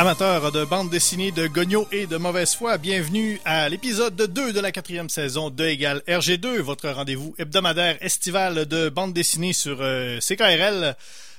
Amateurs 0.00 0.50
de 0.50 0.64
bande 0.64 0.88
dessinée 0.88 1.30
de 1.30 1.46
Gogno 1.46 1.86
et 1.92 2.06
de 2.06 2.16
mauvaise 2.16 2.54
foi, 2.54 2.78
bienvenue 2.78 3.38
à 3.44 3.68
l'épisode 3.68 4.16
2 4.16 4.54
de 4.54 4.58
la 4.58 4.72
quatrième 4.72 5.10
saison 5.10 5.50
de 5.50 5.62
Égal 5.66 6.02
RG2, 6.08 6.60
votre 6.60 6.88
rendez-vous 6.88 7.34
hebdomadaire 7.36 7.98
estival 8.00 8.64
de 8.64 8.88
bande 8.88 9.12
dessinée 9.12 9.52
sur 9.52 9.76
euh, 9.82 10.18
CKRL. 10.20 10.96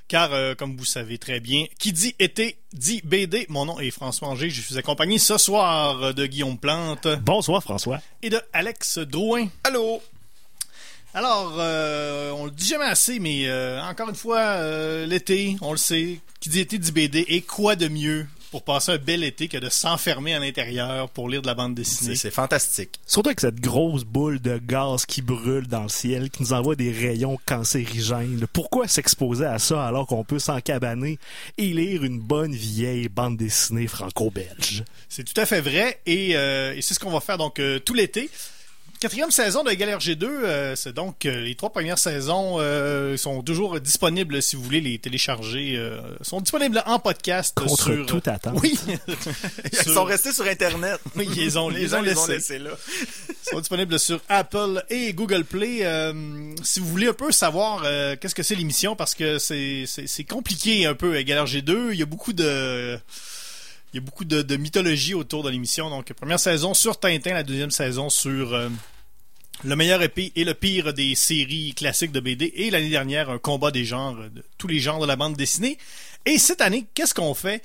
Car, 0.07 0.31
euh, 0.33 0.53
comme 0.53 0.77
vous 0.77 0.85
savez 0.85 1.17
très 1.17 1.39
bien, 1.39 1.65
qui 1.79 1.91
dit 1.91 2.13
été 2.19 2.55
dit 2.71 3.01
BD. 3.03 3.47
Mon 3.49 3.65
nom 3.65 3.79
est 3.79 3.89
François 3.89 4.27
Anger. 4.27 4.51
Je 4.51 4.61
suis 4.61 4.77
accompagné 4.77 5.17
ce 5.17 5.39
soir 5.39 6.13
de 6.13 6.25
Guillaume 6.27 6.59
Plante. 6.59 7.07
Bonsoir 7.23 7.63
François. 7.63 7.99
Et 8.21 8.29
de 8.29 8.39
Alex 8.53 8.99
Drouin. 8.99 9.47
Allô. 9.63 10.03
Alors, 11.15 11.55
euh, 11.57 12.31
on 12.31 12.45
le 12.45 12.51
dit 12.51 12.67
jamais 12.67 12.85
assez, 12.85 13.17
mais 13.17 13.47
euh, 13.47 13.81
encore 13.81 14.07
une 14.07 14.15
fois, 14.15 14.39
euh, 14.39 15.07
l'été, 15.07 15.57
on 15.61 15.71
le 15.71 15.77
sait, 15.77 16.19
qui 16.39 16.49
dit 16.49 16.59
été 16.59 16.77
dit 16.77 16.91
BD, 16.91 17.25
et 17.27 17.41
quoi 17.41 17.75
de 17.75 17.87
mieux? 17.87 18.27
Pour 18.51 18.63
passer 18.63 18.91
un 18.91 18.97
bel 18.97 19.23
été 19.23 19.47
que 19.47 19.57
de 19.57 19.69
s'enfermer 19.69 20.35
à 20.35 20.39
l'intérieur 20.39 21.09
pour 21.09 21.29
lire 21.29 21.41
de 21.41 21.47
la 21.47 21.53
bande 21.53 21.73
dessinée. 21.73 22.15
C'est 22.15 22.31
fantastique. 22.31 22.99
Surtout 23.07 23.29
avec 23.29 23.39
cette 23.39 23.61
grosse 23.61 24.03
boule 24.03 24.41
de 24.41 24.57
gaz 24.57 25.05
qui 25.05 25.21
brûle 25.21 25.67
dans 25.67 25.83
le 25.83 25.89
ciel, 25.89 26.29
qui 26.29 26.43
nous 26.43 26.53
envoie 26.53 26.75
des 26.75 26.91
rayons 26.91 27.39
cancérigènes. 27.45 28.45
Pourquoi 28.51 28.87
s'exposer 28.87 29.45
à 29.45 29.57
ça 29.57 29.85
alors 29.87 30.05
qu'on 30.05 30.25
peut 30.25 30.39
s'encabaner 30.39 31.17
et 31.57 31.67
lire 31.67 32.03
une 32.03 32.19
bonne 32.19 32.53
vieille 32.53 33.07
bande 33.07 33.37
dessinée 33.37 33.87
franco-belge? 33.87 34.83
C'est 35.07 35.23
tout 35.23 35.39
à 35.39 35.45
fait 35.45 35.61
vrai, 35.61 36.01
et, 36.05 36.35
euh, 36.35 36.75
et 36.75 36.81
c'est 36.81 36.93
ce 36.93 36.99
qu'on 36.99 37.11
va 37.11 37.21
faire 37.21 37.37
donc 37.37 37.59
euh, 37.59 37.79
tout 37.79 37.93
l'été. 37.93 38.29
Quatrième 39.01 39.31
saison 39.31 39.63
de 39.63 39.71
Galère 39.71 39.97
G2, 39.97 40.23
euh, 40.25 40.75
c'est 40.75 40.93
donc 40.93 41.25
euh, 41.25 41.41
les 41.41 41.55
trois 41.55 41.71
premières 41.71 41.97
saisons 41.97 42.57
euh, 42.59 43.17
sont 43.17 43.41
toujours 43.41 43.79
disponibles 43.79 44.43
si 44.43 44.55
vous 44.55 44.61
voulez 44.61 44.79
les 44.79 44.99
télécharger. 44.99 45.73
euh, 45.75 45.99
sont 46.21 46.39
disponibles 46.39 46.83
en 46.85 46.99
podcast 46.99 47.57
Contre 47.57 47.83
sur. 47.83 48.05
toute 48.05 48.27
attente. 48.27 48.59
Oui, 48.61 48.79
Ils 49.73 49.75
Sur- 49.79 49.93
sont 49.95 50.03
restés 50.03 50.31
sur 50.31 50.45
Internet. 50.45 50.99
Oui, 51.15 51.27
ils 51.35 51.57
ont- 51.57 51.69
les 51.69 51.81
ils 51.81 51.89
gens 51.89 51.97
ont 51.97 52.01
les 52.03 52.15
ont 52.15 52.27
laissés. 52.27 52.33
laissés 52.33 52.59
là. 52.59 52.69
sont 53.49 53.59
disponibles 53.59 53.97
sur 53.99 54.21
Apple 54.29 54.83
et 54.91 55.13
Google 55.13 55.45
Play. 55.45 55.79
Euh, 55.81 56.53
si 56.61 56.79
vous 56.79 56.85
voulez 56.85 57.07
un 57.07 57.13
peu 57.13 57.31
savoir 57.31 57.81
euh, 57.85 58.15
qu'est-ce 58.21 58.35
que 58.35 58.43
c'est 58.43 58.53
l'émission, 58.53 58.95
parce 58.95 59.15
que 59.15 59.39
c'est 59.39 59.85
c'est 59.87 60.05
c'est 60.05 60.25
compliqué 60.25 60.85
un 60.85 60.93
peu 60.93 61.19
Galère 61.23 61.45
G2. 61.45 61.89
Il 61.93 61.97
y 61.99 62.03
a 62.03 62.05
beaucoup 62.05 62.33
de 62.33 62.99
il 63.93 63.97
y 63.97 63.99
a 63.99 64.01
beaucoup 64.01 64.25
de, 64.25 64.55
mythologie 64.55 65.13
autour 65.13 65.43
de 65.43 65.49
l'émission. 65.49 65.89
Donc 65.89 66.11
première 66.13 66.39
saison 66.39 66.73
sur 66.73 66.99
Tintin, 66.99 67.33
la 67.33 67.43
deuxième 67.43 67.71
saison 67.71 68.09
sur 68.09 68.53
euh, 68.53 68.69
le 69.63 69.75
meilleur 69.75 70.01
épée 70.01 70.31
et 70.35 70.43
le 70.43 70.53
pire 70.53 70.93
des 70.93 71.15
séries 71.15 71.73
classiques 71.73 72.11
de 72.11 72.19
BD. 72.19 72.51
Et 72.55 72.69
l'année 72.69 72.89
dernière, 72.89 73.29
un 73.29 73.37
combat 73.37 73.71
des 73.71 73.83
genres, 73.83 74.15
de 74.15 74.43
tous 74.57 74.67
les 74.67 74.79
genres 74.79 74.99
de 74.99 75.07
la 75.07 75.15
bande 75.15 75.35
dessinée. 75.35 75.77
Et 76.25 76.37
cette 76.37 76.61
année, 76.61 76.85
qu'est-ce 76.93 77.13
qu'on 77.13 77.33
fait? 77.33 77.61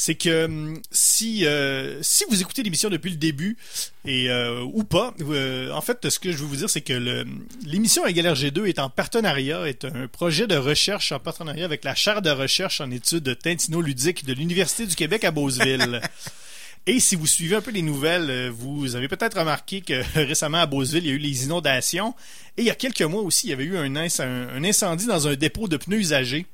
C'est 0.00 0.14
que 0.14 0.44
hum, 0.44 0.80
si 0.92 1.44
euh, 1.44 2.00
si 2.02 2.22
vous 2.30 2.40
écoutez 2.40 2.62
l'émission 2.62 2.88
depuis 2.88 3.10
le 3.10 3.16
début 3.16 3.56
et 4.04 4.30
euh, 4.30 4.62
ou 4.72 4.84
pas, 4.84 5.12
euh, 5.20 5.72
en 5.72 5.80
fait, 5.80 6.08
ce 6.08 6.20
que 6.20 6.30
je 6.30 6.36
veux 6.36 6.44
vous 6.46 6.54
dire, 6.54 6.70
c'est 6.70 6.82
que 6.82 7.24
l'émission 7.66 8.06
Égal 8.06 8.26
RG2 8.26 8.66
est 8.66 8.78
en 8.78 8.90
partenariat, 8.90 9.68
est 9.68 9.84
un 9.84 10.06
projet 10.06 10.46
de 10.46 10.54
recherche 10.56 11.10
en 11.10 11.18
partenariat 11.18 11.64
avec 11.64 11.82
la 11.82 11.96
chaire 11.96 12.22
de 12.22 12.30
recherche 12.30 12.80
en 12.80 12.92
études 12.92 13.36
tintino-ludiques 13.42 14.24
de 14.24 14.34
l'Université 14.34 14.86
du 14.86 14.94
Québec 14.94 15.24
à 15.24 15.32
Beauceville. 15.32 16.00
Et 16.86 17.00
si 17.00 17.16
vous 17.16 17.26
suivez 17.26 17.56
un 17.56 17.60
peu 17.60 17.72
les 17.72 17.82
nouvelles, 17.82 18.30
euh, 18.30 18.50
vous 18.54 18.94
avez 18.94 19.08
peut-être 19.08 19.36
remarqué 19.40 19.80
que 19.80 20.00
récemment 20.14 20.58
à 20.58 20.66
Beauceville, 20.66 21.04
il 21.04 21.08
y 21.08 21.10
a 21.10 21.14
eu 21.14 21.18
les 21.18 21.44
inondations. 21.44 22.14
Et 22.56 22.62
il 22.62 22.66
y 22.66 22.70
a 22.70 22.74
quelques 22.76 23.02
mois 23.02 23.22
aussi, 23.22 23.48
il 23.48 23.50
y 23.50 23.52
avait 23.52 23.64
eu 23.64 23.76
un, 23.76 23.88
inc- 23.92 24.22
un- 24.22 24.48
un 24.54 24.62
incendie 24.64 25.06
dans 25.06 25.26
un 25.26 25.34
dépôt 25.34 25.66
de 25.66 25.76
pneus 25.76 25.98
usagés. 25.98 26.46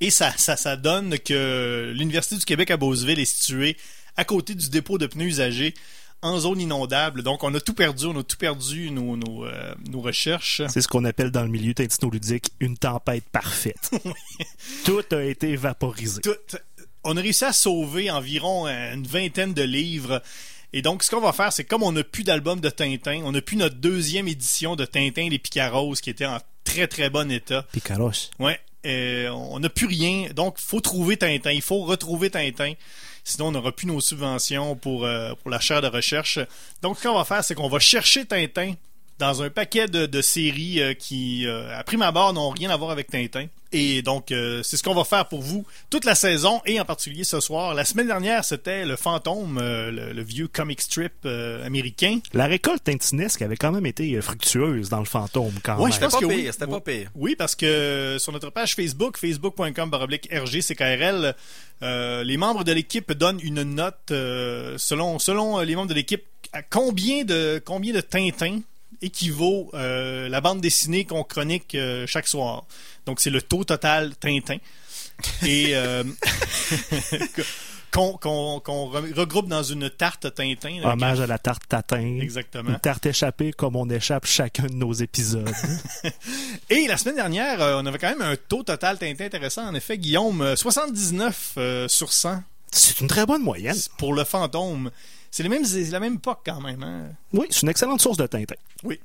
Et 0.00 0.10
ça, 0.10 0.32
ça, 0.36 0.56
ça 0.56 0.76
donne 0.76 1.18
que 1.18 1.92
l'Université 1.94 2.36
du 2.36 2.44
Québec 2.44 2.70
à 2.70 2.76
Beauceville 2.76 3.18
est 3.18 3.24
située 3.24 3.76
à 4.16 4.24
côté 4.24 4.54
du 4.54 4.68
dépôt 4.70 4.98
de 4.98 5.06
pneus 5.06 5.26
usagés 5.26 5.74
en 6.22 6.38
zone 6.40 6.60
inondable. 6.60 7.22
Donc 7.22 7.44
on 7.44 7.54
a 7.54 7.60
tout 7.60 7.74
perdu, 7.74 8.06
on 8.06 8.18
a 8.18 8.22
tout 8.22 8.36
perdu 8.38 8.90
nos, 8.90 9.16
nos, 9.16 9.44
euh, 9.46 9.74
nos 9.90 10.00
recherches. 10.00 10.62
C'est 10.68 10.80
ce 10.80 10.88
qu'on 10.88 11.04
appelle 11.04 11.30
dans 11.30 11.42
le 11.42 11.48
milieu 11.50 11.74
tintino-ludique 11.74 12.50
une 12.60 12.76
tempête 12.76 13.24
parfaite. 13.30 13.90
Tout 14.84 15.02
a 15.12 15.22
été 15.22 15.56
vaporisé. 15.56 16.20
tout- 16.22 16.34
on 17.04 17.16
a 17.16 17.20
réussi 17.20 17.44
à 17.44 17.52
sauver 17.52 18.10
environ 18.10 18.66
euh, 18.66 18.94
une 18.94 19.06
vingtaine 19.06 19.54
de 19.54 19.62
livres. 19.62 20.22
Et 20.72 20.82
donc, 20.82 21.04
ce 21.04 21.10
qu'on 21.10 21.20
va 21.20 21.32
faire, 21.32 21.52
c'est 21.52 21.64
comme 21.64 21.82
on 21.84 21.92
n'a 21.92 22.02
plus 22.02 22.24
d'album 22.24 22.60
de 22.60 22.68
Tintin, 22.68 23.20
on 23.24 23.32
n'a 23.32 23.40
plus 23.40 23.56
notre 23.56 23.76
deuxième 23.76 24.26
édition 24.26 24.74
de 24.74 24.84
Tintin 24.84 25.28
les 25.30 25.38
Picaros 25.38 25.94
qui 25.94 26.10
était 26.10 26.26
en 26.26 26.38
très 26.64 26.88
très 26.88 27.08
bon 27.08 27.30
état. 27.30 27.64
Picaros. 27.72 28.10
Ouais, 28.40 28.58
euh, 28.86 29.28
on 29.30 29.58
n'a 29.58 29.68
plus 29.68 29.86
rien. 29.86 30.28
Donc, 30.34 30.58
faut 30.58 30.80
trouver 30.80 31.16
Tintin. 31.16 31.50
Il 31.52 31.62
faut 31.62 31.84
retrouver 31.84 32.30
Tintin. 32.30 32.72
Sinon, 33.24 33.48
on 33.48 33.52
n'aura 33.52 33.72
plus 33.72 33.86
nos 33.86 34.00
subventions 34.00 34.76
pour, 34.76 35.04
euh, 35.04 35.34
pour 35.34 35.50
la 35.50 35.58
chaire 35.58 35.82
de 35.82 35.88
recherche. 35.88 36.38
Donc, 36.82 36.98
ce 36.98 37.08
qu'on 37.08 37.14
va 37.14 37.24
faire, 37.24 37.42
c'est 37.42 37.54
qu'on 37.54 37.68
va 37.68 37.80
chercher 37.80 38.24
Tintin 38.24 38.74
dans 39.18 39.42
un 39.42 39.50
paquet 39.50 39.86
de, 39.88 40.06
de 40.06 40.20
séries 40.22 40.80
euh, 40.80 40.92
qui, 40.94 41.46
euh, 41.46 41.76
à 41.78 41.82
prime 41.84 42.02
abord, 42.02 42.32
n'ont 42.32 42.50
rien 42.50 42.70
à 42.70 42.76
voir 42.76 42.90
avec 42.90 43.10
Tintin. 43.10 43.46
Et 43.72 44.00
donc, 44.00 44.30
euh, 44.30 44.62
c'est 44.62 44.76
ce 44.76 44.82
qu'on 44.82 44.94
va 44.94 45.04
faire 45.04 45.26
pour 45.26 45.40
vous 45.42 45.66
toute 45.90 46.04
la 46.04 46.14
saison 46.14 46.62
et 46.66 46.78
en 46.80 46.84
particulier 46.84 47.24
ce 47.24 47.40
soir. 47.40 47.74
La 47.74 47.84
semaine 47.84 48.06
dernière, 48.06 48.44
c'était 48.44 48.84
le 48.84 48.94
fantôme, 48.96 49.58
euh, 49.60 49.90
le, 49.90 50.12
le 50.12 50.22
vieux 50.22 50.46
comic 50.48 50.80
strip 50.80 51.12
euh, 51.24 51.66
américain. 51.66 52.20
La 52.32 52.46
récolte 52.46 52.84
tintinesque 52.84 53.42
avait 53.42 53.56
quand 53.56 53.72
même 53.72 53.84
été 53.86 54.18
fructueuse 54.20 54.88
dans 54.88 55.00
le 55.00 55.04
fantôme 55.04 55.52
quand 55.64 55.76
Ouais, 55.78 55.84
même. 55.84 55.92
je 55.92 55.98
pense 55.98 56.12
C'était 56.12 56.24
que 56.24 56.28
pas 56.28 56.34
oui. 56.34 56.42
pire, 56.42 56.52
c'était 56.52 56.66
pas 56.66 56.80
pire. 56.80 57.10
Oui, 57.16 57.34
parce 57.36 57.54
que 57.56 58.16
sur 58.20 58.32
notre 58.32 58.50
page 58.50 58.74
Facebook, 58.76 59.18
facebook.com 59.18 59.90
baroblique 59.90 60.28
RGCKRL, 60.32 61.34
euh, 61.82 62.22
les 62.22 62.36
membres 62.36 62.64
de 62.64 62.72
l'équipe 62.72 63.12
donnent 63.12 63.40
une 63.42 63.62
note 63.62 63.96
euh, 64.10 64.78
selon 64.78 65.18
selon 65.18 65.58
les 65.60 65.74
membres 65.74 65.88
de 65.88 65.94
l'équipe 65.94 66.24
à 66.52 66.62
combien 66.62 67.24
de 67.24 67.60
combien 67.64 67.92
de 67.92 68.00
Tintin 68.00 68.60
équivaut 69.02 69.70
euh, 69.74 70.28
la 70.28 70.40
bande 70.40 70.60
dessinée 70.60 71.04
qu'on 71.04 71.24
chronique 71.24 71.74
euh, 71.74 72.06
chaque 72.06 72.26
soir. 72.28 72.64
Donc 73.06 73.20
c'est 73.20 73.30
le 73.30 73.42
taux 73.42 73.64
total 73.64 74.14
Tintin 74.16 74.56
et 75.44 75.70
euh, 75.76 76.02
qu'on 77.92 78.12
qu'on 78.18 78.60
qu'on 78.60 78.90
re- 78.90 79.12
regroupe 79.14 79.48
dans 79.48 79.62
une 79.62 79.88
tarte 79.90 80.34
Tintin. 80.34 80.80
Hommage 80.84 81.20
à 81.20 81.26
la 81.26 81.38
tarte 81.38 81.62
tatin. 81.68 82.18
Exactement. 82.20 82.70
Une 82.70 82.78
tarte 82.78 83.06
échappée 83.06 83.52
comme 83.52 83.76
on 83.76 83.88
échappe 83.88 84.26
chacun 84.26 84.64
de 84.66 84.74
nos 84.74 84.92
épisodes. 84.92 85.50
Et 86.70 86.86
la 86.86 86.96
semaine 86.96 87.16
dernière, 87.16 87.58
on 87.80 87.86
avait 87.86 87.98
quand 87.98 88.08
même 88.10 88.22
un 88.22 88.36
taux 88.36 88.62
total 88.62 88.98
Tintin 88.98 89.26
intéressant. 89.26 89.66
En 89.66 89.74
effet, 89.74 89.98
Guillaume, 89.98 90.42
euh, 90.42 90.56
79 90.56 91.52
euh, 91.58 91.88
sur 91.88 92.12
100 92.12 92.42
C'est 92.72 93.00
une 93.00 93.06
très 93.08 93.24
bonne 93.24 93.42
moyenne. 93.42 93.76
pour 93.98 94.12
le 94.14 94.24
fantôme. 94.24 94.90
C'est 95.36 95.42
les 95.42 95.50
mêmes- 95.50 95.66
c'est 95.66 95.84
la 95.90 96.00
même 96.00 96.14
époque 96.14 96.40
quand 96.46 96.62
même. 96.62 96.82
Hein? 96.82 97.10
Oui, 97.34 97.46
c'est 97.50 97.60
une 97.60 97.68
excellente 97.68 98.00
source 98.00 98.16
de 98.16 98.26
Tintin. 98.26 98.54
Oui. 98.84 98.98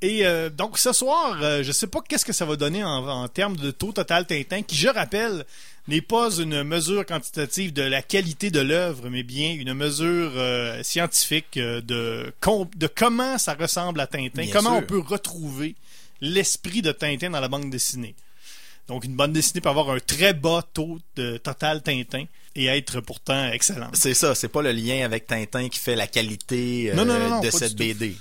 Et 0.00 0.24
euh, 0.24 0.48
donc 0.48 0.78
ce 0.78 0.92
soir, 0.92 1.38
euh, 1.42 1.64
je 1.64 1.72
sais 1.72 1.88
pas 1.88 2.00
qu'est-ce 2.06 2.24
que 2.24 2.32
ça 2.32 2.44
va 2.44 2.54
donner 2.54 2.84
en, 2.84 3.08
en 3.08 3.26
termes 3.26 3.56
de 3.56 3.72
taux 3.72 3.90
total 3.90 4.26
Tintin, 4.26 4.62
qui 4.62 4.76
je 4.76 4.86
rappelle 4.88 5.44
n'est 5.88 6.02
pas 6.02 6.30
une 6.36 6.62
mesure 6.62 7.04
quantitative 7.04 7.72
de 7.72 7.82
la 7.82 8.00
qualité 8.00 8.52
de 8.52 8.60
l'œuvre, 8.60 9.08
mais 9.10 9.24
bien 9.24 9.54
une 9.54 9.74
mesure 9.74 10.30
euh, 10.36 10.80
scientifique 10.84 11.54
de, 11.58 12.32
com- 12.40 12.68
de 12.76 12.86
comment 12.86 13.36
ça 13.36 13.54
ressemble 13.54 13.98
à 14.00 14.06
Tintin, 14.06 14.42
Bien 14.42 14.52
comment 14.52 14.70
sûr. 14.70 14.78
on 14.78 14.82
peut 14.82 15.00
retrouver 15.00 15.74
l'esprit 16.20 16.80
de 16.80 16.92
Tintin 16.92 17.30
dans 17.30 17.40
la 17.40 17.48
bande 17.48 17.70
dessinée. 17.70 18.14
Donc 18.86 19.04
une 19.04 19.16
bande 19.16 19.32
dessinée 19.32 19.60
peut 19.60 19.68
avoir 19.70 19.90
un 19.90 19.98
très 19.98 20.32
bas 20.32 20.62
taux 20.74 21.00
de 21.16 21.38
total 21.38 21.82
Tintin 21.82 22.26
et 22.56 22.66
être 22.66 23.00
pourtant 23.00 23.50
excellente. 23.52 23.94
C'est 23.94 24.14
ça, 24.14 24.34
c'est 24.34 24.48
pas 24.48 24.62
le 24.62 24.72
lien 24.72 25.04
avec 25.04 25.26
Tintin 25.26 25.68
qui 25.68 25.78
fait 25.78 25.94
la 25.94 26.06
qualité 26.06 26.90
euh, 26.90 26.94
Non, 26.94 27.04
non, 27.04 27.18
non, 27.18 27.28
non, 27.28 27.40
de 27.40 27.50
cette 27.50 27.70
tout. 27.70 27.76
BD. 27.76 28.16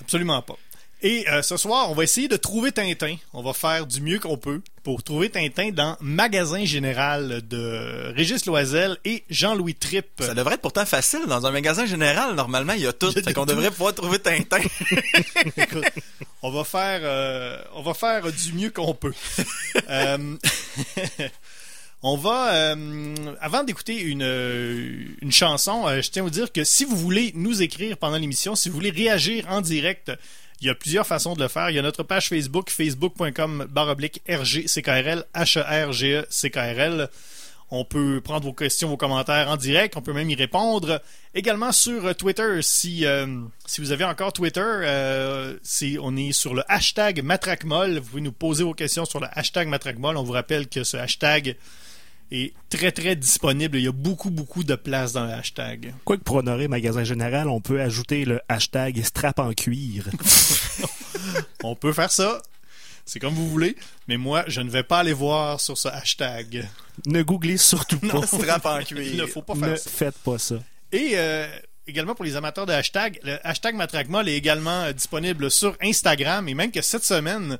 Absolument 0.00 0.42
pas. 0.42 0.56
Et 1.02 1.28
euh, 1.28 1.42
ce 1.42 1.58
soir, 1.58 1.90
on 1.90 1.94
va 1.94 2.02
essayer 2.02 2.28
de 2.28 2.36
trouver 2.36 2.72
Tintin. 2.72 3.16
On 3.34 3.42
va 3.42 3.52
faire 3.52 3.86
du 3.86 4.00
mieux 4.00 4.18
qu'on 4.18 4.38
peut 4.38 4.62
pour 4.82 5.02
trouver 5.02 5.28
Tintin 5.28 5.70
dans 5.70 5.98
Magasin 6.00 6.64
Général 6.64 7.46
de 7.46 8.14
Régis 8.16 8.46
Loisel 8.46 8.96
et 9.04 9.22
Jean-Louis 9.28 9.74
Tripp. 9.74 10.06
Ça 10.20 10.32
devrait 10.32 10.54
être 10.54 10.62
pourtant 10.62 10.86
facile. 10.86 11.20
Dans 11.28 11.44
un 11.44 11.50
magasin 11.50 11.84
général, 11.84 12.34
normalement, 12.34 12.72
il 12.72 12.80
y 12.80 12.86
a 12.86 12.94
tout. 12.94 13.10
Il 13.10 13.16
y 13.16 13.18
a 13.18 13.20
de 13.20 13.26
Fait 13.26 13.34
qu'on 13.34 13.44
tout. 13.44 13.50
devrait 13.54 13.70
pouvoir 13.70 13.92
trouver 13.94 14.18
Tintin. 14.18 14.60
Écoute, 15.58 15.84
on 16.40 16.50
va 16.50 16.64
faire, 16.64 17.00
euh, 17.02 17.58
on 17.74 17.82
va 17.82 17.92
faire 17.92 18.22
du 18.32 18.52
mieux 18.54 18.70
qu'on 18.70 18.94
peut. 18.94 19.12
Euh, 19.90 20.36
On 22.06 22.18
va, 22.18 22.52
euh, 22.54 23.14
avant 23.40 23.64
d'écouter 23.64 23.98
une, 23.98 24.22
euh, 24.22 25.04
une 25.22 25.32
chanson, 25.32 25.88
euh, 25.88 26.02
je 26.02 26.10
tiens 26.10 26.20
à 26.20 26.24
vous 26.24 26.30
dire 26.30 26.52
que 26.52 26.62
si 26.62 26.84
vous 26.84 26.96
voulez 26.96 27.32
nous 27.34 27.62
écrire 27.62 27.96
pendant 27.96 28.18
l'émission, 28.18 28.54
si 28.54 28.68
vous 28.68 28.74
voulez 28.74 28.90
réagir 28.90 29.46
en 29.48 29.62
direct, 29.62 30.12
il 30.60 30.66
y 30.66 30.70
a 30.70 30.74
plusieurs 30.74 31.06
façons 31.06 31.32
de 31.34 31.40
le 31.42 31.48
faire. 31.48 31.70
Il 31.70 31.76
y 31.76 31.78
a 31.78 31.82
notre 31.82 32.02
page 32.02 32.28
Facebook, 32.28 32.68
facebook.com 32.68 33.68
baroblique 33.70 34.20
RGCKRL, 34.28 35.24
H-E-R-G-E-C-K-R-L. 35.34 37.08
On 37.70 37.86
peut 37.86 38.20
prendre 38.22 38.44
vos 38.44 38.52
questions, 38.52 38.88
vos 38.90 38.98
commentaires 38.98 39.48
en 39.48 39.56
direct. 39.56 39.96
On 39.96 40.02
peut 40.02 40.12
même 40.12 40.28
y 40.28 40.34
répondre. 40.34 41.00
Également 41.34 41.72
sur 41.72 42.14
Twitter, 42.16 42.58
si, 42.60 43.06
si 43.64 43.80
vous 43.80 43.92
avez 43.92 44.04
encore 44.04 44.34
Twitter, 44.34 44.62
c'est- 45.62 45.96
on 45.98 46.14
est 46.16 46.32
sur 46.32 46.54
le 46.54 46.62
hashtag 46.70 47.22
MatraqueMolle. 47.22 47.98
Vous 47.98 48.10
pouvez 48.10 48.20
nous 48.20 48.30
poser 48.32 48.62
vos 48.62 48.74
questions 48.74 49.06
sur 49.06 49.20
le 49.20 49.26
hashtag 49.32 49.68
MatraqueMolle. 49.68 50.18
On 50.18 50.22
vous 50.22 50.32
rappelle 50.32 50.68
que 50.68 50.84
ce 50.84 50.98
hashtag 50.98 51.56
est 52.30 52.52
très 52.70 52.90
très 52.92 53.16
disponible. 53.16 53.78
Il 53.78 53.84
y 53.84 53.88
a 53.88 53.92
beaucoup 53.92 54.30
beaucoup 54.30 54.64
de 54.64 54.74
place 54.74 55.12
dans 55.12 55.24
le 55.26 55.32
hashtag. 55.32 55.94
Quoique 56.04 56.22
pour 56.22 56.36
honorer 56.36 56.68
Magasin 56.68 57.04
Général, 57.04 57.48
on 57.48 57.60
peut 57.60 57.80
ajouter 57.80 58.24
le 58.24 58.40
hashtag 58.48 59.02
strap 59.04 59.38
en 59.38 59.52
cuir. 59.52 60.08
On 61.62 61.74
peut 61.74 61.92
faire 61.92 62.10
ça. 62.10 62.42
C'est 63.06 63.18
comme 63.20 63.34
vous 63.34 63.48
voulez. 63.48 63.76
Mais 64.08 64.16
moi, 64.16 64.44
je 64.48 64.60
ne 64.60 64.70
vais 64.70 64.82
pas 64.82 64.98
aller 65.00 65.12
voir 65.12 65.60
sur 65.60 65.76
ce 65.78 65.88
hashtag. 65.88 66.68
ne 67.06 67.22
googlez 67.22 67.56
surtout 67.56 67.98
pas. 67.98 68.26
Strap 68.26 68.66
en 68.66 68.78
Il 68.80 68.84
cuir. 68.86 69.22
ne 69.22 69.26
faut 69.26 69.42
pas 69.42 69.54
faire 69.54 69.68
ne 69.70 69.76
ça. 69.76 69.90
faites 69.90 70.18
pas 70.18 70.38
ça. 70.38 70.56
Et 70.92 71.12
euh, 71.14 71.46
également 71.86 72.14
pour 72.14 72.24
les 72.24 72.36
amateurs 72.36 72.66
de 72.66 72.72
hashtag, 72.72 73.18
le 73.22 73.38
hashtag 73.46 73.74
Matraquemol 73.76 74.28
est 74.28 74.36
également 74.36 74.82
euh, 74.84 74.92
disponible 74.92 75.50
sur 75.50 75.76
Instagram 75.82 76.48
et 76.48 76.54
même 76.54 76.70
que 76.70 76.82
cette 76.82 77.04
semaine, 77.04 77.58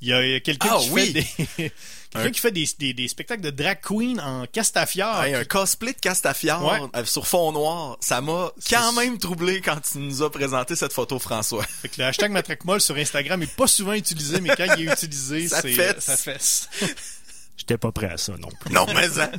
il 0.00 0.08
y 0.08 0.12
a 0.12 0.40
quelqu'un 0.40 0.70
Ah 0.72 0.78
qui 0.80 0.90
oui! 0.90 1.12
fait 1.12 1.24
des 1.58 1.72
quelqu'un 2.10 2.28
Un- 2.28 2.30
qui 2.30 2.40
fait 2.40 2.50
des, 2.52 2.68
des- 2.78 2.92
des 2.94 3.08
spectacles 3.08 3.42
de 3.42 3.50
drag 3.50 3.78
queen 3.80 4.20
en 4.20 4.46
castafiore. 4.46 5.22
Hey, 5.22 5.34
un 5.34 5.44
cosplay 5.44 5.92
de 5.92 5.98
Castafiore 6.00 6.64
Ouais. 6.64 6.80
euh, 6.96 7.04
sur 7.04 7.26
fond 7.26 7.52
noir, 7.52 7.96
ça 8.00 8.20
m'a 8.20 8.50
quand 8.70 8.92
même 8.92 9.18
troublé 9.18 9.60
quand 9.60 9.78
tu 9.80 9.98
nous 9.98 10.22
as 10.22 10.30
présenté 10.30 10.76
cette 10.76 10.92
photo, 10.92 11.18
François. 11.18 11.62
Fait 11.82 11.88
que 11.88 11.96
le 12.00 12.04
hashtag 12.06 12.30
Matraquemol 12.32 12.80
sur 12.80 12.96
Instagram 12.96 13.42
est 13.42 13.54
pas 13.56 13.66
souvent 13.66 13.92
utilisé, 13.94 14.40
mais 14.40 14.50
quand 14.56 14.66
il 14.76 14.88
est 14.88 14.92
utilisé, 14.92 15.48
Ça 15.48 15.60
c'est 15.62 15.72
fesse. 15.72 16.04
ça 16.04 16.16
fesse. 16.16 16.68
J'étais 17.58 17.78
pas 17.78 17.90
prêt 17.90 18.10
à 18.10 18.18
ça 18.18 18.32
non 18.38 18.50
plus. 18.60 18.72
Non, 18.72 18.84
mais 18.94 19.18
hein. 19.18 19.30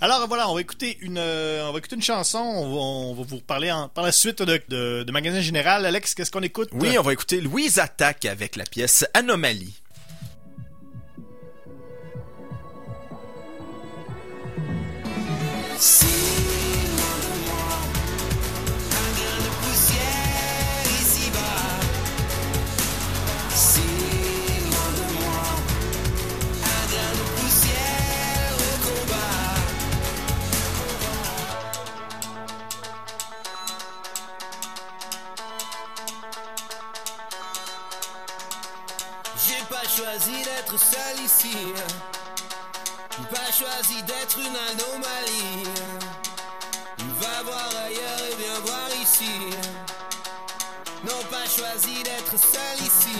Alors 0.00 0.26
voilà, 0.26 0.50
on 0.50 0.54
va 0.54 0.60
écouter 0.60 0.98
une, 1.00 1.16
euh, 1.16 1.66
on 1.68 1.72
va 1.72 1.78
écouter 1.78 1.94
une 1.96 2.02
chanson. 2.02 2.38
On 2.38 2.68
va, 2.68 2.76
on 2.80 3.14
va 3.14 3.22
vous 3.22 3.36
reparler 3.36 3.70
en- 3.70 3.88
par 3.88 4.04
la 4.04 4.10
suite 4.12 4.42
de, 4.42 4.60
de, 4.68 5.04
de 5.04 5.12
Magasin 5.12 5.40
Général. 5.40 5.86
Alex, 5.86 6.14
qu'est-ce 6.14 6.30
qu'on 6.32 6.42
écoute? 6.42 6.68
Oui, 6.72 6.98
on 6.98 7.02
va 7.02 7.12
écouter 7.12 7.40
Louise 7.40 7.78
Attaque 7.78 8.24
avec 8.24 8.56
la 8.56 8.64
pièce 8.64 9.06
Anomalie. 9.14 9.74
J'ai 39.46 39.62
pas 39.68 39.82
choisi 39.86 40.42
d'être 40.42 40.78
seul 40.78 41.24
ici. 41.24 41.56
Pas 43.24 43.50
choisi 43.50 44.02
d'être 44.02 44.38
une 44.38 44.44
anomalie. 44.46 45.64
Va 47.18 47.42
voir 47.44 47.70
ailleurs 47.86 48.20
et 48.30 48.34
viens 48.36 48.60
voir 48.60 48.88
ici. 49.02 49.56
Non, 51.02 51.22
pas 51.30 51.46
choisi 51.48 52.02
d'être 52.02 52.38
seul 52.38 52.78
ici. 52.80 53.16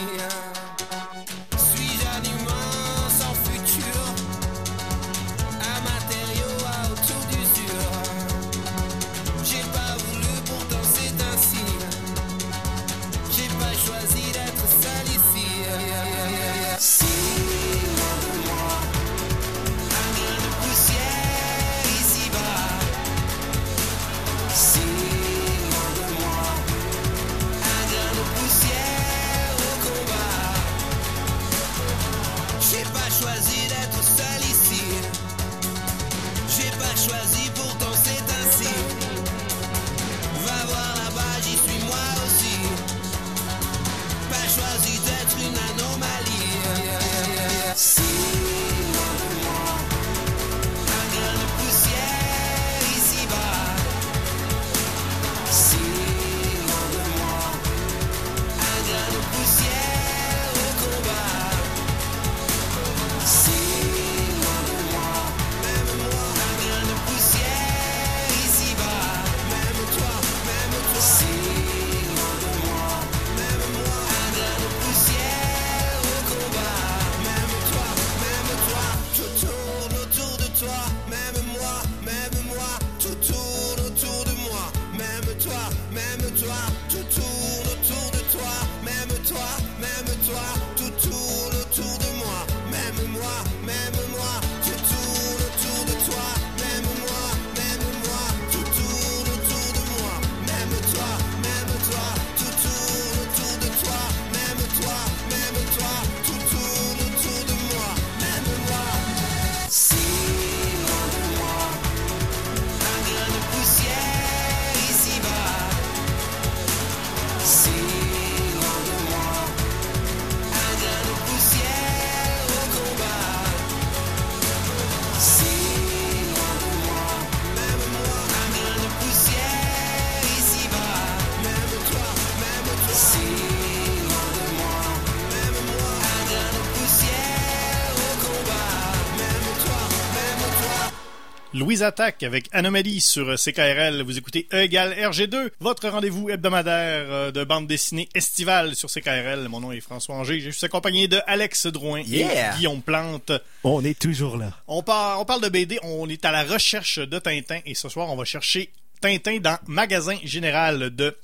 Louise 141.76 141.82
Attaque 141.82 142.22
avec 142.22 142.48
Anomalie 142.52 143.02
sur 143.02 143.34
CKRL. 143.38 144.00
Vous 144.00 144.16
écoutez 144.16 144.48
E 144.54 144.62
égale 144.62 144.94
RG2, 144.94 145.50
votre 145.60 145.86
rendez-vous 145.90 146.30
hebdomadaire 146.30 147.04
euh, 147.10 147.30
de 147.30 147.44
bande 147.44 147.66
dessinée 147.66 148.08
estivale 148.14 148.74
sur 148.74 148.88
CKRL. 148.88 149.46
Mon 149.50 149.60
nom 149.60 149.72
est 149.72 149.80
François 149.82 150.14
Anger. 150.14 150.40
Je 150.40 150.48
suis 150.48 150.64
accompagné 150.64 151.06
de 151.06 151.20
Alex 151.26 151.66
Drouin 151.66 152.00
Yeah! 152.00 152.54
et 152.54 152.56
Guillaume 152.56 152.80
Plante. 152.80 153.30
On 153.62 153.84
est 153.84 153.98
toujours 153.98 154.38
là. 154.38 154.52
On, 154.68 154.82
par- 154.82 155.20
on 155.20 155.26
parle 155.26 155.42
de 155.42 155.50
BD, 155.50 155.78
on 155.82 156.08
est 156.08 156.24
à 156.24 156.32
la 156.32 156.44
recherche 156.44 156.98
de 156.98 157.18
Tintin 157.18 157.60
et 157.66 157.74
ce 157.74 157.90
soir, 157.90 158.08
on 158.10 158.16
va 158.16 158.24
chercher 158.24 158.70
Tintin 159.02 159.36
dans 159.40 159.58
Magasin 159.66 160.16
Général 160.24 160.88
de 160.96 161.14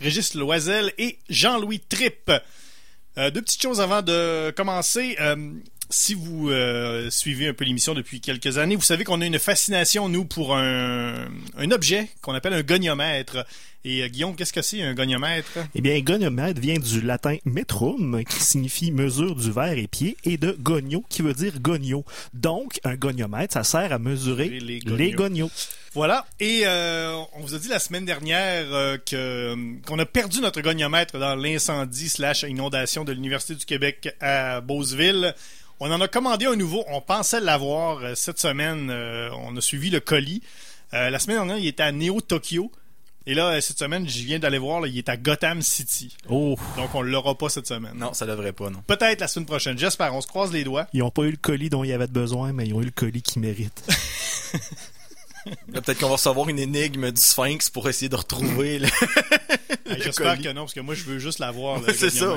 Régis 0.00 0.34
Loisel 0.34 0.92
et 0.98 1.18
Jean-Louis 1.28 1.78
Tripp. 1.88 2.32
Euh, 3.16 3.30
deux 3.30 3.42
petites 3.42 3.62
choses 3.62 3.80
avant 3.80 4.02
de 4.02 4.50
commencer. 4.56 5.16
Euh, 5.20 5.36
si 5.90 6.14
vous 6.14 6.50
euh, 6.50 7.10
suivez 7.10 7.48
un 7.48 7.52
peu 7.52 7.64
l'émission 7.64 7.94
depuis 7.94 8.20
quelques 8.20 8.58
années, 8.58 8.76
vous 8.76 8.82
savez 8.82 9.04
qu'on 9.04 9.20
a 9.20 9.26
une 9.26 9.38
fascination, 9.38 10.08
nous, 10.08 10.24
pour 10.24 10.56
un, 10.56 11.26
un 11.56 11.70
objet 11.72 12.08
qu'on 12.22 12.32
appelle 12.34 12.52
un 12.54 12.62
goniomètre. 12.62 13.44
Et 13.84 14.02
euh, 14.02 14.08
Guillaume, 14.08 14.36
qu'est-ce 14.36 14.52
que 14.52 14.62
c'est 14.62 14.82
un 14.82 14.94
goniomètre? 14.94 15.50
Eh 15.74 15.80
bien, 15.80 15.98
goniomètre 16.00 16.60
vient 16.60 16.78
du 16.78 17.00
latin 17.00 17.36
metrum, 17.44 18.22
qui 18.28 18.40
signifie 18.40 18.92
mesure 18.92 19.34
du 19.34 19.50
verre 19.50 19.78
et 19.78 19.86
pied, 19.88 20.16
et 20.24 20.36
de 20.36 20.56
gonio, 20.60 21.02
qui 21.08 21.22
veut 21.22 21.32
dire 21.34 21.60
gonio. 21.60 22.04
Donc, 22.34 22.78
un 22.84 22.94
goniomètre, 22.94 23.54
ça 23.54 23.64
sert 23.64 23.92
à 23.92 23.98
mesurer 23.98 24.48
Les 24.48 24.60
les 24.60 24.80
gonios. 24.80 25.16
gonios. 25.16 25.50
Voilà. 25.94 26.24
Et 26.38 26.62
euh, 26.66 27.16
on 27.32 27.40
vous 27.40 27.54
a 27.54 27.58
dit 27.58 27.68
la 27.68 27.78
semaine 27.80 28.04
dernière 28.04 28.66
euh, 28.72 28.96
que 28.98 29.56
qu'on 29.86 29.98
a 29.98 30.06
perdu 30.06 30.40
notre 30.40 30.60
goniomètre 30.60 31.18
dans 31.18 31.34
l'incendie 31.34 32.08
slash 32.08 32.44
inondation 32.44 33.02
de 33.04 33.12
l'Université 33.12 33.54
du 33.56 33.64
Québec 33.64 34.14
à 34.20 34.60
Beauceville. 34.60 35.34
On 35.80 35.90
en 35.90 36.00
a 36.00 36.08
commandé 36.08 36.46
un 36.46 36.56
nouveau. 36.56 36.84
On 36.88 37.00
pensait 37.00 37.40
l'avoir 37.40 37.98
euh, 38.04 38.14
cette 38.14 38.38
semaine. 38.38 38.90
Euh, 38.90 39.30
on 39.42 39.56
a 39.56 39.60
suivi 39.60 39.90
le 39.90 40.00
colis. 40.00 40.42
Euh, 40.92 41.08
la 41.10 41.18
semaine 41.18 41.36
dernière, 41.38 41.58
il 41.58 41.66
était 41.66 41.82
à 41.82 41.92
Neo 41.92 42.20
Tokyo. 42.20 42.70
Et 43.26 43.34
là, 43.34 43.60
cette 43.60 43.78
semaine, 43.78 44.08
je 44.08 44.22
viens 44.24 44.38
d'aller 44.38 44.58
voir, 44.58 44.80
là, 44.80 44.88
il 44.88 44.96
est 44.98 45.08
à 45.08 45.16
Gotham 45.16 45.60
City. 45.62 46.16
Oh, 46.28 46.56
Donc, 46.76 46.94
on 46.94 47.02
l'aura 47.02 47.34
pas 47.36 47.48
cette 47.50 47.66
semaine. 47.66 47.92
Non, 47.94 48.12
ça 48.14 48.26
devrait 48.26 48.52
pas, 48.52 48.70
non. 48.70 48.82
Peut-être 48.86 49.20
la 49.20 49.28
semaine 49.28 49.46
prochaine. 49.46 49.78
J'espère. 49.78 50.14
On 50.14 50.20
se 50.20 50.26
croise 50.26 50.52
les 50.52 50.64
doigts. 50.64 50.86
ils 50.92 51.00
n'ont 51.00 51.10
pas 51.10 51.22
eu 51.22 51.30
le 51.30 51.36
colis 51.36 51.68
dont 51.70 51.84
ils 51.84 51.92
avaient 51.92 52.06
besoin, 52.06 52.52
mais 52.52 52.66
ils 52.66 52.74
ont 52.74 52.80
eu 52.80 52.86
le 52.86 52.90
colis 52.90 53.22
qu'ils 53.22 53.42
méritent. 53.42 53.82
Là, 55.72 55.80
Peut-être 55.80 55.98
qu'on 56.00 56.08
va 56.08 56.14
recevoir 56.16 56.48
une 56.50 56.58
énigme 56.58 57.10
du 57.12 57.20
Sphinx 57.20 57.70
pour 57.70 57.88
essayer 57.88 58.08
de 58.10 58.16
retrouver. 58.16 58.78
le- 58.80 58.86
Hey, 59.86 60.00
J'espère 60.02 60.32
colis. 60.34 60.44
que 60.44 60.48
non, 60.52 60.62
parce 60.62 60.74
que 60.74 60.80
moi, 60.80 60.94
je 60.94 61.04
veux 61.04 61.18
juste 61.18 61.38
l'avoir. 61.38 61.80
le 61.80 61.92
C'est 61.94 62.10
ça. 62.10 62.36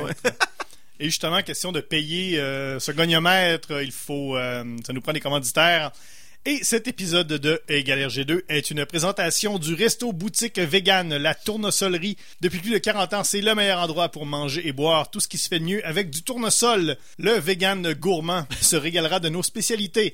Et 1.00 1.06
justement, 1.06 1.42
question 1.42 1.72
de 1.72 1.82
payer 1.82 2.40
euh, 2.40 2.80
ce 2.80 2.92
goniomètre, 2.92 3.82
il 3.82 3.92
faut, 3.92 4.38
euh, 4.38 4.64
ça 4.86 4.94
nous 4.94 5.02
prend 5.02 5.14
des 5.14 5.20
commanditaires. 5.20 5.92
Et 6.46 6.62
cet 6.62 6.90
épisode 6.90 7.28
de 7.28 7.62
Égal 7.70 8.00
RG2 8.00 8.42
est 8.50 8.70
une 8.70 8.86
présentation 8.86 9.60
du 9.60 9.74
resto 9.74 10.12
boutique 10.12 10.60
vegan, 10.60 11.16
la 11.16 11.34
tournesolerie. 11.36 12.18
Depuis 12.42 12.60
plus 12.60 12.72
de 12.72 12.78
40 12.80 13.14
ans, 13.14 13.24
c'est 13.24 13.40
le 13.40 13.56
meilleur 13.56 13.80
endroit 13.80 14.10
pour 14.10 14.26
manger 14.26 14.68
et 14.68 14.74
boire 14.74 15.10
tout 15.10 15.22
ce 15.22 15.30
qui 15.30 15.38
se 15.38 15.48
fait 15.48 15.60
de 15.60 15.64
mieux 15.64 15.86
avec 15.88 16.10
du 16.10 16.22
tournesol. 16.22 16.98
Le 17.18 17.32
vegan 17.40 17.94
gourmand 17.94 18.46
se 18.60 18.76
régalera 18.76 19.22
de 19.22 19.30
nos 19.30 19.42
spécialités. 19.42 20.14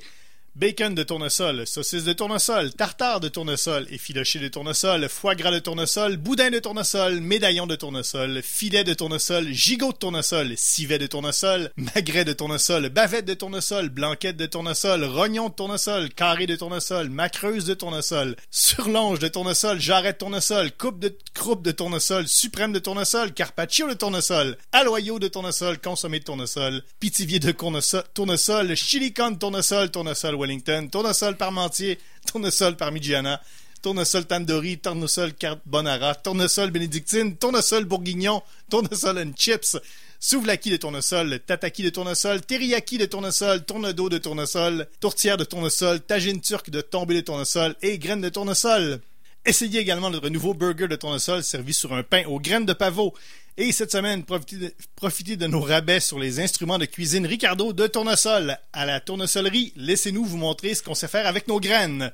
Bacon 0.56 0.96
de 0.96 1.04
tournesol, 1.04 1.66
saucisse 1.68 2.04
de 2.04 2.14
tournesol, 2.14 2.74
tartare 2.74 3.20
de 3.20 3.30
tournesol, 3.30 3.86
effiloché 3.92 4.40
de 4.40 4.50
tournesol, 4.50 5.08
foie 5.08 5.36
gras 5.36 5.52
de 5.52 5.60
tournesol, 5.60 6.18
boudin 6.18 6.50
de 6.52 6.60
tournesol, 6.60 7.22
médaillon 7.22 7.68
de 7.68 7.76
tournesol, 7.76 8.42
filet 8.44 8.84
de 8.84 8.94
tournesol, 8.94 9.46
gigot 9.54 9.94
de 9.94 9.98
tournesol, 10.00 10.58
civet 10.58 11.00
de 11.00 11.08
tournesol, 11.08 11.70
magret 11.78 12.26
de 12.26 12.34
tournesol, 12.34 12.90
bavette 12.90 13.26
de 13.26 13.36
tournesol, 13.36 13.90
blanquette 13.90 14.38
de 14.38 14.48
tournesol, 14.48 15.04
rognon 15.06 15.50
de 15.50 15.56
tournesol, 15.56 16.10
carré 16.10 16.48
de 16.48 16.56
tournesol, 16.56 17.10
macreuse 17.10 17.66
de 17.66 17.76
tournesol, 17.76 18.36
surlonge 18.50 19.20
de 19.20 19.28
tournesol, 19.28 19.80
jarret 19.80 20.14
de 20.14 20.18
tournesol, 20.18 20.72
coupe 20.72 21.00
de 21.00 21.18
croupe 21.34 21.64
de 21.64 21.72
tournesol, 21.72 22.28
suprême 22.28 22.74
de 22.74 22.80
tournesol, 22.80 23.34
carpaccio 23.34 23.88
de 23.88 23.94
tournesol, 23.94 24.58
aloyau 24.72 25.20
de 25.20 25.28
tournesol, 25.28 25.80
consommé 25.80 26.20
de 26.20 26.26
tournesol, 26.26 26.84
pitivier 27.00 27.40
de 27.40 27.52
tournesol, 27.52 28.04
tournesol 28.14 28.76
chilicon 28.76 29.32
de 29.32 29.38
tournesol, 29.38 29.92
tournesol 29.92 30.39
Wellington, 30.40 30.88
tournesol 30.88 31.36
parmentier, 31.38 32.00
tournesol 32.26 32.76
parmigiana, 32.78 33.42
tournesol 33.82 34.26
tandoori, 34.26 34.78
tournesol 34.80 35.34
carbonara, 35.34 36.16
tournesol 36.16 36.72
bénédictine, 36.72 37.36
tournesol 37.38 37.86
bourguignon, 37.86 38.42
tournesol 38.70 39.20
and 39.20 39.34
chips, 39.36 39.78
souvlaki 40.20 40.72
de 40.72 40.78
tournesol, 40.78 41.40
tataki 41.46 41.84
de 41.84 41.90
tournesol, 41.90 42.42
teriyaki 42.42 42.98
de 42.98 43.06
tournesol, 43.06 43.64
tournedos 43.66 44.10
de 44.10 44.18
tournesol, 44.18 44.88
tourtière 45.00 45.38
de 45.38 45.46
tournesol, 45.46 46.02
tagine 46.02 46.42
turque 46.42 46.70
de 46.70 46.82
tombée 46.82 47.16
de 47.16 47.22
tournesol 47.22 47.76
et 47.82 47.98
graines 47.98 48.22
de 48.22 48.30
tournesol. 48.30 49.00
Essayez 49.46 49.80
également 49.80 50.10
notre 50.10 50.30
nouveau 50.30 50.54
burger 50.54 50.88
de 50.88 50.96
tournesol 50.96 51.44
servi 51.44 51.74
sur 51.74 51.94
un 51.94 52.04
pain 52.04 52.24
aux 52.28 52.40
graines 52.40 52.66
de 52.66 52.74
pavot. 52.74 53.14
Et 53.58 53.72
cette 53.72 53.92
semaine, 53.92 54.24
profitez 54.24 54.58
de, 54.58 54.74
profitez 54.96 55.36
de 55.38 55.48
nos 55.48 55.62
rabais 55.62 56.00
sur 56.00 56.20
les 56.20 56.40
instruments 56.40 56.78
de 56.78 56.86
cuisine 56.86 57.26
Ricardo 57.26 57.74
de 57.74 57.88
tournesol. 57.88 58.58
À 58.74 58.86
la 58.86 59.00
tournesolerie, 59.00 59.74
laissez-nous 59.76 60.24
vous 60.26 60.38
montrer 60.38 60.76
ce 60.76 60.84
qu'on 60.84 60.96
sait 60.96 61.08
faire 61.08 61.26
avec 61.28 61.48
nos 61.48 61.60
graines. 61.60 62.12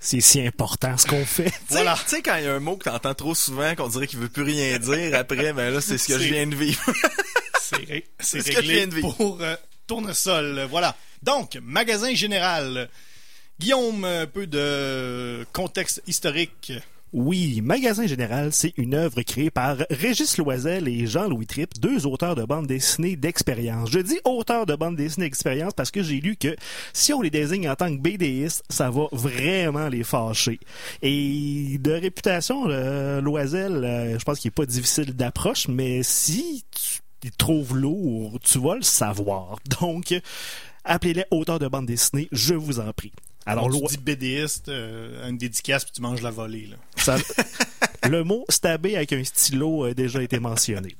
C'est 0.00 0.20
si 0.20 0.40
important 0.40 0.96
ce 0.96 1.06
qu'on 1.06 1.24
fait. 1.24 1.44
Tu 1.46 1.50
sais- 1.50 1.64
Voilà. 1.70 1.98
Tu 2.04 2.16
sais, 2.16 2.22
quand 2.22 2.36
il 2.36 2.44
y 2.44 2.46
a 2.46 2.54
un 2.54 2.60
mot 2.60 2.76
que 2.76 2.84
t'entends 2.84 3.14
trop 3.14 3.34
souvent, 3.34 3.74
qu'on 3.74 3.88
dirait 3.88 4.06
qu'il 4.06 4.18
veut 4.18 4.28
plus 4.28 4.42
rien 4.44 4.78
dire, 4.78 5.14
après, 5.16 5.52
ben 5.52 5.72
là, 5.72 5.80
c'est 5.80 5.98
ce 5.98 6.08
que 6.08 6.18
je 6.18 6.28
viens 6.28 6.46
de 6.46 6.54
vivre. 6.54 6.80
C'est 8.20 8.40
ce 8.40 8.50
que 8.50 8.62
je 8.62 8.70
viens 8.72 8.86
de 8.86 8.94
vivre. 8.94 9.14
pour 9.14 9.42
euh, 9.42 9.54
tournesol. 9.86 10.66
Voilà. 10.70 10.96
Donc, 11.22 11.58
magasin 11.62 12.14
général. 12.14 12.88
Guillaume, 13.60 14.04
un 14.04 14.26
peu 14.26 14.46
de 14.46 15.44
contexte 15.52 16.00
historique. 16.06 16.72
Oui, 17.12 17.60
Magasin 17.60 18.06
Général, 18.06 18.52
c'est 18.52 18.72
une 18.76 18.94
œuvre 18.94 19.22
créée 19.22 19.50
par 19.50 19.78
Régis 19.90 20.38
Loisel 20.38 20.86
et 20.86 21.08
Jean-Louis 21.08 21.46
Tripp, 21.46 21.76
deux 21.80 22.06
auteurs 22.06 22.36
de 22.36 22.44
bande 22.44 22.68
dessinée 22.68 23.16
d'expérience. 23.16 23.90
Je 23.90 23.98
dis 23.98 24.20
auteurs 24.24 24.64
de 24.64 24.76
bande 24.76 24.94
dessinée 24.94 25.26
d'expérience 25.26 25.72
parce 25.74 25.90
que 25.90 26.04
j'ai 26.04 26.20
lu 26.20 26.36
que 26.36 26.54
si 26.92 27.12
on 27.12 27.20
les 27.20 27.30
désigne 27.30 27.68
en 27.68 27.74
tant 27.74 27.88
que 27.88 28.00
BDistes, 28.00 28.62
ça 28.70 28.90
va 28.90 29.08
vraiment 29.10 29.88
les 29.88 30.04
fâcher. 30.04 30.60
Et 31.02 31.78
de 31.80 31.90
réputation, 31.90 32.66
euh, 32.68 33.20
Loisel, 33.20 33.84
euh, 33.84 34.18
je 34.20 34.24
pense 34.24 34.38
qu'il 34.38 34.50
est 34.50 34.52
pas 34.52 34.66
difficile 34.66 35.16
d'approche, 35.16 35.66
mais 35.66 36.04
si 36.04 36.64
tu 37.20 37.32
trouves 37.32 37.76
lourd, 37.76 38.38
tu 38.40 38.60
vas 38.60 38.76
le 38.76 38.82
savoir. 38.82 39.58
Donc, 39.80 40.14
appelez-les 40.84 41.24
auteurs 41.32 41.58
de 41.58 41.66
bande 41.66 41.86
dessinée, 41.86 42.28
je 42.30 42.54
vous 42.54 42.78
en 42.78 42.92
prie. 42.92 43.12
Alors, 43.48 43.66
Alors, 43.66 43.88
tu 43.88 43.96
dis 43.96 44.02
BDiste, 44.02 44.68
euh, 44.68 45.28
une 45.28 45.38
dédicace, 45.38 45.84
puis 45.84 45.92
tu 45.94 46.02
manges 46.02 46.22
la 46.22 46.30
volée. 46.30 46.66
Là. 46.66 46.76
ça- 46.96 47.16
le 48.08 48.22
mot 48.24 48.44
stabé 48.48 48.96
avec 48.96 49.12
un 49.12 49.24
stylo 49.24 49.84
a 49.84 49.94
déjà 49.94 50.22
été 50.22 50.38
mentionné. 50.38 50.94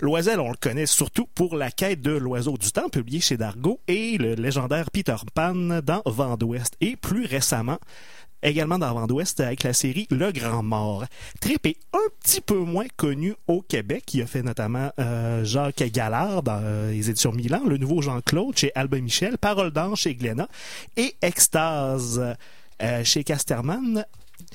Loisel, 0.00 0.40
on 0.40 0.50
le 0.50 0.56
connaît 0.56 0.86
surtout 0.86 1.26
pour 1.34 1.56
la 1.56 1.70
quête 1.70 2.02
de 2.02 2.10
l'oiseau 2.10 2.56
du 2.58 2.70
temps 2.72 2.88
publié 2.88 3.20
chez 3.20 3.36
Dargo 3.36 3.80
et 3.86 4.18
le 4.18 4.34
légendaire 4.34 4.90
Peter 4.90 5.14
Pan 5.34 5.54
dans 5.82 6.02
Vent 6.04 6.36
d'Ouest 6.36 6.74
et 6.80 6.96
plus 6.96 7.26
récemment 7.26 7.78
également 8.44 8.78
dans 8.78 8.92
Vent 8.94 9.06
d'Ouest 9.06 9.40
avec 9.40 9.62
la 9.62 9.72
série 9.72 10.06
Le 10.10 10.30
Grand 10.30 10.62
Mort. 10.62 11.04
Trip 11.40 11.66
est 11.66 11.78
un 11.92 12.08
petit 12.20 12.40
peu 12.40 12.58
moins 12.58 12.86
connu 12.96 13.34
au 13.48 13.62
Québec. 13.62 14.14
Il 14.14 14.22
a 14.22 14.26
fait 14.26 14.42
notamment 14.42 14.90
euh, 14.98 15.44
Jacques 15.44 15.82
Gallard 15.90 16.42
dans 16.42 16.60
euh, 16.62 16.90
les 16.90 17.10
éditions 17.10 17.32
Milan, 17.32 17.62
le 17.66 17.78
nouveau 17.78 18.02
Jean-Claude 18.02 18.56
chez 18.56 18.70
Albin 18.74 19.00
Michel, 19.00 19.38
Parole 19.38 19.70
d'ange 19.70 20.00
chez 20.00 20.14
Glénat 20.14 20.48
et 20.96 21.16
Extase 21.22 22.22
euh, 22.82 23.04
chez 23.04 23.24
Casterman 23.24 24.04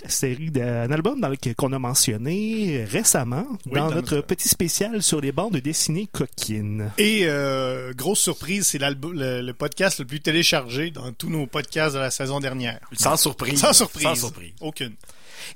série 0.08 0.52
d'un 0.52 0.92
album 0.92 1.20
dans 1.20 1.30
lequel 1.30 1.56
qu'on 1.56 1.74
a 1.74 1.80
mentionné 1.80 2.86
récemment 2.86 3.46
Oui, 3.66 3.74
dans, 3.74 3.90
dans 3.90 3.96
notre 3.96 4.16
notre- 4.16 4.28
petit 4.28 4.48
spécial 4.50 5.02
sur 5.04 5.22
les 5.22 5.32
bandes 5.32 5.58
dessinées 5.58 6.08
coquines. 6.12 6.92
Et 6.98 7.22
euh, 7.26 7.94
grosse 7.94 8.20
surprise, 8.20 8.68
c'est 8.68 8.78
l'album- 8.80 9.14
le, 9.14 9.42
le 9.42 9.54
podcast 9.54 10.00
le 10.00 10.06
plus 10.06 10.20
téléchargé 10.22 10.92
dans 10.92 11.12
tous 11.12 11.30
nos 11.30 11.46
podcasts 11.48 11.96
de 11.96 12.00
la 12.00 12.12
saison 12.12 12.40
dernière. 12.40 12.80
Sans 12.94 13.18
surprise. 13.18 13.60
Sans 13.60 13.74
surprise. 13.74 14.04
Sans 14.04 14.16
surprise. 14.16 14.54
Aucune. 14.62 14.94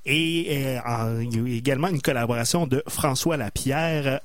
Et 0.05 0.47
euh, 0.49 0.79
en- 0.85 1.19
il 1.19 1.33
y 1.35 1.39
a 1.39 1.41
eu 1.41 1.55
également 1.57 1.87
une 1.87 2.01
collaboration 2.01 2.67
de 2.67 2.83
François 2.87 3.37
Lapierre 3.37 4.19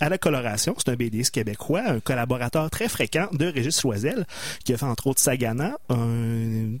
à 0.00 0.08
la 0.08 0.16
coloration. 0.18 0.74
C'est 0.78 0.90
un 0.90 0.94
BDiste 0.96 1.34
québécois, 1.34 1.82
un 1.86 2.00
collaborateur 2.00 2.70
très 2.70 2.88
fréquent 2.88 3.28
de 3.32 3.46
Régis 3.46 3.82
Loisel, 3.82 4.26
qui 4.64 4.72
a 4.72 4.78
fait 4.78 4.86
entre 4.86 5.08
autres 5.08 5.20
Sagana, 5.20 5.76
une 5.90 6.80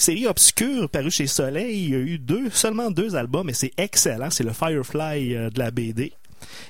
série 0.00 0.26
obscure 0.26 0.88
parue 0.88 1.10
chez 1.10 1.26
Soleil. 1.26 1.84
Il 1.84 1.90
y 1.90 1.94
a 1.94 1.98
eu 1.98 2.18
deux, 2.18 2.50
seulement 2.50 2.90
deux 2.90 3.14
albums, 3.16 3.48
et 3.50 3.54
c'est 3.54 3.72
excellent. 3.76 4.30
C'est 4.30 4.44
le 4.44 4.52
Firefly 4.52 5.34
euh, 5.36 5.50
de 5.50 5.58
la 5.58 5.70
BD. 5.70 6.12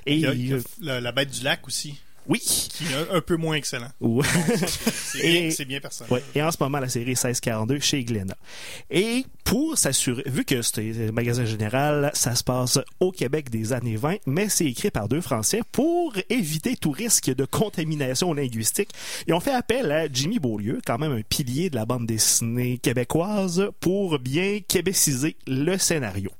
Et 0.05 0.15
Il 0.15 0.19
y 0.19 0.25
a, 0.27 0.33
il 0.33 0.47
y 0.49 0.53
a 0.53 0.57
il- 0.57 0.85
la, 0.85 0.99
la 1.01 1.11
bête 1.11 1.31
du 1.31 1.43
lac 1.43 1.65
aussi, 1.67 1.99
oui. 2.27 2.39
qui 2.39 2.85
est 2.85 2.95
un, 2.95 3.15
un 3.17 3.21
peu 3.21 3.35
moins 3.35 3.55
excellent. 3.55 3.89
Ouais. 3.99 4.25
C'est 4.91 5.19
Et- 5.25 5.47
bien, 5.49 5.65
bien 5.65 5.79
personnel. 5.79 6.11
Ouais, 6.13 6.23
et 6.35 6.41
en 6.41 6.51
ce 6.51 6.57
moment, 6.59 6.79
la 6.79 6.89
série 6.89 7.07
1642 7.11 7.79
chez 7.79 8.03
Glénat. 8.03 8.37
Et 8.89 9.25
pour 9.43 9.77
s'assurer, 9.77 10.23
vu 10.25 10.45
que 10.45 10.61
c'est 10.61 11.07
un 11.09 11.11
magasin 11.11 11.45
général, 11.45 12.11
ça 12.13 12.35
se 12.35 12.43
passe 12.43 12.79
au 12.99 13.11
Québec 13.11 13.49
des 13.49 13.73
années 13.73 13.95
20, 13.97 14.17
mais 14.25 14.47
c'est 14.49 14.65
écrit 14.65 14.91
par 14.91 15.07
deux 15.09 15.21
Français 15.21 15.61
pour 15.71 16.13
éviter 16.29 16.75
tout 16.77 16.91
risque 16.91 17.33
de 17.33 17.45
contamination 17.45 18.33
linguistique. 18.33 18.89
Ils 19.27 19.33
ont 19.33 19.39
fait 19.39 19.53
appel 19.53 19.91
à 19.91 20.07
Jimmy 20.11 20.39
Beaulieu, 20.39 20.79
quand 20.85 20.97
même 20.97 21.11
un 21.11 21.21
pilier 21.21 21.69
de 21.69 21.75
la 21.75 21.85
bande 21.85 22.05
dessinée 22.05 22.77
québécoise, 22.77 23.69
pour 23.79 24.19
bien 24.19 24.59
québéciser 24.67 25.35
le 25.47 25.77
scénario. 25.77 26.31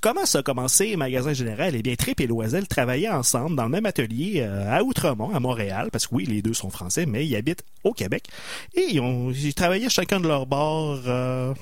Comment 0.00 0.26
ça 0.26 0.38
a 0.38 0.42
commencé, 0.42 0.96
Magasin 0.96 1.32
Général? 1.32 1.74
Eh 1.74 1.82
bien, 1.82 1.94
Trip 1.94 2.20
et 2.20 2.26
Loisel 2.26 2.66
travaillaient 2.66 3.08
ensemble 3.08 3.56
dans 3.56 3.64
le 3.64 3.70
même 3.70 3.86
atelier 3.86 4.40
euh, 4.40 4.70
à 4.70 4.82
Outremont, 4.82 5.34
à 5.34 5.40
Montréal, 5.40 5.88
parce 5.92 6.06
que 6.06 6.14
oui, 6.14 6.26
les 6.26 6.42
deux 6.42 6.54
sont 6.54 6.70
français, 6.70 7.06
mais 7.06 7.26
ils 7.26 7.36
habitent 7.36 7.64
au 7.84 7.92
Québec. 7.92 8.24
Et 8.74 8.88
ils, 8.90 9.54
travaillaient 9.54 9.88
chacun 9.88 10.20
de 10.20 10.28
leur 10.28 10.46
bord 10.46 11.00
euh, 11.06 11.54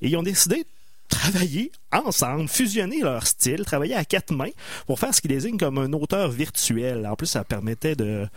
et 0.00 0.08
ils 0.08 0.16
ont 0.16 0.22
décidé 0.22 0.64
travailler 1.08 1.72
ensemble, 1.90 2.48
fusionner 2.48 3.00
leur 3.00 3.26
style, 3.26 3.64
travailler 3.64 3.94
à 3.94 4.04
quatre 4.04 4.32
mains 4.32 4.50
pour 4.86 4.98
faire 4.98 5.14
ce 5.14 5.20
qu'ils 5.20 5.30
désignent 5.30 5.56
comme 5.56 5.78
un 5.78 5.92
auteur 5.92 6.30
virtuel. 6.30 7.06
En 7.06 7.16
plus, 7.16 7.26
ça 7.26 7.44
permettait 7.44 7.96
de 7.96 8.28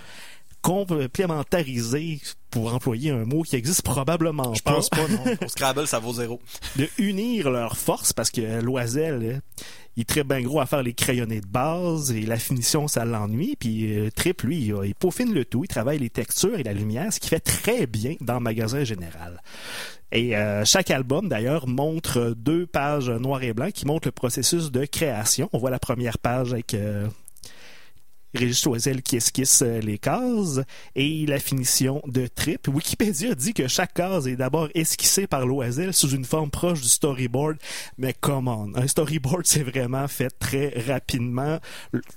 complémentarisé, 0.61 2.19
pour 2.49 2.73
employer 2.73 3.11
un 3.11 3.23
mot 3.23 3.43
qui 3.43 3.55
existe 3.55 3.81
probablement 3.81 4.53
Je 4.53 4.61
pense 4.61 4.89
pas, 4.89 5.07
non. 5.07 5.23
Au 5.45 5.47
Scrabble, 5.47 5.87
ça 5.87 5.99
vaut 5.99 6.13
zéro. 6.13 6.39
de 6.75 6.87
unir 6.97 7.49
leurs 7.49 7.77
forces 7.77 8.13
parce 8.13 8.29
que 8.29 8.61
Loisel, 8.61 9.41
il 9.95 10.01
est 10.01 10.05
très 10.05 10.23
bien 10.23 10.41
gros 10.41 10.59
à 10.59 10.65
faire 10.65 10.83
les 10.83 10.93
crayonnés 10.93 11.41
de 11.41 11.47
base 11.47 12.11
et 12.11 12.21
la 12.21 12.37
finition, 12.37 12.87
ça 12.87 13.05
l'ennuie. 13.05 13.55
Puis 13.57 13.97
euh, 13.97 14.09
Trip, 14.11 14.41
lui, 14.43 14.57
il, 14.57 14.75
il 14.85 14.95
peaufine 14.95 15.33
le 15.33 15.45
tout, 15.45 15.63
il 15.63 15.67
travaille 15.69 15.99
les 15.99 16.09
textures 16.09 16.59
et 16.59 16.63
la 16.63 16.73
lumière, 16.73 17.11
ce 17.11 17.19
qui 17.19 17.29
fait 17.29 17.39
très 17.39 17.87
bien 17.87 18.15
dans 18.19 18.35
le 18.35 18.41
magasin 18.41 18.83
général. 18.83 19.41
Et 20.11 20.35
euh, 20.35 20.65
chaque 20.65 20.91
album, 20.91 21.29
d'ailleurs, 21.29 21.67
montre 21.67 22.33
deux 22.35 22.65
pages 22.65 23.09
noir 23.09 23.43
et 23.43 23.53
blanc 23.53 23.69
qui 23.73 23.85
montrent 23.85 24.09
le 24.09 24.11
processus 24.11 24.71
de 24.71 24.85
création. 24.85 25.49
On 25.53 25.57
voit 25.57 25.69
la 25.69 25.79
première 25.79 26.17
page 26.17 26.51
avec 26.51 26.73
euh, 26.73 27.07
Régis 28.33 28.61
Choisel 28.61 29.01
qui 29.01 29.17
esquisse 29.17 29.61
euh, 29.61 29.79
les 29.79 29.97
cases 29.97 30.59
et 30.95 31.25
la 31.25 31.39
finition 31.39 32.01
de 32.05 32.27
Trip. 32.27 32.67
Wikipédia 32.67 33.35
dit 33.35 33.53
que 33.53 33.67
chaque 33.67 33.93
case 33.93 34.27
est 34.27 34.35
d'abord 34.35 34.69
esquissée 34.73 35.27
par 35.27 35.45
Loisel 35.45 35.93
sous 35.93 36.09
une 36.09 36.25
forme 36.25 36.49
proche 36.49 36.81
du 36.81 36.87
storyboard, 36.87 37.57
mais 37.97 38.13
come 38.13 38.47
on, 38.47 38.71
un 38.75 38.87
storyboard 38.87 39.45
c'est 39.45 39.63
vraiment 39.63 40.07
fait 40.07 40.29
très 40.29 40.69
rapidement. 40.87 41.59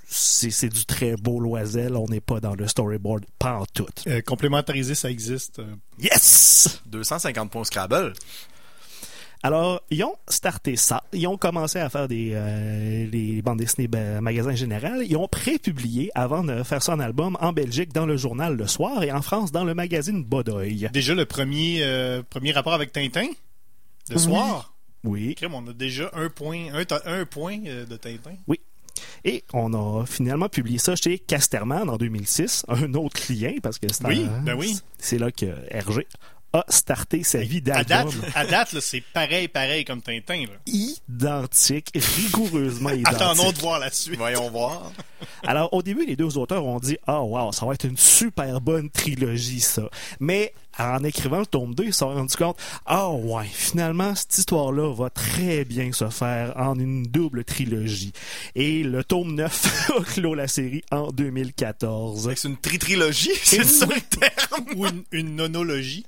C'est 0.07 0.69
du 0.69 0.85
très 0.85 1.15
beau 1.15 1.39
Loisel, 1.39 1.95
on 1.95 2.07
n'est 2.07 2.21
pas 2.21 2.39
dans 2.39 2.55
le 2.55 2.67
storyboard 2.67 3.25
pas 3.39 3.59
en 3.59 3.65
tout. 3.65 3.85
Euh, 4.07 4.21
complémentarisé, 4.21 4.95
ça 4.95 5.09
existe. 5.09 5.61
Yes! 5.99 6.81
250 6.87 7.51
points 7.51 7.63
Scrabble. 7.63 8.13
Alors, 9.43 9.81
ils 9.91 10.03
ont 10.03 10.15
starté 10.27 10.75
ça. 10.75 11.03
Ils 11.13 11.27
ont 11.27 11.37
commencé 11.37 11.79
à 11.79 11.89
faire 11.89 12.07
des 12.07 12.31
euh, 12.33 13.41
bandes 13.43 13.59
dessinées 13.59 13.87
ben, 13.87 14.21
magasin 14.21 14.55
général. 14.55 15.03
Ils 15.07 15.17
ont 15.17 15.27
pré-publié 15.27 16.11
avant 16.15 16.43
de 16.43 16.63
faire 16.63 16.81
ça 16.81 16.93
en 16.93 16.99
album 16.99 17.37
en 17.39 17.53
Belgique 17.53 17.93
dans 17.93 18.05
le 18.05 18.17
journal 18.17 18.55
Le 18.55 18.67
Soir 18.67 19.03
et 19.03 19.11
en 19.11 19.21
France 19.21 19.51
dans 19.51 19.63
le 19.63 19.73
magazine 19.73 20.23
Bodoy. 20.23 20.89
Déjà 20.91 21.13
le 21.13 21.25
premier, 21.25 21.79
euh, 21.83 22.23
premier 22.27 22.51
rapport 22.51 22.73
avec 22.73 22.91
Tintin? 22.91 23.27
Oui. 24.09 24.19
soir? 24.19 24.73
Oui. 25.03 25.35
Crème, 25.35 25.53
on 25.53 25.67
a 25.67 25.73
déjà 25.73 26.09
un 26.13 26.29
point, 26.29 26.67
un, 26.73 27.25
point 27.25 27.59
euh, 27.67 27.85
de 27.85 27.95
Tintin. 27.95 28.35
Et 29.23 29.43
on 29.53 29.73
a 29.73 30.05
finalement 30.05 30.49
publié 30.49 30.77
ça 30.77 30.95
chez 30.95 31.19
Casterman 31.19 31.89
en 31.89 31.97
2006, 31.97 32.65
un 32.67 32.93
autre 32.93 33.19
client 33.19 33.53
parce 33.61 33.77
que 33.79 33.87
c'est 33.91 34.05
Oui, 34.05 34.25
ben 34.43 34.55
oui. 34.55 34.77
c'est 34.97 35.17
là 35.17 35.31
que 35.31 35.47
Hergé 35.69 36.07
a 36.53 36.63
starté 36.69 37.23
sa 37.23 37.39
vie 37.39 37.61
d'album 37.61 38.11
à 38.33 38.45
date 38.45 38.73
là, 38.73 38.81
c'est 38.81 39.01
pareil, 39.01 39.47
pareil 39.47 39.83
comme 39.83 40.01
Tintin. 40.01 40.45
Là. 40.45 40.57
identique, 40.65 41.89
rigoureusement 41.93 42.89
identique. 42.91 43.21
Attendons 43.21 43.51
de 43.51 43.57
voir 43.59 43.79
la 43.79 43.91
suite. 43.91 44.17
Voyons 44.17 44.49
voir. 44.49 44.91
Alors, 45.45 45.73
au 45.73 45.81
début, 45.81 46.05
les 46.05 46.15
deux 46.15 46.37
auteurs 46.37 46.65
ont 46.65 46.79
dit 46.79 46.97
Ah, 47.07 47.21
wow, 47.21 47.51
ça 47.51 47.65
va 47.65 47.73
être 47.73 47.85
une 47.85 47.97
super 47.97 48.61
bonne 48.61 48.89
trilogie, 48.89 49.59
ça. 49.59 49.89
Mais 50.19 50.53
en 50.77 51.03
écrivant 51.03 51.39
le 51.39 51.45
tome 51.45 51.73
2, 51.73 51.85
ils 51.85 51.93
se 51.93 51.99
sont 51.99 52.13
rendus 52.13 52.35
compte 52.35 52.57
Ah, 52.85 53.09
ouais, 53.09 53.45
finalement, 53.51 54.13
cette 54.15 54.37
histoire-là 54.37 54.93
va 54.93 55.09
très 55.09 55.65
bien 55.65 55.91
se 55.91 56.09
faire 56.09 56.53
en 56.57 56.77
une 56.77 57.03
double 57.03 57.43
trilogie. 57.43 58.13
Et 58.55 58.83
le 58.83 59.03
tome 59.03 59.35
9 59.35 59.91
a 59.99 60.03
clos 60.03 60.33
la 60.35 60.47
série 60.47 60.83
en 60.91 61.11
2014. 61.11 62.27
Fait 62.27 62.33
que 62.35 62.39
C'est 62.39 62.47
une 62.47 62.57
tri-trilogie, 62.57 63.31
c'est 63.43 63.63
ça 63.63 63.85
le 63.85 64.01
terme. 64.01 64.65
Ou 64.75 64.85
une, 64.87 65.03
une 65.11 65.35
nonologie. 65.35 66.05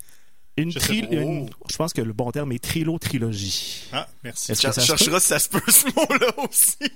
Une 0.58 0.72
Je 0.72 0.80
tri- 0.80 1.00
une- 1.12 1.50
je 1.70 1.76
pense 1.78 1.94
que 1.94 2.02
le 2.02 2.14
bon 2.14 2.32
terme 2.32 2.52
est 2.52 2.64
trilo-trilogie. 2.64 3.84
Ah, 3.94 4.08
merci. 4.24 4.54
Tu 4.54 4.62
chercheras 4.88 5.20
si 5.20 5.28
ça 5.28 5.40
se 5.40 5.50
peut 5.50 5.62
ce 5.68 5.86
mot-là 5.96 6.32
aussi. 6.50 6.92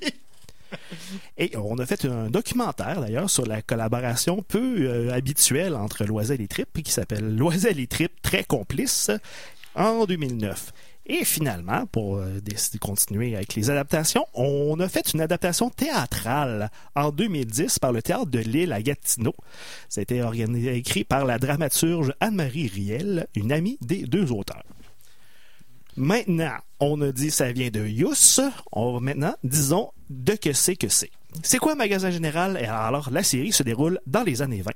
Et 1.38 1.52
on 1.58 1.78
a 1.80 1.86
fait 1.86 2.06
un 2.06 2.30
documentaire 2.30 3.02
d'ailleurs 3.02 3.30
sur 3.30 3.46
la 3.46 3.62
collaboration 3.62 4.42
peu 4.42 4.78
euh, 4.88 5.12
habituelle 5.14 5.76
entre 5.76 6.06
Loisel 6.06 6.40
et 6.42 6.48
Trip 6.48 6.82
qui 6.84 6.92
s'appelle 6.92 7.36
Loisel 7.36 7.80
et 7.80 7.88
Trip 7.88 8.12
très 8.22 8.44
complices 8.46 9.12
en 9.76 10.06
2009. 10.06 10.72
Et 11.06 11.26
finalement, 11.26 11.86
pour 11.88 12.18
euh, 12.18 12.40
décider 12.42 12.78
de 12.78 12.84
continuer 12.84 13.36
avec 13.36 13.56
les 13.56 13.70
adaptations, 13.70 14.26
on 14.34 14.80
a 14.80 14.88
fait 14.88 15.14
une 15.14 15.22
adaptation 15.22 15.70
théâtrale 15.70 16.70
en 16.96 17.12
2010 17.12 17.80
par 17.80 17.92
le 17.92 18.02
Théâtre 18.02 18.28
de 18.28 18.40
Lille 18.40 18.72
à 18.72 18.82
Gatineau. 18.82 19.36
Organisé, 20.24 20.76
écrit 20.76 21.04
par 21.04 21.26
la 21.26 21.40
dramaturge 21.40 22.14
Anne-Marie 22.20 22.68
Riel, 22.68 23.28
une 23.36 23.52
amie 23.52 23.78
des 23.82 24.04
deux 24.04 24.32
auteurs. 24.32 24.64
Maintenant, 25.98 26.56
on 26.80 27.02
a 27.02 27.12
dit 27.12 27.32
ça 27.32 27.52
vient 27.52 27.70
de 27.70 27.86
Yus. 27.86 28.40
On 28.72 28.94
va 28.94 29.00
maintenant, 29.00 29.36
disons, 29.44 29.92
de 30.10 30.34
que 30.34 30.54
c'est 30.54 30.76
que 30.76 30.88
c'est. 30.88 31.12
C'est 31.44 31.60
quoi 31.60 31.76
Magasin 31.76 32.12
Général? 32.12 32.58
Alors, 32.58 33.10
la 33.10 33.24
série 33.24 33.54
se 33.54 33.64
déroule 33.64 34.00
dans 34.06 34.24
les 34.24 34.42
années 34.42 34.62
20, 34.62 34.72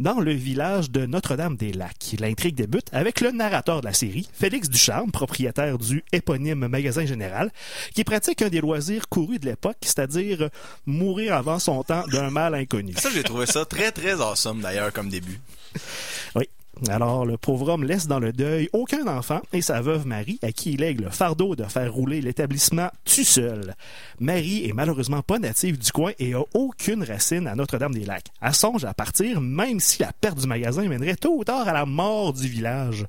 dans 0.00 0.20
le 0.20 0.32
village 0.32 0.90
de 0.90 1.06
Notre-Dame-des-Lacs. 1.06 2.16
L'intrigue 2.18 2.54
débute 2.54 2.88
avec 2.92 3.22
le 3.22 3.30
narrateur 3.30 3.80
de 3.80 3.86
la 3.86 3.94
série, 3.94 4.28
Félix 4.34 4.68
Ducharme, 4.68 5.10
propriétaire 5.10 5.78
du 5.78 6.04
éponyme 6.12 6.66
Magasin 6.68 7.06
Général, 7.06 7.50
qui 7.94 8.04
pratique 8.04 8.42
un 8.42 8.50
des 8.50 8.60
loisirs 8.60 9.08
courus 9.08 9.40
de 9.40 9.46
l'époque, 9.46 9.78
c'est-à-dire 9.80 10.50
mourir 10.84 11.34
avant 11.34 11.58
son 11.58 11.82
temps 11.82 12.06
d'un 12.08 12.30
mal 12.30 12.54
inconnu. 12.54 12.92
Ça, 12.98 13.08
j'ai 13.10 13.22
trouvé 13.22 13.46
ça 13.46 13.64
très, 13.64 13.90
très 13.90 14.20
awesome 14.20 14.60
d'ailleurs 14.60 14.92
comme 14.92 15.08
début. 15.08 15.40
Oui. 16.34 16.48
Alors, 16.90 17.24
le 17.24 17.36
pauvre 17.36 17.68
homme 17.68 17.84
laisse 17.84 18.08
dans 18.08 18.18
le 18.18 18.32
deuil 18.32 18.68
aucun 18.72 19.06
enfant 19.06 19.40
et 19.52 19.62
sa 19.62 19.80
veuve 19.80 20.06
Marie, 20.06 20.38
à 20.42 20.52
qui 20.52 20.72
il 20.72 20.80
lègue 20.80 21.00
le 21.00 21.10
fardeau 21.10 21.54
de 21.54 21.64
faire 21.64 21.92
rouler 21.92 22.20
l'établissement 22.20 22.90
tout 23.04 23.24
seul. 23.24 23.74
Marie 24.18 24.68
est 24.68 24.72
malheureusement 24.72 25.22
pas 25.22 25.38
native 25.38 25.78
du 25.78 25.92
coin 25.92 26.12
et 26.18 26.34
a 26.34 26.42
aucune 26.52 27.04
racine 27.04 27.46
à 27.46 27.54
Notre-Dame-des-Lacs. 27.54 28.26
Elle 28.42 28.54
songe 28.54 28.84
à 28.84 28.92
partir, 28.92 29.40
même 29.40 29.80
si 29.80 30.02
la 30.02 30.12
perte 30.12 30.40
du 30.40 30.46
magasin 30.46 30.86
mènerait 30.88 31.16
tôt 31.16 31.38
ou 31.38 31.44
tard 31.44 31.68
à 31.68 31.72
la 31.72 31.86
mort 31.86 32.32
du 32.32 32.48
village. 32.48 33.06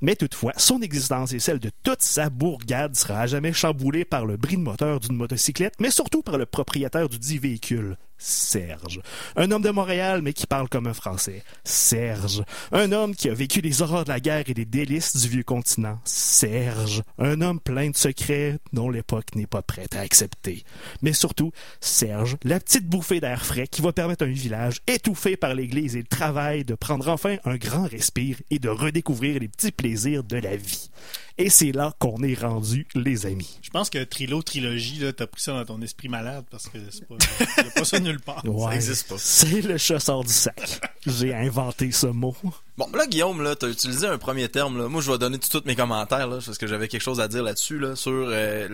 Mais 0.00 0.16
toutefois, 0.16 0.52
son 0.56 0.80
existence 0.80 1.32
et 1.32 1.40
celle 1.40 1.58
de 1.58 1.70
toute 1.82 2.02
sa 2.02 2.30
bourgade 2.30 2.94
sera 2.94 3.20
à 3.20 3.26
jamais 3.26 3.52
chamboulée 3.52 4.04
par 4.04 4.26
le 4.26 4.36
bris 4.36 4.56
de 4.56 4.62
moteur 4.62 5.00
d'une 5.00 5.16
motocyclette, 5.16 5.74
mais 5.80 5.90
surtout 5.90 6.22
par 6.22 6.38
le 6.38 6.46
propriétaire 6.46 7.08
du 7.08 7.18
dit 7.18 7.38
véhicule. 7.38 7.96
Serge. 8.22 9.00
Un 9.34 9.50
homme 9.50 9.62
de 9.62 9.70
Montréal, 9.70 10.22
mais 10.22 10.32
qui 10.32 10.46
parle 10.46 10.68
comme 10.68 10.86
un 10.86 10.94
Français. 10.94 11.42
Serge. 11.64 12.44
Un 12.70 12.92
homme 12.92 13.16
qui 13.16 13.28
a 13.28 13.34
vécu 13.34 13.60
les 13.60 13.82
horreurs 13.82 14.04
de 14.04 14.10
la 14.10 14.20
guerre 14.20 14.44
et 14.48 14.54
les 14.54 14.64
délices 14.64 15.16
du 15.16 15.28
vieux 15.28 15.42
continent. 15.42 15.98
Serge. 16.04 17.02
Un 17.18 17.40
homme 17.40 17.58
plein 17.58 17.90
de 17.90 17.96
secrets 17.96 18.58
dont 18.72 18.90
l'époque 18.90 19.34
n'est 19.34 19.46
pas 19.46 19.62
prête 19.62 19.96
à 19.96 20.00
accepter. 20.00 20.62
Mais 21.02 21.12
surtout, 21.12 21.50
Serge, 21.80 22.36
la 22.44 22.60
petite 22.60 22.86
bouffée 22.86 23.18
d'air 23.18 23.44
frais 23.44 23.66
qui 23.66 23.82
va 23.82 23.92
permettre 23.92 24.24
à 24.24 24.28
un 24.28 24.32
village 24.32 24.82
étouffé 24.86 25.36
par 25.36 25.54
l'église 25.54 25.96
et 25.96 26.02
le 26.02 26.06
travail 26.06 26.64
de 26.64 26.74
prendre 26.74 27.08
enfin 27.08 27.38
un 27.44 27.56
grand 27.56 27.88
respire 27.88 28.36
et 28.50 28.60
de 28.60 28.68
redécouvrir 28.68 29.40
les 29.40 29.48
petits 29.48 29.72
plaisirs 29.72 30.22
de 30.22 30.36
la 30.36 30.54
vie. 30.54 30.90
Et 31.38 31.50
c'est 31.50 31.72
là 31.72 31.94
qu'on 31.98 32.22
est 32.22 32.38
rendu, 32.38 32.86
les 32.94 33.26
amis. 33.26 33.58
Je 33.62 33.70
pense 33.70 33.90
que 33.90 34.02
Trilo 34.04 34.42
Trilogie, 34.42 34.98
là, 34.98 35.12
t'as 35.12 35.26
pris 35.26 35.42
ça 35.42 35.52
dans 35.52 35.64
ton 35.64 35.82
esprit 35.82 36.08
malade 36.08 36.44
parce 36.50 36.68
que 36.68 36.78
c'est 36.90 37.06
pas, 37.06 37.16
y 37.62 37.66
a 37.66 37.70
pas 37.70 37.84
ça 37.84 38.00
nulle 38.00 38.20
part. 38.20 38.42
Ouais, 38.44 38.74
existe 38.74 39.08
pas. 39.08 39.16
C'est 39.18 39.62
le 39.62 39.78
chasseur 39.78 40.22
du 40.24 40.32
sac. 40.32 40.80
J'ai 41.06 41.34
inventé 41.34 41.90
ce 41.90 42.06
mot. 42.06 42.36
Bon, 42.78 42.88
là, 42.94 43.06
Guillaume, 43.06 43.42
là, 43.42 43.54
t'as 43.54 43.68
utilisé 43.68 44.06
un 44.06 44.16
premier 44.16 44.48
terme, 44.48 44.78
là. 44.78 44.88
Moi, 44.88 45.02
je 45.02 45.12
vais 45.12 45.18
donner 45.18 45.36
tout 45.36 45.46
de 45.46 45.52
suite 45.52 45.66
mes 45.66 45.76
commentaires, 45.76 46.26
là, 46.26 46.38
parce 46.42 46.56
que 46.56 46.66
j'avais 46.66 46.88
quelque 46.88 47.02
chose 47.02 47.20
à 47.20 47.28
dire 47.28 47.42
là-dessus, 47.42 47.78
là, 47.78 47.96
sur, 47.96 48.10
euh, 48.10 48.66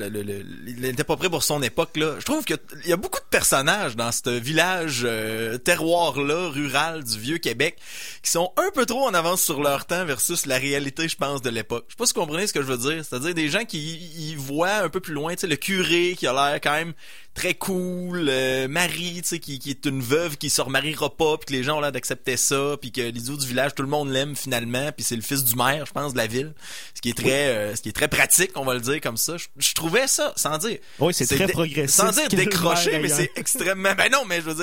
il 0.69 0.85
était 0.85 1.03
pas 1.03 1.17
prêt 1.17 1.29
pour 1.29 1.43
son 1.43 1.61
époque, 1.65 1.97
là. 1.97 2.15
Je 2.21 2.25
trouve 2.25 2.45
qu'il 2.45 2.59
y 2.87 2.93
a 2.93 2.97
beaucoup 2.97 3.19
de 3.19 3.27
personnages 3.29 3.97
dans 3.97 4.13
ce 4.13 4.31
village, 4.31 5.03
euh, 5.05 5.59
terroir-là, 5.59 6.49
rural 6.49 7.03
du 7.03 7.19
vieux 7.19 7.39
Québec, 7.39 7.77
qui 8.23 8.31
sont 8.31 8.53
un 8.57 8.71
peu 8.73 8.87
trop 8.87 9.05
en 9.05 9.15
avance 9.15 9.43
sur 9.43 9.61
leur 9.61 9.85
temps 9.85 10.05
versus 10.05 10.47
la 10.47 10.59
réalité, 10.59 11.09
je 11.09 11.17
pense, 11.17 11.43
de 11.43 11.51
l'époque. 11.51 11.87
Je 11.89 11.95
sais 11.95 11.97
pas 11.97 12.07
si 12.07 12.15
vous 12.15 12.21
comprenez 12.21 12.47
ce 12.47 12.53
que 12.53 12.63
je 12.63 12.69
veux 12.69 12.79
dire. 12.79 13.05
C'est-à-dire 13.05 13.35
des 13.35 13.49
gens 13.49 13.65
qui 13.65 13.97
y 13.97 14.37
voient 14.37 14.77
un 14.77 14.91
peu 14.91 15.01
plus 15.01 15.15
loin, 15.15 15.35
tu 15.35 15.41
sais, 15.41 15.47
le 15.49 15.57
curé 15.57 16.15
qui 16.17 16.29
a 16.29 16.33
l'air 16.33 16.61
quand 16.61 16.73
même 16.73 16.93
très 17.39 17.55
cool, 17.55 18.27
euh, 18.29 18.67
Marie, 18.67 19.21
tu 19.23 19.29
sais, 19.29 19.39
qui, 19.39 19.61
qui 19.61 19.71
est 19.71 19.87
une 19.87 20.01
veuve 20.03 20.37
qui 20.39 20.51
se 20.51 20.61
remariera 20.61 21.09
pas, 21.17 21.37
puis 21.39 21.47
que 21.47 21.53
les 21.53 21.63
gens 21.63 21.79
ont 21.79 21.81
l'air 21.81 21.93
d'accepter 21.93 22.37
ça, 22.37 22.77
puis 22.81 22.91
que 22.91 23.01
les 23.01 23.31
autres 23.31 23.43
du 23.43 23.47
village, 23.47 23.75
tout 23.77 23.83
le 23.83 23.89
monde 23.89 24.11
l'aime 24.11 24.35
finalement, 24.35 24.91
puis 24.91 25.05
c'est 25.05 25.15
le 25.15 25.23
fils 25.23 25.45
du 25.45 25.55
maire, 25.55 25.87
je 25.87 25.93
pense, 25.93 26.13
de 26.15 26.19
la 26.19 26.27
ville, 26.27 26.53
ce 26.95 27.01
qui 27.01 27.11
est 27.11 27.17
très, 27.17 27.49
euh, 27.49 27.77
ce 27.77 27.81
qui 27.83 27.91
est 27.91 27.93
très 27.93 28.09
pratique, 28.09 28.51
on 28.57 28.65
va 28.65 28.75
le 28.75 28.81
dire 28.81 29.01
comme 29.01 29.17
ça. 29.17 29.37
Je, 29.37 29.47
je 29.57 29.73
trouvais 29.73 30.09
ça, 30.09 30.33
sans 30.37 30.59
dire, 30.59 30.79
Oui, 30.99 31.15
c'est 31.15 31.27
très 31.37 31.47
progressiste 31.53 31.95
sans 31.97 32.11
dire 32.11 32.29
décroché, 32.45 32.99
mais 32.99 33.09
c'est 33.09 33.31
extrêmement, 33.37 33.95
ben 33.95 34.11
non, 34.11 34.25
mais 34.27 34.41
je 34.41 34.51
veux 34.51 34.55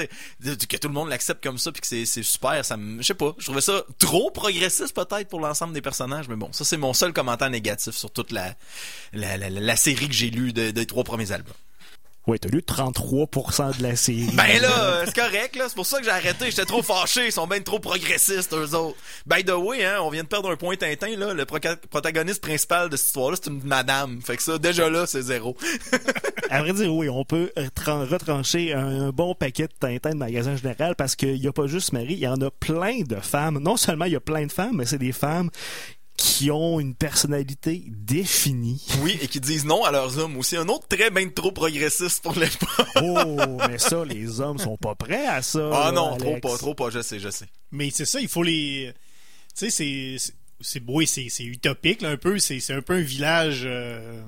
dire, 0.42 0.58
que 0.68 0.76
tout 0.78 0.88
le 0.90 0.94
monde 0.94 1.08
l'accepte 1.10 1.42
comme 1.42 1.58
ça, 1.58 1.72
puis 1.72 1.80
que 1.82 1.88
c'est, 1.88 2.24
super, 2.24 2.66
ça 2.66 2.76
me, 2.76 3.02
je 3.02 3.08
sais 3.08 3.14
pas, 3.14 3.34
je 3.38 3.46
trouvais 3.46 3.62
ça 3.62 3.84
trop 4.00 4.32
progressiste 4.32 4.94
peut-être 4.94 5.30
pour 5.30 5.40
l'ensemble 5.40 5.74
des 5.74 5.82
personnages, 5.82 6.28
mais 6.28 6.36
bon, 6.36 6.50
ça 6.52 6.66
c'est 6.66 6.78
mon 6.78 6.94
seul 6.94 7.14
commentaire 7.14 7.50
négatif 7.50 7.96
sur 7.96 8.12
toute 8.12 8.32
la, 8.34 8.54
la, 9.14 9.38
la, 9.38 9.50
la- 9.50 9.62
la 9.62 9.76
série 9.78 10.08
que 10.10 10.14
j'ai 10.14 10.30
lue 10.30 10.52
de- 10.52 10.72
des 10.72 10.86
trois 10.86 11.04
premiers 11.06 11.32
albums. 11.32 11.54
Ouais, 12.28 12.40
t'as 12.40 12.50
lu 12.50 12.60
33% 12.62 13.78
de 13.78 13.84
la 13.84 13.96
série. 13.96 14.30
Ben 14.34 14.60
là, 14.60 14.84
euh, 14.84 15.04
c'est 15.06 15.16
correct, 15.16 15.56
là. 15.56 15.66
C'est 15.68 15.76
pour 15.76 15.86
ça 15.86 16.00
que 16.00 16.06
j'ai 16.06 16.10
arrêté. 16.12 16.46
J'étais 16.50 16.66
trop 16.66 16.82
fâché. 16.82 17.28
Ils 17.28 17.32
sont 17.32 17.46
bien 17.46 17.62
trop 17.62 17.80
progressistes, 17.80 18.54
eux 18.54 18.74
autres. 18.76 18.98
By 19.28 19.44
the 19.44 19.52
way, 19.52 19.86
hein, 19.86 19.98
on 20.02 20.10
vient 20.10 20.24
de 20.24 20.28
perdre 20.28 20.50
un 20.50 20.56
point 20.56 20.76
Tintin, 20.76 21.16
là. 21.18 21.34
Le 21.34 21.44
proca- 21.46 21.78
protagoniste 21.90 22.42
principal 22.42 22.90
de 22.90 22.98
cette 22.98 23.08
histoire-là, 23.08 23.38
c'est 23.42 23.50
une 23.52 23.62
madame. 23.64 24.22
Fait 24.24 24.38
que 24.38 24.44
ça, 24.44 24.58
déjà 24.58 24.90
là, 24.90 25.06
c'est 25.06 25.22
zéro. 25.22 25.56
À 26.52 26.62
vrai 26.62 26.74
dire, 26.74 26.94
oui, 26.94 27.10
on 27.10 27.26
peut 27.26 27.52
retran- 27.58 28.08
retrancher 28.08 28.72
un, 28.72 29.10
bon 29.10 29.34
paquet 29.34 29.64
de 29.68 29.74
Tintin 29.80 30.12
de 30.12 30.16
magasin 30.18 30.56
général 30.56 30.96
parce 30.96 31.16
qu'il 31.16 31.40
n'y 31.42 31.48
a 31.48 31.52
pas 31.52 31.66
juste 31.66 31.92
Marie, 31.92 32.14
il 32.14 32.20
y 32.20 32.28
en 32.28 32.40
a 32.40 32.52
plein 32.52 33.02
de 33.02 33.16
femmes. 33.16 33.58
Non 33.58 33.78
seulement 33.78 34.06
il 34.06 34.12
y 34.14 34.16
a 34.16 34.20
plein 34.20 34.46
de 34.46 34.52
femmes, 34.52 34.76
mais 34.76 34.86
c'est 34.86 35.00
des 35.00 35.12
femmes 35.12 35.50
qui 36.17 36.49
ont 36.51 36.80
une 36.80 36.95
personnalité 36.95 37.84
définie. 37.88 38.82
Oui, 39.01 39.17
et 39.21 39.28
qui 39.28 39.39
disent 39.39 39.65
non 39.65 39.84
à 39.84 39.91
leurs 39.91 40.17
hommes 40.17 40.38
aussi. 40.38 40.56
Un 40.58 40.67
autre 40.69 40.88
très 40.88 41.10
bien 41.10 41.28
trop 41.30 41.51
progressiste 41.51 42.23
pour 42.23 42.34
l'époque. 42.38 42.69
Oh, 43.01 43.58
mais 43.69 43.78
ça, 43.78 44.04
les 44.06 44.39
hommes 44.39 44.58
sont 44.58 44.78
pas 44.78 44.95
prêts 44.95 45.28
à 45.28 45.41
ça. 45.41 45.69
Ah 45.73 45.86
là, 45.88 45.91
non, 45.91 46.15
trop 46.17 46.38
pas, 46.39 46.58
trop 46.58 46.73
pas, 46.73 46.89
je 46.89 47.01
sais, 47.01 47.19
je 47.19 47.30
sais. 47.30 47.45
Mais 47.71 47.89
c'est 47.91 48.06
ça, 48.06 48.19
il 48.21 48.28
faut 48.30 48.43
les. 48.43 48.93
Tu 49.58 49.65
sais, 49.65 49.69
c'est. 49.69 50.15
c'est- 50.19 50.34
C'est 50.62 50.80
beau 50.80 51.01
et 51.01 51.06
c'est 51.06 51.28
c'est 51.30 51.43
utopique, 51.43 52.01
là, 52.01 52.10
un 52.12 52.17
peu. 52.17 52.39
C'est 52.39 52.62
c'est 52.62 52.73
un 52.73 52.82
peu 52.82 52.93
un 52.93 53.01
village. 53.01 53.63
euh, 53.65 54.23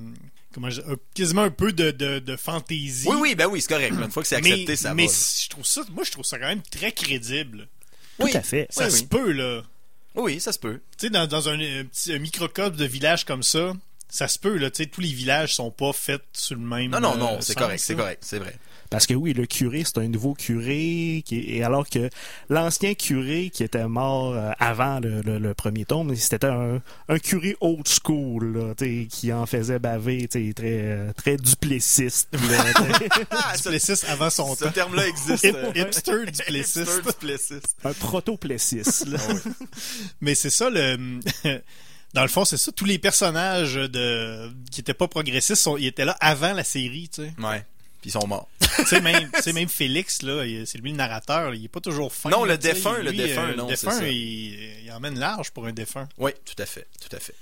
Comment 0.52 0.68
je- 0.68 0.82
un- 0.82 0.96
quasiment 1.14 1.42
un 1.42 1.50
peu 1.50 1.72
de, 1.72 1.90
de, 1.90 2.18
de 2.18 2.36
fantaisie. 2.36 3.08
Oui, 3.08 3.16
oui, 3.18 3.34
ben 3.34 3.46
oui, 3.46 3.62
c'est 3.62 3.68
correct. 3.68 3.94
Une 3.98 4.10
fois 4.10 4.22
que 4.22 4.28
c'est 4.28 4.36
accepté, 4.36 4.64
mais, 4.68 4.76
ça 4.76 4.92
mais 4.94 5.06
va. 5.06 5.12
là. 5.12 5.18
je 5.44 5.48
trouve 5.48 5.64
ça, 5.64 5.80
moi, 5.90 6.04
je 6.04 6.10
trouve 6.10 6.24
ça 6.26 6.38
quand 6.38 6.46
même 6.48 6.60
très 6.70 6.92
crédible. 6.92 7.66
Tout 8.18 8.26
Oui. 8.26 8.36
à 8.36 8.42
fait. 8.42 8.66
Ça 8.68 8.84
Oui, 8.86 8.90
se 8.90 9.00
oui. 9.00 9.06
peut, 9.06 9.32
là. 9.32 9.62
Oui, 10.18 10.40
ça 10.40 10.52
se 10.52 10.58
peut. 10.58 10.80
Tu 10.98 11.06
sais, 11.06 11.10
dans, 11.10 11.26
dans 11.26 11.48
un, 11.48 11.58
un 11.58 11.84
petit 11.84 12.12
un 12.12 12.18
microcosme 12.18 12.76
de 12.76 12.84
village 12.84 13.24
comme 13.24 13.42
ça, 13.42 13.72
ça 14.08 14.28
se 14.28 14.38
peut, 14.38 14.56
là. 14.56 14.70
Tu 14.70 14.82
sais, 14.82 14.88
tous 14.88 15.00
les 15.00 15.12
villages 15.12 15.54
sont 15.54 15.70
pas 15.70 15.92
faits 15.92 16.22
sur 16.32 16.56
le 16.56 16.62
même. 16.62 16.90
Non, 16.90 17.00
non, 17.00 17.14
euh, 17.14 17.16
non, 17.16 17.36
c'est 17.40 17.52
sens, 17.52 17.62
correct, 17.62 17.78
c'est 17.78 17.94
correct, 17.94 18.22
c'est 18.24 18.38
vrai. 18.38 18.56
Parce 18.90 19.06
que 19.06 19.12
oui, 19.14 19.34
le 19.34 19.44
curé, 19.46 19.82
c'est 19.84 19.98
un 19.98 20.08
nouveau 20.08 20.32
curé, 20.34 21.22
qui 21.26 21.38
est- 21.38 21.56
et 21.56 21.62
alors 21.62 21.88
que 21.88 22.08
l'ancien 22.48 22.94
curé 22.94 23.50
qui 23.52 23.62
était 23.62 23.86
mort 23.86 24.34
euh, 24.34 24.50
avant 24.58 24.98
le, 25.00 25.20
le- 25.22 25.38
le 25.38 25.54
premier 25.54 25.84
tome, 25.84 26.14
c'était 26.16 26.46
un, 26.46 26.80
un 27.08 27.18
curé 27.18 27.54
old 27.60 27.86
school, 27.86 28.56
là, 28.56 28.74
qui 29.10 29.32
en 29.32 29.44
faisait 29.46 29.78
baver, 29.78 30.26
très, 30.28 31.12
très 31.16 31.36
duplessiste. 31.36 32.28
Ah, 33.30 33.56
ce, 33.56 33.64
Duplessis 33.64 34.04
avant 34.08 34.30
son 34.30 34.54
ce 34.54 34.64
temps. 34.64 34.70
terme-là 34.70 35.06
existe. 35.06 35.44
Euh, 35.44 35.72
hipster 35.74 36.24
duplessiste. 36.26 37.02
duplessiste. 37.06 37.76
un 37.84 37.92
proto-plessiste. 37.92 39.06
là. 39.06 39.18
Mais 40.20 40.34
c'est 40.34 40.50
ça 40.50 40.70
le. 40.70 40.96
Dans 42.14 42.22
le 42.22 42.28
fond, 42.28 42.44
c'est 42.46 42.56
ça. 42.56 42.72
Tous 42.72 42.86
les 42.86 42.98
personnages 42.98 43.74
de 43.74 44.50
qui 44.70 44.80
étaient 44.80 44.94
pas 44.94 45.08
progressistes, 45.08 45.60
sont... 45.62 45.76
ils 45.76 45.86
étaient 45.88 46.06
là 46.06 46.16
avant 46.20 46.54
la 46.54 46.64
série, 46.64 47.10
tu 47.12 47.22
sais. 47.22 47.32
Ouais. 47.38 47.64
Puis 48.00 48.10
ils 48.10 48.12
sont 48.12 48.26
morts. 48.26 48.48
tu 48.76 48.84
sais 48.84 49.00
même, 49.00 49.30
même 49.54 49.68
Félix 49.68 50.22
là, 50.22 50.44
c'est 50.64 50.78
lui 50.78 50.90
le 50.90 50.96
narrateur. 50.96 51.54
Il 51.54 51.64
est 51.64 51.68
pas 51.68 51.80
toujours 51.80 52.12
fin. 52.12 52.30
Non, 52.30 52.44
là, 52.44 52.54
le 52.54 52.58
défunt, 52.58 52.98
le 52.98 53.12
défunt, 53.12 53.48
euh, 53.48 53.56
non, 53.56 53.64
Le 53.64 53.70
défunt, 53.70 54.06
il, 54.06 54.84
il 54.84 54.92
emmène 54.92 55.18
large 55.18 55.50
pour 55.50 55.66
un 55.66 55.72
défunt. 55.72 56.08
Oui, 56.18 56.30
tout 56.44 56.60
à 56.62 56.66
fait, 56.66 56.86
tout 57.00 57.14
à 57.14 57.18
fait. 57.18 57.34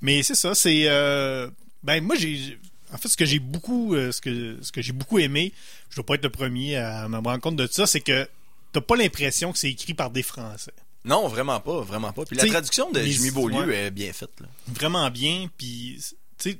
Mais 0.00 0.22
c'est 0.22 0.34
ça. 0.34 0.54
C'est 0.54 0.84
euh, 0.86 1.48
ben 1.82 2.02
moi 2.02 2.16
j'ai 2.16 2.58
en 2.92 2.98
fait 2.98 3.08
ce 3.08 3.16
que 3.16 3.24
j'ai 3.24 3.38
beaucoup 3.38 3.94
euh, 3.94 4.12
ce 4.12 4.20
que 4.20 4.58
ce 4.62 4.72
que 4.72 4.82
j'ai 4.82 4.92
beaucoup 4.92 5.18
aimé. 5.18 5.52
Je 5.90 5.96
dois 5.96 6.06
pas 6.06 6.14
être 6.14 6.24
le 6.24 6.30
premier 6.30 6.76
à 6.76 7.08
me 7.08 7.16
rendre 7.16 7.40
compte 7.40 7.56
de 7.56 7.66
ça, 7.66 7.86
c'est 7.86 8.00
que 8.00 8.28
t'as 8.72 8.80
pas 8.80 8.96
l'impression 8.96 9.52
que 9.52 9.58
c'est 9.58 9.70
écrit 9.70 9.94
par 9.94 10.10
des 10.10 10.22
Français. 10.22 10.72
Non, 11.04 11.28
vraiment 11.28 11.60
pas, 11.60 11.80
vraiment 11.80 12.12
pas. 12.12 12.24
Puis 12.26 12.36
la 12.36 12.46
traduction 12.46 12.90
de 12.90 13.00
Jimmy 13.02 13.30
Beaulieu 13.30 13.64
ouais. 13.64 13.86
est 13.86 13.90
bien 13.90 14.12
faite. 14.12 14.32
Là. 14.40 14.46
vraiment 14.68 15.10
bien 15.10 15.48
puis 15.56 15.98
tu 16.38 16.50
sais 16.50 16.58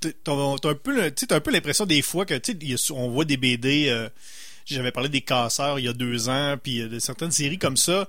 t'as- 0.00 0.10
un 0.68 0.74
peu 0.74 1.02
un 1.32 1.40
peu 1.40 1.50
l'impression 1.50 1.86
des 1.86 2.02
fois 2.02 2.24
que 2.26 2.34
a- 2.74 2.90
on 2.94 3.08
voit 3.10 3.24
des 3.24 3.36
BD 3.36 3.88
euh, 3.88 4.08
j'avais 4.66 4.92
parlé 4.92 5.08
des 5.08 5.20
casseurs 5.22 5.78
il 5.78 5.84
y 5.84 5.88
a 5.88 5.92
deux 5.92 6.28
ans 6.28 6.56
puis 6.62 6.80
de 6.80 6.98
certaines 6.98 7.30
séries 7.32 7.58
comme 7.58 7.76
ça 7.76 8.08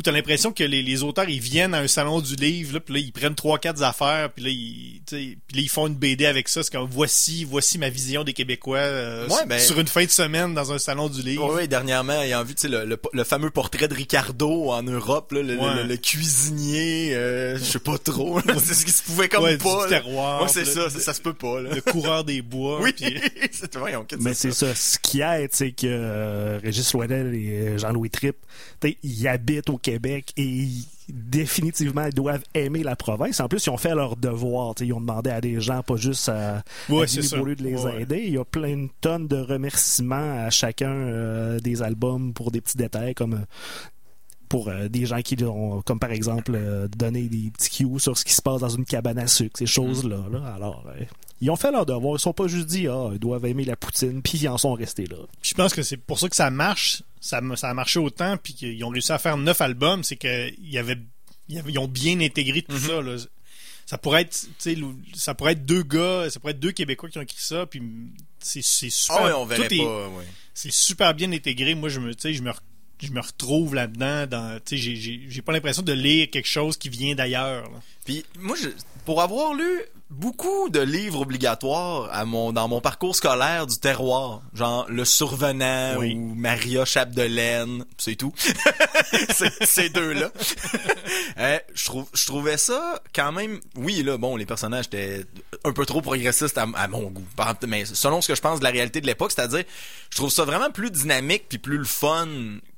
où 0.00 0.02
t'as 0.02 0.12
l'impression 0.12 0.50
que 0.52 0.64
les, 0.64 0.82
les 0.82 1.02
auteurs 1.02 1.28
ils 1.28 1.40
viennent 1.40 1.74
à 1.74 1.78
un 1.80 1.86
salon 1.86 2.20
du 2.22 2.34
livre 2.36 2.74
là 2.74 2.80
puis 2.80 2.94
là 2.94 3.00
ils 3.00 3.12
prennent 3.12 3.34
trois 3.34 3.58
quatre 3.58 3.82
affaires 3.82 4.30
puis 4.32 4.42
là 4.44 4.50
ils 4.50 5.02
tu 5.06 5.16
sais, 5.16 5.36
puis 5.46 5.56
là 5.58 5.62
ils 5.62 5.68
font 5.68 5.86
une 5.88 5.94
BD 5.94 6.24
avec 6.24 6.48
ça 6.48 6.62
c'est 6.62 6.72
comme 6.72 6.88
voici 6.90 7.44
voici 7.44 7.76
ma 7.78 7.90
vision 7.90 8.24
des 8.24 8.32
Québécois 8.32 8.78
euh, 8.78 9.26
Ouais, 9.28 9.34
sur- 9.36 9.46
ben- 9.46 9.58
sur 9.60 9.78
une 9.80 9.86
fin 9.88 10.04
de 10.04 10.10
semaine 10.10 10.54
dans 10.54 10.72
un 10.72 10.78
salon 10.78 11.08
du 11.10 11.20
livre 11.22 11.54
Oui, 11.54 11.68
dernièrement, 11.68 12.14
ayant 12.22 12.42
vu 12.44 12.54
tu 12.54 12.62
sais, 12.62 12.68
le, 12.68 12.86
le, 12.86 12.98
le 13.12 13.24
fameux 13.24 13.50
portrait 13.50 13.88
de 13.88 13.94
Ricardo 13.94 14.70
en 14.70 14.82
Europe, 14.82 15.32
là, 15.32 15.42
le, 15.42 15.54
le- 15.54 15.60
Ouais. 15.60 15.74
le- 15.82 15.88
le 15.88 15.96
cuisinier, 15.98 17.14
euh, 17.14 17.58
je 17.58 17.64
sais 17.64 17.78
pas 17.78 17.98
trop, 17.98 18.40
c'est 18.64 18.72
ce 18.74 18.86
qui 18.86 18.92
se 18.92 19.02
pouvait 19.02 19.28
comme 19.28 19.44
Ouais, 19.44 19.58
pas. 19.58 19.82
du 19.84 19.90
terroir 19.90 20.42
Ouais, 20.42 20.48
c'est 20.48 20.64
ça, 20.64 20.84
le- 20.84 20.90
ça, 20.90 20.98
ça 21.00 21.12
se 21.14 21.20
peut 21.20 21.34
pas. 21.34 21.60
Là. 21.60 21.74
le 21.74 21.80
coureur 21.82 22.24
des 22.24 22.40
bois 22.40 22.80
Oui, 22.80 22.92
puis- 22.92 23.04
c'est 23.52 23.70
qu'est-ce 23.70 24.16
que 24.16 24.16
Mais 24.22 24.32
c'est 24.34 24.52
ça? 24.52 24.68
ça. 24.68 24.74
Ce 24.74 24.98
qui 24.98 25.20
aide, 25.20 25.50
c'est 25.52 25.72
que 25.72 25.86
euh, 25.86 26.58
Régis 26.62 26.90
Loinel 26.94 27.34
et 27.34 27.78
Jean-Louis 27.78 28.08
Tripp, 28.10 28.36
ils 29.02 29.28
habitent 29.28 29.68
au 29.68 29.76
Québec 29.76 29.89
et 30.36 30.42
ils- 30.44 30.86
définitivement 31.12 32.06
ils 32.06 32.14
doivent 32.14 32.44
aimer 32.54 32.82
la 32.84 32.94
province. 32.94 33.40
En 33.40 33.48
plus, 33.48 33.66
ils 33.66 33.70
ont 33.70 33.76
fait 33.76 33.94
leur 33.94 34.16
devoir. 34.16 34.74
t'sais, 34.76 34.86
Ils 34.86 34.92
ont 34.92 35.00
demandé 35.00 35.30
à 35.30 35.40
des 35.40 35.60
gens, 35.60 35.82
pas 35.82 35.96
juste 35.96 36.28
à, 36.28 36.62
Ouais, 36.88 37.02
à 37.02 37.06
de 37.56 37.62
les 37.64 37.74
Ouais. 37.84 38.02
aider. 38.02 38.22
Il 38.26 38.34
y 38.34 38.38
a 38.38 38.44
plein 38.44 38.76
de 38.76 38.88
tonnes 39.00 39.26
de 39.26 39.36
remerciements 39.36 40.44
à 40.46 40.50
chacun 40.50 40.90
euh, 40.92 41.58
des 41.60 41.82
albums 41.82 42.32
pour 42.32 42.50
des 42.52 42.60
petits 42.60 42.76
détails 42.76 43.14
comme... 43.14 43.44
pour 44.50 44.68
euh, 44.68 44.88
des 44.88 45.06
gens 45.06 45.22
qui 45.22 45.42
ont, 45.44 45.80
comme 45.80 45.98
par 45.98 46.10
exemple, 46.10 46.52
euh, 46.54 46.88
donné 46.88 47.22
des 47.28 47.50
petits 47.50 47.70
cues 47.70 47.98
sur 48.00 48.18
ce 48.18 48.24
qui 48.24 48.34
se 48.34 48.42
passe 48.42 48.60
dans 48.60 48.68
une 48.68 48.84
cabane 48.84 49.18
à 49.18 49.26
sucre, 49.28 49.56
ces 49.58 49.64
choses-là. 49.66 50.26
Là. 50.30 50.52
Alors, 50.54 50.84
euh, 50.88 51.04
ils 51.40 51.48
ont 51.50 51.56
fait 51.56 51.70
leur 51.70 51.86
devoir. 51.86 52.16
Ils 52.16 52.20
sont 52.20 52.32
pas 52.34 52.48
juste 52.48 52.66
dit, 52.66 52.86
ah, 52.88 53.10
ils 53.12 53.18
doivent 53.18 53.46
aimer 53.46 53.64
la 53.64 53.76
poutine, 53.76 54.20
puis 54.20 54.38
ils 54.38 54.48
en 54.48 54.58
sont 54.58 54.74
restés 54.74 55.06
là. 55.06 55.16
je 55.40 55.54
pense 55.54 55.72
que 55.72 55.82
c'est 55.82 55.96
pour 55.96 56.18
ça 56.18 56.28
que 56.28 56.36
ça 56.36 56.50
marche. 56.50 57.02
Ça, 57.20 57.40
ça 57.56 57.70
a 57.70 57.74
marché 57.74 57.98
autant, 58.00 58.36
puis 58.36 58.52
qu'ils 58.54 58.84
ont 58.84 58.88
réussi 58.88 59.12
à 59.12 59.18
faire 59.18 59.36
neuf 59.36 59.60
albums. 59.60 60.02
C'est 60.04 60.18
y 60.60 60.78
avait- 60.78 60.98
ils 61.48 61.78
ont 61.78 61.88
bien 61.88 62.20
intégré 62.20 62.62
tout 62.62 62.76
ça. 62.78 63.00
Là. 63.00 63.16
Ça 63.86 63.98
pourrait 63.98 64.22
être, 64.22 64.30
tu 64.40 64.48
sais, 64.58 64.74
le- 64.74 64.94
ça 65.14 65.34
pourrait 65.34 65.52
être 65.52 65.64
deux 65.64 65.82
gars, 65.82 66.28
ça 66.30 66.38
pourrait 66.40 66.52
être 66.52 66.60
deux 66.60 66.72
Québécois 66.72 67.08
qui 67.08 67.18
ont 67.18 67.22
écrit 67.22 67.40
ça, 67.40 67.66
puis 67.66 67.82
c'est 68.40 68.62
super. 68.62 69.16
Ah 69.20 69.24
ouais, 69.26 69.32
on 69.32 69.46
verrait 69.46 69.68
tout 69.68 69.74
est- 69.74 69.78
pas, 69.84 70.08
ouais. 70.08 70.24
C'est 70.54 70.72
super 70.72 71.14
bien 71.14 71.30
intégré. 71.32 71.74
Moi, 71.74 71.88
je 71.88 72.00
me, 72.00 72.14
tu 72.14 72.20
sais, 72.22 72.34
je 72.34 72.42
me, 72.42 72.50
je 73.02 73.12
me 73.12 73.20
retrouve 73.20 73.74
là-dedans. 73.74 74.26
Dans, 74.26 74.58
tu 74.64 74.76
sais, 74.76 74.76
j'ai- 74.76 74.96
j'ai 74.96 75.20
j'ai 75.28 75.42
pas 75.42 75.52
l'impression 75.52 75.82
de 75.82 75.92
lire 75.92 76.28
quelque 76.30 76.48
chose 76.48 76.76
qui 76.76 76.88
vient 76.88 77.14
d'ailleurs. 77.14 77.70
Puis 78.04 78.24
moi, 78.38 78.56
je, 78.60 78.68
pour 79.04 79.22
avoir 79.22 79.54
lu 79.54 79.80
beaucoup 80.10 80.68
de 80.70 80.80
livres 80.80 81.20
obligatoires 81.20 82.08
à 82.12 82.24
mon, 82.24 82.52
dans 82.52 82.68
mon 82.68 82.80
parcours 82.80 83.14
scolaire 83.16 83.66
du 83.66 83.78
terroir, 83.78 84.42
genre 84.54 84.86
Le 84.88 85.04
Survenant 85.04 85.96
Oui. 85.98 86.14
ou 86.14 86.34
Maria 86.34 86.84
Chapdelaine, 86.84 87.84
c'est 87.96 88.16
tout. 88.16 88.32
C'est- 89.30 89.64
Ces 89.64 89.88
deux-là. 89.90 90.30
Euh, 91.38 91.58
je, 91.74 91.84
trouve, 91.86 92.06
je 92.12 92.26
trouvais 92.26 92.56
ça 92.58 93.00
quand 93.14 93.32
même... 93.32 93.60
Oui, 93.76 94.02
là, 94.02 94.18
bon, 94.18 94.36
les 94.36 94.44
personnages 94.44 94.86
étaient 94.86 95.24
un 95.64 95.72
peu 95.72 95.86
trop 95.86 96.02
progressistes 96.02 96.58
à, 96.58 96.66
à 96.74 96.86
mon 96.88 97.02
goût. 97.10 97.24
Mais 97.66 97.84
selon 97.86 98.20
ce 98.20 98.28
que 98.28 98.34
je 98.34 98.40
pense 98.42 98.58
de 98.58 98.64
la 98.64 98.70
réalité 98.70 99.00
de 99.00 99.06
l'époque, 99.06 99.32
c'est-à-dire, 99.34 99.64
je 100.10 100.16
trouve 100.16 100.30
ça 100.30 100.44
vraiment 100.44 100.70
plus 100.70 100.90
dynamique 100.90 101.44
puis 101.48 101.58
plus 101.58 101.78
le 101.78 101.84
fun 101.84 102.26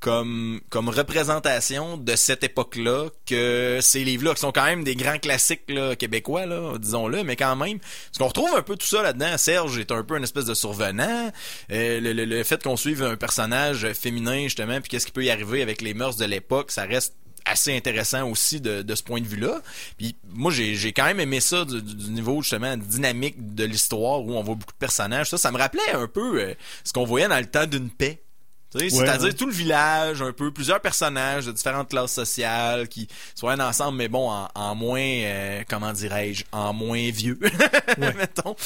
comme, 0.01 0.61
comme 0.71 0.89
représentation 0.91 1.97
de 1.97 2.15
cette 2.15 2.45
époque-là 2.45 3.09
que 3.27 3.79
ces 3.81 4.05
livres-là, 4.05 4.35
qui 4.35 4.41
sont 4.41 4.53
quand 4.53 4.65
même 4.65 4.85
des 4.85 4.95
grands 4.97 5.19
classiques 5.19 5.63
là, 5.69 5.97
québécois, 5.97 6.47
là, 6.47 6.79
disons-le, 6.79 7.22
mais 7.25 7.37
quand 7.37 7.57
même, 7.57 7.79
parce 7.79 8.19
qu'on 8.19 8.29
retrouve 8.29 8.55
un 8.57 8.63
peu 8.63 8.77
tout 8.77 8.87
ça 8.87 9.03
là-dedans. 9.03 9.37
Serge 9.39 9.79
est 9.79 9.93
un 9.93 10.03
peu 10.03 10.17
une 10.17 10.25
espèce 10.25 10.47
de 10.47 10.55
survenant. 10.55 11.31
Euh, 11.71 12.01
le, 12.01 12.43
fait 12.45 12.63
qu'on 12.63 12.77
suive 12.77 13.03
un 13.03 13.17
personnage 13.17 13.93
féminin, 13.93 14.45
justement, 14.45 14.81
puis 14.81 14.91
qu'est-ce 14.91 15.07
qui 15.07 15.13
peut 15.13 15.25
y 15.25 15.31
arriver 15.31 15.63
avec 15.63 15.81
les 15.81 15.95
mœurs 15.95 16.17
de 16.17 16.25
l'époque, 16.25 16.71
ça 16.71 16.85
reste 16.85 17.15
assez 17.45 17.77
intéressant 17.77 18.29
aussi 18.31 18.61
de, 18.61 18.95
ce 18.95 19.03
point 19.03 19.21
de 19.21 19.27
vue-là. 19.27 19.61
Puis 19.99 20.17
moi, 20.33 20.53
j'ai 20.53 20.93
quand 20.93 21.05
même 21.05 21.21
aimé 21.21 21.41
ça 21.41 21.65
du 21.65 22.11
niveau 22.11 22.43
justement 22.43 22.77
dynamique 22.77 23.55
de 23.55 23.65
l'histoire 23.65 24.21
où 24.23 24.35
on 24.35 24.43
voit 24.43 24.55
beaucoup 24.55 24.73
de 24.73 24.79
personnages. 24.79 25.31
Ça, 25.31 25.39
ça 25.39 25.51
me 25.51 25.59
rappelait 25.59 25.93
un 25.93 26.07
peu 26.07 26.41
euh, 26.41 26.55
ce 26.85 26.93
qu'on 26.93 27.05
voyait 27.05 27.29
dans 27.29 27.39
le 27.39 27.47
temps 27.47 27.67
d'une 27.67 27.91
paix. 27.91 28.23
Ouais, 28.81 28.91
C'est-à-dire 28.91 29.27
ouais. 29.29 29.33
tout 29.35 29.47
le 29.47 29.53
village, 29.53 30.23
un 30.23 30.33
peu, 30.33 30.51
plusieurs 30.53 30.81
personnages 30.81 31.47
de 31.47 31.53
différentes 31.53 31.91
classes 31.91 32.13
sociales 32.13 32.89
qui 32.89 33.09
se 33.35 33.41
voyaient 33.43 33.61
ensemble, 33.63 33.99
mais 33.99 34.09
bon, 34.09 34.31
en, 34.31 34.49
en 34.55 34.75
moins, 34.75 35.01
euh, 35.01 35.63
comment 35.69 35.93
dirais-je, 35.93 36.45
en 36.53 36.73
moins 36.73 37.11
vieux, 37.11 37.39
mettons. 37.99 38.57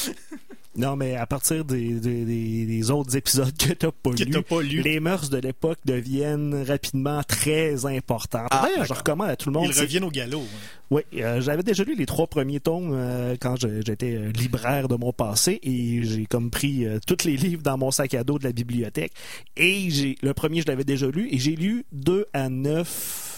Non, 0.77 0.95
mais 0.95 1.15
à 1.15 1.25
partir 1.25 1.65
des, 1.65 1.93
des, 1.99 2.23
des- 2.23 2.65
des 2.65 2.91
autres 2.91 3.15
épisodes 3.17 3.51
que 3.57 3.73
t'as 3.73 3.91
pas 3.91 4.11
pas 4.49 4.61
lu. 4.61 4.81
les 4.81 4.99
mœurs 4.99 5.29
de 5.29 5.37
l'époque 5.39 5.79
deviennent 5.85 6.63
rapidement 6.67 7.23
très 7.23 7.85
importantes. 7.85 8.47
Ah, 8.51 8.67
D'ailleurs, 8.69 8.85
je 8.85 8.93
recommande 8.93 9.29
à 9.29 9.35
tout 9.35 9.49
le 9.49 9.53
monde. 9.59 9.69
Ils 9.75 9.79
reviennent 9.79 10.03
au 10.03 10.11
galop. 10.11 10.43
Oui, 10.91 11.01
euh, 11.15 11.41
j'avais 11.41 11.63
déjà 11.63 11.83
lu 11.83 11.95
les 11.95 12.05
trois 12.05 12.27
premiers 12.27 12.59
tomes 12.59 12.91
euh, 12.93 13.35
quand 13.41 13.55
j'étais 13.57 14.13
euh, 14.15 14.31
libraire 14.31 14.87
de 14.87 14.95
mon 14.95 15.11
passé 15.11 15.59
et 15.63 16.03
j'ai 16.03 16.25
comme 16.27 16.49
pris 16.51 16.85
euh, 16.85 16.99
tous 17.05 17.25
les 17.25 17.35
livres 17.35 17.61
dans 17.63 17.77
mon 17.77 17.91
sac 17.91 18.13
à 18.13 18.23
dos 18.23 18.39
de 18.39 18.45
la 18.45 18.53
bibliothèque 18.53 19.11
et 19.57 19.89
j'ai 19.89 20.15
le 20.21 20.33
premier 20.33 20.61
je 20.61 20.67
l'avais 20.67 20.85
déjà 20.85 21.07
lu 21.07 21.27
et 21.31 21.39
j'ai 21.39 21.55
lu 21.57 21.83
2 21.91 22.27
à 22.33 22.47
9 22.49 23.33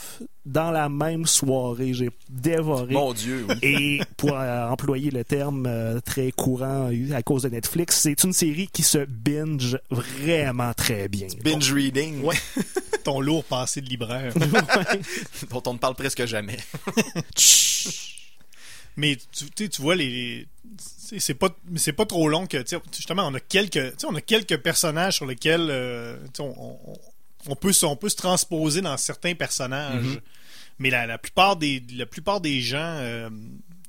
dans 0.45 0.71
la 0.71 0.89
même 0.89 1.25
soirée. 1.25 1.93
J'ai 1.93 2.09
dévoré. 2.29 2.93
Mon 2.93 3.13
Dieu, 3.13 3.45
oui. 3.49 3.55
Et 3.61 4.01
pour 4.17 4.33
euh, 4.33 4.67
employer 4.69 5.11
le 5.11 5.23
terme 5.23 5.65
euh, 5.67 5.99
très 5.99 6.31
courant 6.31 6.89
euh, 6.91 7.13
à 7.13 7.21
cause 7.23 7.43
de 7.43 7.49
Netflix, 7.49 7.99
c'est 8.01 8.23
une 8.23 8.33
série 8.33 8.67
qui 8.67 8.83
se 8.83 8.99
binge 9.05 9.77
vraiment 9.91 10.73
très 10.73 11.07
bien. 11.07 11.27
Binge 11.43 11.71
reading, 11.73 12.23
Ouais. 12.23 12.35
Ton 13.03 13.21
lourd 13.21 13.43
passé 13.45 13.81
de 13.81 13.87
libraire. 13.89 14.33
dont 15.49 15.63
on 15.67 15.73
ne 15.73 15.77
parle 15.77 15.95
presque 15.95 16.25
jamais. 16.25 16.57
Mais 18.97 19.17
tu, 19.55 19.69
vois 19.81 19.95
les, 19.95 20.09
les- 20.09 20.47
c'est 21.19 21.33
pas 21.33 21.49
mais 21.69 21.79
c'est 21.79 21.93
pas 21.93 22.05
trop 22.05 22.27
long 22.27 22.45
que 22.45 22.57
justement 22.95 23.27
on 23.27 23.33
a 23.33 23.39
quelques 23.39 23.93
on 24.05 24.13
a 24.15 24.21
quelques 24.21 24.57
personnages 24.57 25.15
sur 25.15 25.25
lesquels 25.25 25.67
euh, 25.69 26.17
on- 26.39 26.77
on 27.47 27.55
peut 27.55 27.73
se, 27.73 27.85
on 27.85 27.95
peut 27.95 28.09
se 28.09 28.15
transposer 28.15 28.81
dans 28.81 28.97
certains 28.97 29.35
personnages. 29.35 30.03
Mm-hmm. 30.05 30.21
Mais 30.79 30.89
la, 30.89 31.05
la 31.05 31.17
plupart 31.17 31.55
des 31.57 31.83
la 31.93 32.05
plupart 32.05 32.39
des 32.41 32.61
gens 32.61 32.77
euh, 32.79 33.29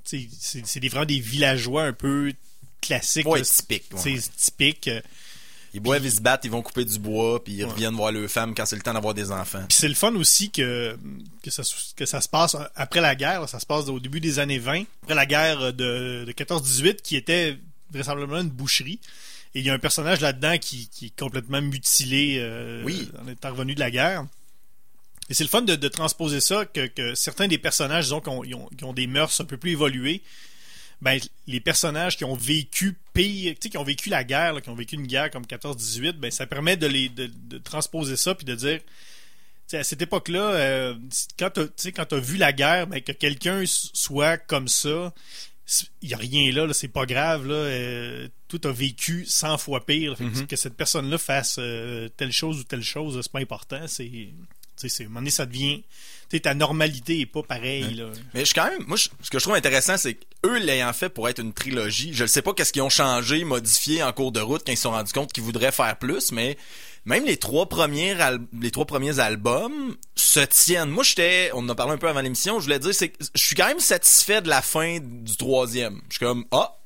c'est 0.04 0.80
des 0.80 0.88
vraiment 0.88 1.06
des 1.06 1.20
villageois 1.20 1.84
un 1.84 1.92
peu 1.92 2.32
classiques. 2.80 3.26
Ouais, 3.26 3.40
ouais. 3.40 3.96
C'est 3.96 4.36
typique. 4.36 4.90
Ils 5.72 5.78
boivent, 5.78 6.04
ils 6.04 6.10
se 6.10 6.20
battent, 6.20 6.44
ils 6.44 6.50
vont 6.50 6.62
couper 6.62 6.84
du 6.84 6.98
bois, 6.98 7.44
puis 7.44 7.52
ils 7.54 7.64
Ouais. 7.64 7.70
reviennent 7.70 7.94
voir 7.94 8.10
leurs 8.10 8.28
femmes 8.28 8.56
quand 8.56 8.66
c'est 8.66 8.74
le 8.74 8.82
temps 8.82 8.92
d'avoir 8.92 9.14
des 9.14 9.30
enfants. 9.30 9.64
Puis 9.68 9.78
c'est 9.78 9.86
le 9.88 9.94
fun 9.94 10.12
aussi 10.16 10.50
que, 10.50 10.98
que, 11.44 11.50
ça, 11.52 11.62
que 11.94 12.06
ça 12.06 12.20
se 12.20 12.28
passe 12.28 12.56
après 12.74 13.00
la 13.00 13.14
guerre. 13.14 13.42
là, 13.42 13.46
ça 13.46 13.60
se 13.60 13.66
passe 13.66 13.86
au 13.88 14.00
début 14.00 14.18
des 14.18 14.40
années 14.40 14.58
20, 14.58 14.82
après 15.04 15.14
la 15.14 15.26
guerre 15.26 15.72
de, 15.72 16.24
de 16.26 16.32
14-18, 16.32 17.02
qui 17.02 17.14
était 17.14 17.56
vraisemblablement 17.92 18.40
une 18.40 18.48
boucherie. 18.48 18.98
Et 19.54 19.60
il 19.60 19.66
y 19.66 19.70
a 19.70 19.74
un 19.74 19.78
personnage 19.78 20.20
là-dedans 20.20 20.58
qui, 20.58 20.88
qui 20.88 21.06
est 21.06 21.18
complètement 21.18 21.60
mutilé 21.60 22.36
euh, 22.38 22.82
Oui. 22.84 23.10
en 23.20 23.26
étant 23.28 23.50
revenu 23.50 23.74
de 23.74 23.80
la 23.80 23.90
guerre. 23.90 24.26
Et 25.28 25.34
c'est 25.34 25.44
le 25.44 25.48
fun 25.50 25.62
de, 25.62 25.76
de 25.76 25.88
transposer 25.88 26.40
ça, 26.40 26.64
que, 26.66 26.86
que 26.86 27.14
certains 27.14 27.48
des 27.48 27.58
personnages, 27.58 28.04
disons, 28.04 28.20
qui 28.20 28.28
ont, 28.28 28.44
ils 28.44 28.54
ont- 28.54 28.68
qui 28.76 28.84
ont 28.84 28.92
des 28.92 29.06
mœurs 29.06 29.40
un 29.40 29.44
peu 29.44 29.56
plus 29.56 29.72
évoluées, 29.72 30.22
ben, 31.02 31.18
les 31.46 31.60
personnages 31.60 32.16
qui 32.16 32.24
ont 32.24 32.34
vécu 32.34 32.96
pire, 33.14 33.54
tu 33.54 33.58
sais, 33.62 33.70
qui 33.70 33.78
ont 33.78 33.84
vécu 33.84 34.08
la 34.10 34.22
guerre, 34.22 34.52
là, 34.54 34.60
qui 34.60 34.68
ont 34.68 34.74
vécu 34.74 34.96
une 34.96 35.06
guerre 35.06 35.30
comme 35.30 35.46
14-18, 35.46 36.12
ben, 36.12 36.30
ça 36.30 36.46
permet 36.46 36.76
de 36.76 36.86
les 36.86 37.08
de, 37.08 37.26
de 37.48 37.58
transposer 37.58 38.16
ça 38.16 38.34
puis 38.34 38.44
de 38.44 38.54
dire, 38.54 38.78
tu 38.80 38.84
sais, 39.68 39.78
à 39.78 39.84
cette 39.84 40.02
époque-là, 40.02 40.42
euh, 40.50 40.94
quand 41.38 41.50
tu 41.76 41.92
t'as 41.92 42.18
vu 42.18 42.36
la 42.36 42.52
guerre, 42.52 42.86
ben, 42.88 43.00
que 43.00 43.12
quelqu'un 43.12 43.62
soit 43.66 44.36
comme 44.36 44.68
ça, 44.68 45.12
il 46.02 46.08
y 46.10 46.14
a 46.14 46.16
rien 46.16 46.50
là, 46.52 46.66
là 46.66 46.72
c'est 46.74 46.88
pas 46.88 47.06
grave 47.06 47.46
là. 47.46 47.54
euh, 47.54 48.28
tout 48.48 48.60
a 48.64 48.72
vécu 48.72 49.24
100 49.26 49.58
fois 49.58 49.86
pire. 49.86 50.16
Fait 50.18 50.24
que, 50.24 50.38
Mhm. 50.40 50.46
que 50.48 50.56
cette 50.56 50.74
personne-là 50.76 51.18
fasse 51.18 51.56
euh, 51.60 52.08
telle 52.16 52.32
chose 52.32 52.58
ou 52.60 52.64
telle 52.64 52.82
chose, 52.82 53.18
c'est 53.22 53.30
pas 53.32 53.38
important. 53.40 53.86
C'est, 53.86 54.10
c'est, 54.76 55.02
à 55.02 55.06
un 55.06 55.08
moment 55.08 55.20
donné, 55.20 55.30
ça 55.30 55.46
devient, 55.46 55.82
ta 56.42 56.54
normalité 56.54 57.20
est 57.20 57.26
pas 57.26 57.42
pareille 57.42 57.94
là. 57.94 58.06
Mais 58.34 58.40
je 58.40 58.44
suis 58.46 58.54
quand 58.54 58.68
même, 58.70 58.82
moi, 58.86 58.96
je- 58.96 59.08
ce 59.22 59.30
que 59.30 59.38
je 59.38 59.44
trouve 59.44 59.54
intéressant, 59.54 59.96
c'est 59.98 60.14
qu'eux 60.14 60.58
l'ayant 60.58 60.92
fait 60.92 61.08
pour 61.10 61.28
être 61.28 61.38
une 61.40 61.52
trilogie, 61.52 62.12
je 62.14 62.22
ne 62.22 62.28
sais 62.28 62.40
pas 62.42 62.54
qu'est-ce 62.54 62.72
qu'ils 62.72 62.82
ont 62.82 62.88
changé, 62.88 63.44
modifié 63.44 64.02
en 64.02 64.12
cours 64.12 64.32
de 64.32 64.40
route 64.40 64.62
quand 64.64 64.72
ils 64.72 64.76
se 64.76 64.82
sont 64.84 64.90
rendus 64.92 65.12
compte 65.12 65.32
qu'ils 65.32 65.44
voudraient 65.44 65.70
faire 65.72 65.96
plus, 65.98 66.32
mais 66.32 66.56
même 67.04 67.24
les 67.24 67.36
trois 67.36 67.68
premiers, 67.68 68.16
les 68.60 68.70
trois 68.70 68.84
premiers 68.84 69.18
albums 69.20 69.96
se 70.14 70.40
tiennent. 70.40 70.90
Moi, 70.90 71.04
j'étais, 71.04 71.50
on 71.54 71.60
en 71.60 71.68
a 71.70 71.74
parlé 71.74 71.94
un 71.94 71.98
peu 71.98 72.08
avant 72.08 72.20
l'émission, 72.20 72.58
je 72.58 72.64
voulais 72.64 72.78
dire, 72.78 72.94
c'est 72.94 73.12
je 73.34 73.42
suis 73.42 73.56
quand 73.56 73.66
même 73.66 73.80
satisfait 73.80 74.42
de 74.42 74.48
la 74.48 74.62
fin 74.62 74.98
du 75.00 75.36
troisième. 75.36 76.00
Je 76.08 76.16
suis 76.16 76.26
comme, 76.26 76.44
ah, 76.50 76.76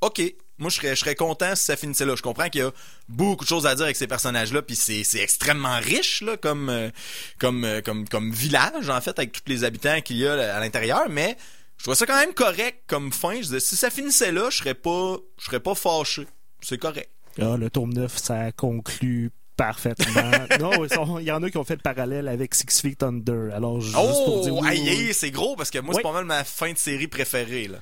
ok. 0.00 0.22
Moi, 0.58 0.68
je 0.68 0.76
serais, 0.76 0.94
je 0.94 1.00
serais 1.00 1.14
content 1.14 1.56
si 1.56 1.64
ça 1.64 1.76
finissait 1.76 2.04
là. 2.04 2.14
Je 2.16 2.22
comprends 2.22 2.50
qu'il 2.50 2.60
y 2.60 2.64
a 2.64 2.70
beaucoup 3.08 3.44
de 3.44 3.48
choses 3.48 3.66
à 3.66 3.74
dire 3.74 3.84
avec 3.84 3.96
ces 3.96 4.06
personnages-là, 4.06 4.60
puis 4.60 4.76
c'est, 4.76 5.04
c'est 5.04 5.20
extrêmement 5.20 5.78
riche 5.78 6.20
là, 6.20 6.36
comme, 6.36 6.68
euh, 6.68 6.90
comme, 7.38 7.64
euh, 7.64 7.80
comme, 7.80 8.06
comme 8.06 8.30
village 8.30 8.90
en 8.90 9.00
fait, 9.00 9.18
avec 9.18 9.32
tous 9.32 9.40
les 9.46 9.64
habitants 9.64 10.02
qu'il 10.02 10.18
y 10.18 10.26
a 10.26 10.54
à 10.54 10.60
l'intérieur. 10.60 11.08
Mais 11.08 11.38
je 11.78 11.84
trouve 11.84 11.94
ça 11.94 12.04
quand 12.04 12.18
même 12.18 12.34
correct 12.34 12.82
comme 12.86 13.10
fin. 13.10 13.36
Je 13.36 13.40
disais, 13.40 13.60
si 13.60 13.74
ça 13.74 13.88
finissait 13.88 14.32
là, 14.32 14.50
je 14.50 14.58
serais 14.58 14.74
pas, 14.74 15.16
je 15.38 15.46
serais 15.46 15.60
pas 15.60 15.74
fâché. 15.74 16.26
C'est 16.60 16.76
correct. 16.76 17.08
Ah, 17.40 17.56
le 17.56 17.70
tome 17.70 17.94
9, 17.94 18.18
ça 18.18 18.52
conclut 18.52 19.30
parfaitement. 19.60 20.30
non, 20.60 20.84
ils 20.84 20.92
sont- 20.92 21.18
il 21.18 21.26
y 21.26 21.32
en 21.32 21.42
a 21.42 21.50
qui 21.50 21.56
ont 21.58 21.64
fait 21.64 21.74
le 21.76 21.80
parallèle 21.82 22.28
avec 22.28 22.54
Six 22.54 22.80
Feet 22.80 23.02
Under. 23.02 23.54
Alors, 23.54 23.80
juste 23.80 23.94
pour 23.94 24.40
dire 24.42 24.54
Oh, 24.54 24.60
oui, 24.62 24.68
aïe, 24.68 24.80
oui, 24.82 24.88
aïe, 24.88 25.04
oui. 25.08 25.14
c'est 25.14 25.30
gros 25.30 25.54
parce 25.56 25.70
que 25.70 25.78
moi, 25.78 25.90
Oui. 25.94 25.96
c'est 25.98 26.02
pas 26.08 26.12
mal 26.12 26.24
ma 26.24 26.44
fin 26.44 26.72
de 26.72 26.78
série 26.78 27.08
préférée 27.08 27.68
là. 27.68 27.78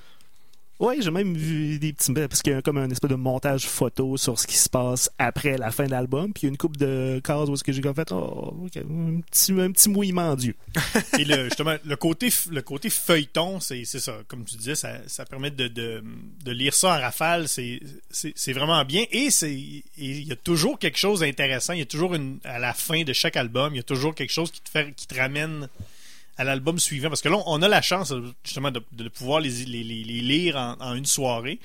Ouais, 0.81 0.97
j'ai 1.01 1.11
même 1.11 1.37
vu 1.37 1.79
des 1.81 1.93
petits 1.93 2.13
parce 2.13 2.41
qu'il 2.41 2.53
y 2.53 2.57
a 2.57 2.63
comme 2.63 2.79
un 2.79 2.89
espèce 2.89 3.11
de 3.11 3.17
montage 3.17 3.67
photo 3.67 4.17
sur 4.17 4.39
ce 4.39 4.47
qui 4.47 4.57
se 4.57 4.69
passe 4.69 5.11
après 5.19 5.59
la 5.59 5.73
fin 5.73 5.87
de 5.87 5.91
l'album, 5.91 6.33
puis 6.33 6.43
il 6.43 6.47
y 6.47 6.49
a 6.49 6.51
une 6.51 6.57
coupe 6.57 6.77
de 6.77 7.21
cases 7.25 7.49
où 7.49 7.55
est-ce 7.55 7.65
que 7.65 7.73
j'ai 7.73 7.83
fait 7.83 8.13
oh, 8.13 8.55
un 8.77 9.21
petit 9.21 9.53
un 9.53 9.73
petit 9.73 9.89
mouillement 9.89 10.37
d'yeux. 10.37 10.55
Et 11.19 11.25
le, 11.25 11.47
justement, 11.47 11.75
le 11.85 11.97
côté, 11.97 12.29
le 12.51 12.63
côté 12.63 12.91
feuilleton, 12.91 13.59
c'est 13.59 13.85
ça. 13.85 14.19
Comme 14.29 14.45
tu 14.45 14.57
disais, 14.57 14.77
ça, 14.77 14.99
ça 15.09 15.25
permet 15.25 15.51
de, 15.51 15.67
de, 15.67 16.05
de 16.45 16.53
lire 16.53 16.75
ça 16.75 16.97
en 16.97 17.01
rafale. 17.01 17.49
C'est 17.49 18.53
vraiment 18.53 18.85
bien. 18.85 19.05
Et 19.11 19.31
c'est 19.31 19.53
il 19.53 20.29
y 20.29 20.33
a 20.33 20.37
toujours 20.37 20.79
quelque 20.79 20.99
chose 20.99 21.21
d'intéressant. 21.21 21.73
Il 21.73 21.81
y 21.81 21.83
a 21.83 21.87
toujours 21.87 22.15
une, 22.15 22.39
à 22.45 22.61
la 22.61 22.73
fin 22.73 23.03
de 23.03 23.13
chaque 23.13 23.37
album, 23.37 23.75
il 23.75 23.79
y 23.79 23.81
a 23.81 23.85
toujours 23.85 24.15
quelque 24.15 24.33
chose 24.33 24.53
qui 24.53 24.61
te, 24.61 24.71
fait, 24.71 24.93
qui 24.95 25.09
te 25.09 25.17
ramène 25.17 25.69
à 26.39 26.45
l'album 26.45 26.79
suivant. 26.79 27.09
Parce 27.09 27.21
que 27.21 27.29
là, 27.29 27.39
on 27.47 27.61
a 27.63 27.69
la 27.69 27.83
chance, 27.83 28.15
justement, 28.45 28.71
de, 28.71 28.83
de 28.93 29.09
pouvoir 29.09 29.41
les, 29.41 29.51
les, 29.67 29.83
les, 29.85 30.05
les 30.05 30.21
lire 30.21 30.57
en, 30.57 30.77
en 30.81 30.95
une 30.95 31.05
soirée. 31.07 31.59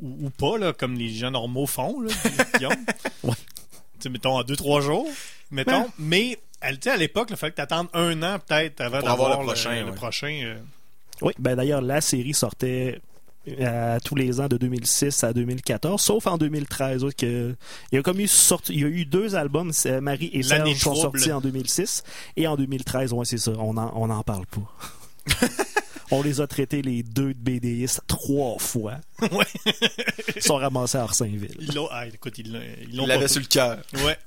Ou, 0.00 0.26
ou 0.26 0.30
pas, 0.30 0.58
là, 0.58 0.72
comme 0.72 0.94
les 0.98 1.08
gens 1.14 1.30
normaux 1.30 1.66
font, 1.66 2.00
là. 2.00 2.10
Ouais. 3.22 3.34
Mettons, 4.10 4.36
en 4.38 4.42
deux, 4.44 4.56
trois 4.56 4.80
jours. 4.82 5.08
Mettons. 5.50 5.86
Mais, 5.98 6.36
à, 6.60 6.72
tu 6.72 6.78
sais, 6.82 6.90
à 6.90 6.96
l'époque, 6.96 7.28
il 7.30 7.36
fallait 7.36 7.52
que 7.52 7.56
tu 7.56 7.62
attendes 7.62 7.88
un 7.94 8.22
an, 8.22 8.38
peut-être, 8.38 8.80
avant 8.82 9.00
d'avoir 9.00 9.12
avoir 9.32 9.40
le 9.40 9.46
prochain, 9.46 9.80
Le 9.80 9.86
ouais. 9.90 9.94
prochain 9.94 10.40
euh, 10.44 10.58
Oui, 11.22 11.32
ben 11.38 11.54
d'ailleurs 11.56 11.80
la 11.80 12.00
série 12.02 12.34
sortait 12.34 13.00
euh, 13.48 13.98
tous 14.04 14.14
les 14.14 14.40
ans 14.40 14.48
de 14.48 14.56
2006 14.56 15.24
à 15.24 15.32
2014, 15.32 16.00
sauf 16.00 16.26
en 16.26 16.38
2013. 16.38 17.04
où 17.04 17.10
que- 17.16 17.54
il 17.92 17.96
y 17.96 17.98
a 17.98 18.02
comme 18.02 18.20
eu 18.20 18.28
sorti, 18.28 18.72
il 18.74 18.80
y 18.80 18.84
a 18.84 18.88
eu 18.88 19.04
deux 19.04 19.34
albums, 19.36 19.72
Marie 20.00 20.30
et 20.32 20.42
Serge 20.42 20.74
sont 20.78 20.94
sortis 20.94 21.32
en 21.32 21.40
2006 21.40 22.02
et 22.36 22.46
en 22.46 22.56
2013, 22.56 23.12
ouais 23.12 23.24
c'est 23.24 23.38
ça, 23.38 23.52
on 23.58 23.76
en 23.76 23.92
on 23.96 24.10
en 24.10 24.22
parle 24.22 24.46
pas. 24.46 24.62
on 26.10 26.22
les 26.22 26.40
a 26.40 26.46
traités 26.46 26.82
les 26.82 27.02
deux 27.02 27.32
de 27.34 27.38
BDistes 27.38 28.02
trois 28.06 28.58
fois. 28.58 28.94
Ouais. 29.32 29.46
Ils 30.36 30.42
sont 30.42 30.56
ramassés 30.56 30.98
à 30.98 31.02
Arsainville. 31.02 31.56
Ils 31.58 31.74
l'ont. 31.74 31.88
Ah, 31.90 32.06
écoute, 32.06 32.36
ils 32.38 32.52
l'ont 32.52 32.60
ils 32.88 32.94
l'ont 32.96 33.04
Il 33.04 33.08
pas 33.08 33.14
l'avait 33.14 33.24
pris. 33.24 33.32
sur 33.32 33.40
le 33.40 33.46
cœur. 33.46 33.78
Ouais. 34.04 34.18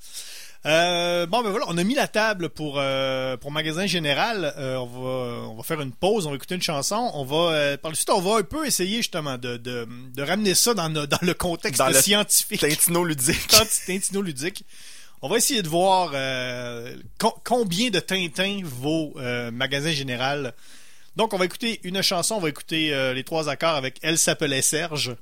Euh, 0.68 1.26
bon 1.28 1.44
ben 1.44 1.50
voilà, 1.50 1.66
on 1.70 1.78
a 1.78 1.84
mis 1.86 1.94
la 1.96 2.10
table 2.10 2.50
pour 2.50 2.76
euh, 2.78 3.38
pour 3.38 3.52
magasin 3.52 3.86
général. 3.86 4.54
Euh, 4.58 4.76
on 4.76 4.86
va 4.86 5.50
on 5.50 5.56
va 5.56 5.64
faire 5.64 5.80
une 5.80 5.94
pause, 5.94 6.28
on 6.28 6.32
va 6.32 6.36
écouter 6.36 6.56
une 6.56 6.62
chanson. 6.62 7.10
On 7.14 7.24
va 7.24 7.54
euh, 7.56 7.78
par 7.78 7.92
la 7.92 7.96
suite 7.96 8.10
on 8.10 8.20
va 8.20 8.40
un 8.40 8.44
peu 8.44 8.66
essayer 8.68 8.98
justement 8.98 9.38
de 9.38 9.56
de, 9.56 9.88
de 10.14 10.22
ramener 10.24 10.56
ça 10.56 10.74
dans 10.74 10.90
no- 10.90 11.06
dans 11.08 11.20
le 11.22 11.34
contexte 11.34 11.80
Dans 11.80 11.88
le 11.88 11.94
scientifique, 12.02 12.60
Tintino 12.62 13.04
ludique. 13.06 13.48
Tintino 13.86 14.22
ludique. 14.22 14.66
On 15.22 15.30
va 15.30 15.38
essayer 15.38 15.62
de 15.62 15.70
voir 15.70 16.12
euh, 16.14 16.96
co- 17.18 17.36
combien 17.46 17.90
de 17.90 18.00
Tintin 18.02 18.60
vaut 18.64 19.14
euh, 19.18 19.52
magasin 19.52 19.92
général. 19.92 20.54
Donc 21.16 21.34
on 21.34 21.38
va 21.38 21.46
écouter 21.46 21.80
une 21.84 22.02
chanson, 22.02 22.36
on 22.36 22.40
va 22.42 22.50
écouter 22.50 22.94
euh, 22.94 23.14
les 23.14 23.24
trois 23.24 23.48
accords 23.50 23.76
avec 23.76 24.00
Elle 24.02 24.18
s'appelait 24.18 24.62
Serge. 24.62 25.16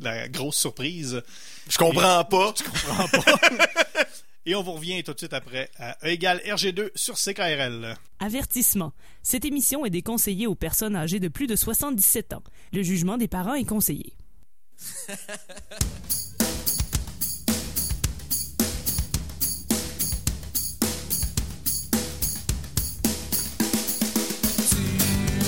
La 0.00 0.26
grosse 0.28 0.56
surprise. 0.56 1.22
Je 1.70 1.78
comprends 1.78 2.24
pas. 2.24 2.52
comprends 2.64 3.08
pas. 3.22 3.38
Et 4.44 4.54
on 4.56 4.62
vous 4.62 4.72
revient 4.72 5.02
tout 5.04 5.12
de 5.12 5.18
suite 5.18 5.34
après 5.34 5.70
à 5.78 5.96
E 6.04 6.08
égale 6.08 6.40
RG2 6.44 6.90
sur 6.96 7.14
CKRL. 7.14 7.96
Avertissement. 8.18 8.92
Cette 9.22 9.44
émission 9.44 9.86
est 9.86 9.90
déconseillée 9.90 10.48
aux 10.48 10.56
personnes 10.56 10.96
âgées 10.96 11.20
de 11.20 11.28
plus 11.28 11.46
de 11.46 11.54
77 11.54 12.32
ans. 12.32 12.42
Le 12.72 12.82
jugement 12.82 13.18
des 13.18 13.28
parents 13.28 13.54
est 13.54 13.64
conseillé. 13.64 14.16
Tu 24.68 24.76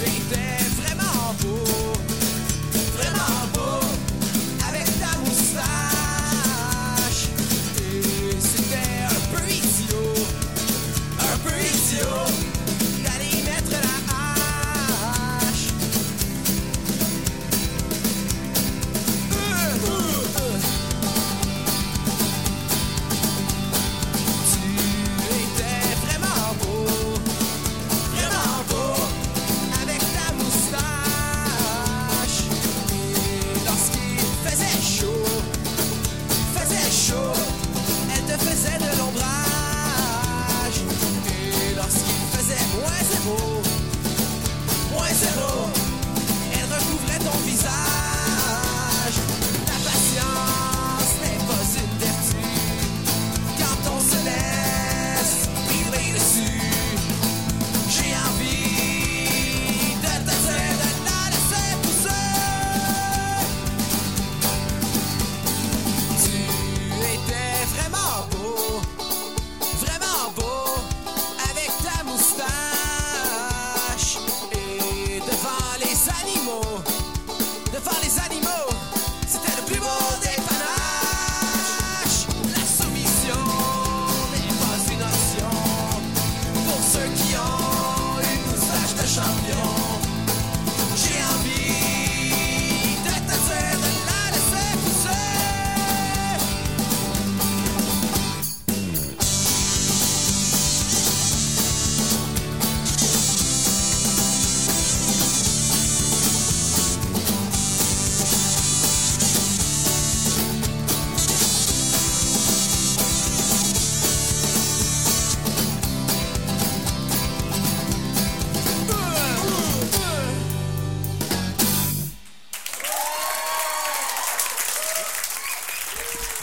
étais 0.03 0.65
vraiment 0.81 1.35
beau, 1.41 1.94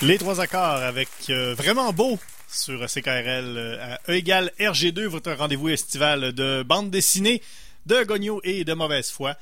Les 0.02 0.18
trois 0.18 0.42
accords 0.42 0.62
avec 0.82 1.10
euh, 1.30 1.54
vraiment 1.54 1.94
beau 1.94 2.18
sur 2.52 2.86
CKRL 2.88 3.56
euh, 3.58 3.96
à 3.96 4.12
E 4.12 4.16
égale 4.16 4.52
RG2, 4.60 5.06
votre 5.06 5.32
rendez-vous 5.32 5.70
estival 5.70 6.34
de 6.34 6.64
bande 6.64 6.90
dessinée 6.90 7.42
de 7.86 8.04
Gogno 8.04 8.42
et 8.44 8.64
de 8.64 8.74
mauvaise 8.74 9.12
foi. 9.12 9.36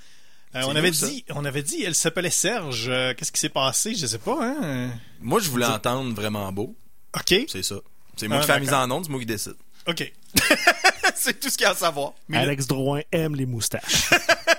Euh, 0.56 0.62
on 0.67 0.76
avait 0.76 0.91
dit, 0.91 1.24
on 1.30 1.45
avait 1.45 1.63
dit, 1.63 1.84
elle 1.84 1.95
s'appelait 1.95 2.30
Serge. 2.30 2.88
Euh, 2.89 3.13
Qu'est-ce 3.15 3.32
qui 3.32 3.39
s'est 3.39 3.50
passé? 3.50 3.95
Je 3.95 4.06
sais 4.06 4.17
pas. 4.17 4.38
Hein. 4.41 4.91
Moi, 5.22 5.39
je 5.39 5.50
voulais 5.50 5.65
entendre 5.65 6.13
vraiment 6.13 6.52
beau. 6.52 6.76
Ok, 7.15 7.36
C'est 7.48 7.63
ça. 7.63 7.76
C'est 8.17 8.28
moi 8.28 8.38
Ah, 8.38 8.41
qui 8.41 8.48
fais 8.48 8.54
la 8.54 8.60
mise 8.60 8.74
en 8.74 8.91
onde, 8.91 9.06
c'est 9.06 9.12
moi 9.12 9.19
qui 9.19 9.26
décide. 9.26 9.56
ok. 9.88 10.12
c'est 11.15 11.39
tout 11.39 11.50
ce 11.50 11.58
qu'il 11.58 11.63
y 11.63 11.67
a 11.67 11.72
à 11.72 11.76
savoir. 11.76 12.13
Mais 12.28 12.38
là- 12.38 12.43
Alex 12.43 12.67
Drouin 12.67 13.02
aime 13.12 13.36
les 13.36 13.45
moustaches. 13.45 14.10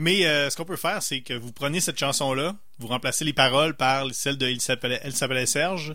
Mais 0.00 0.24
euh, 0.24 0.48
ce 0.48 0.56
qu'on 0.56 0.64
peut 0.64 0.76
faire, 0.76 1.02
c'est 1.02 1.20
que 1.20 1.34
vous 1.34 1.52
prenez 1.52 1.78
cette 1.78 1.98
chanson-là, 1.98 2.56
vous 2.78 2.86
remplacez 2.86 3.22
les 3.22 3.34
paroles 3.34 3.76
par 3.76 4.06
celle 4.14 4.38
de 4.38 4.48
Il 4.48 4.62
s'appelait, 4.62 4.98
elle 5.04 5.14
s'appelait 5.14 5.44
Serge, 5.44 5.94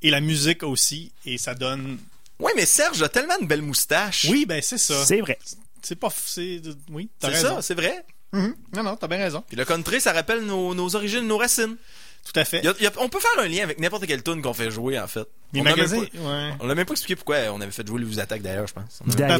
et 0.00 0.10
la 0.10 0.22
musique 0.22 0.62
aussi, 0.62 1.12
et 1.26 1.36
ça 1.36 1.54
donne. 1.54 1.98
Ouais, 2.38 2.52
mais 2.56 2.64
Serge 2.64 3.02
a 3.02 3.10
tellement 3.10 3.38
de 3.38 3.44
belles 3.44 3.60
moustaches. 3.60 4.24
Oui, 4.30 4.46
ben 4.46 4.62
c'est 4.62 4.78
ça. 4.78 5.04
C'est 5.04 5.20
vrai. 5.20 5.38
C'est 5.82 5.96
pas, 5.96 6.08
c'est, 6.10 6.62
oui, 6.90 7.10
t'as 7.18 7.28
c'est 7.28 7.34
raison. 7.34 7.56
ça, 7.56 7.62
c'est 7.62 7.74
vrai. 7.74 8.02
Mhm. 8.32 8.54
Non, 8.74 8.84
non, 8.84 8.96
t'as 8.96 9.06
bien 9.06 9.18
raison. 9.18 9.44
Puis 9.46 9.58
le 9.58 9.66
country, 9.66 10.00
ça 10.00 10.14
rappelle 10.14 10.46
nos, 10.46 10.74
nos 10.74 10.96
origines, 10.96 11.26
nos 11.26 11.36
racines. 11.36 11.76
Tout 12.24 12.38
à 12.38 12.44
fait. 12.44 12.58
Il 12.58 12.64
y 12.64 12.68
a- 12.68 12.74
il 12.78 12.84
y 12.84 12.86
a- 12.86 12.92
on 12.98 13.08
peut 13.08 13.18
faire 13.18 13.44
un 13.44 13.48
lien 13.48 13.64
avec 13.64 13.80
n'importe 13.80 14.06
quelle 14.06 14.22
tune 14.22 14.40
qu'on 14.42 14.52
fait 14.54 14.70
jouer, 14.70 14.98
en 14.98 15.06
fait. 15.08 15.26
Les 15.52 15.60
on 15.60 15.66
a 15.66 15.70
magasins, 15.70 15.96
même 16.00 16.06
pas- 16.08 16.18
ouais. 16.20 16.50
On 16.60 16.66
l'a 16.66 16.74
même 16.74 16.86
pas 16.86 16.92
expliqué 16.92 17.16
pourquoi 17.16 17.36
on 17.52 17.60
avait 17.60 17.72
fait 17.72 17.86
jouer 17.86 18.00
les 18.02 18.18
attaques 18.20 18.42
d'ailleurs, 18.42 18.66
je 18.68 18.72
pense. 18.74 19.00
D'ailleurs, 19.16 19.38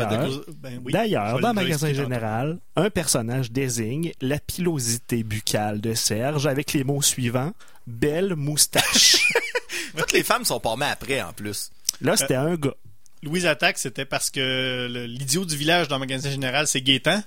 Ben 0.60 0.80
oui. 0.84 0.92
Dans 0.92 1.48
le 1.48 1.54
Magasin 1.54 1.92
Général, 1.92 2.58
un 2.76 2.90
personnage 2.90 3.50
désigne 3.52 4.12
la 4.20 4.38
pilosité 4.38 5.22
buccale 5.22 5.80
de 5.80 5.94
Serge 5.94 6.46
avec 6.46 6.72
les 6.72 6.84
mots 6.84 7.02
suivants 7.02 7.52
belle 7.86 8.34
moustache. 8.36 9.16
Toutes 9.96 10.12
les 10.12 10.22
femmes 10.22 10.44
sont 10.44 10.60
pas 10.60 10.74
après, 10.90 11.20
en 11.22 11.32
plus. 11.32 11.70
Là, 12.00 12.16
c'était 12.16 12.34
un 12.34 12.54
gars. 12.56 12.74
Louise 13.22 13.46
Attaque, 13.46 13.78
c'était 13.78 14.04
parce 14.04 14.30
que 14.30 14.88
l'idiot 15.06 15.44
du 15.44 15.56
village 15.56 15.86
dans 15.88 15.96
le 15.96 16.00
magasin 16.00 16.30
général, 16.30 16.66
c'est 16.66 16.80
Gaétan. 16.80 17.22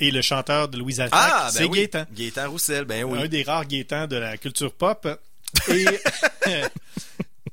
Et 0.00 0.10
le 0.10 0.22
chanteur 0.22 0.68
de 0.68 0.76
Louise 0.78 1.00
Attaque, 1.00 1.12
Ah, 1.14 1.50
ben 1.52 1.58
c'est 1.58 1.64
oui. 1.64 1.78
Gaétan. 1.78 2.04
Gaétan 2.12 2.50
Roussel, 2.50 2.84
ben 2.84 3.04
oui. 3.04 3.18
Un 3.20 3.28
des 3.28 3.42
rares 3.42 3.64
Gaétans 3.66 4.06
de 4.06 4.16
la 4.16 4.36
culture 4.36 4.72
pop. 4.72 5.06
Et, 5.68 5.84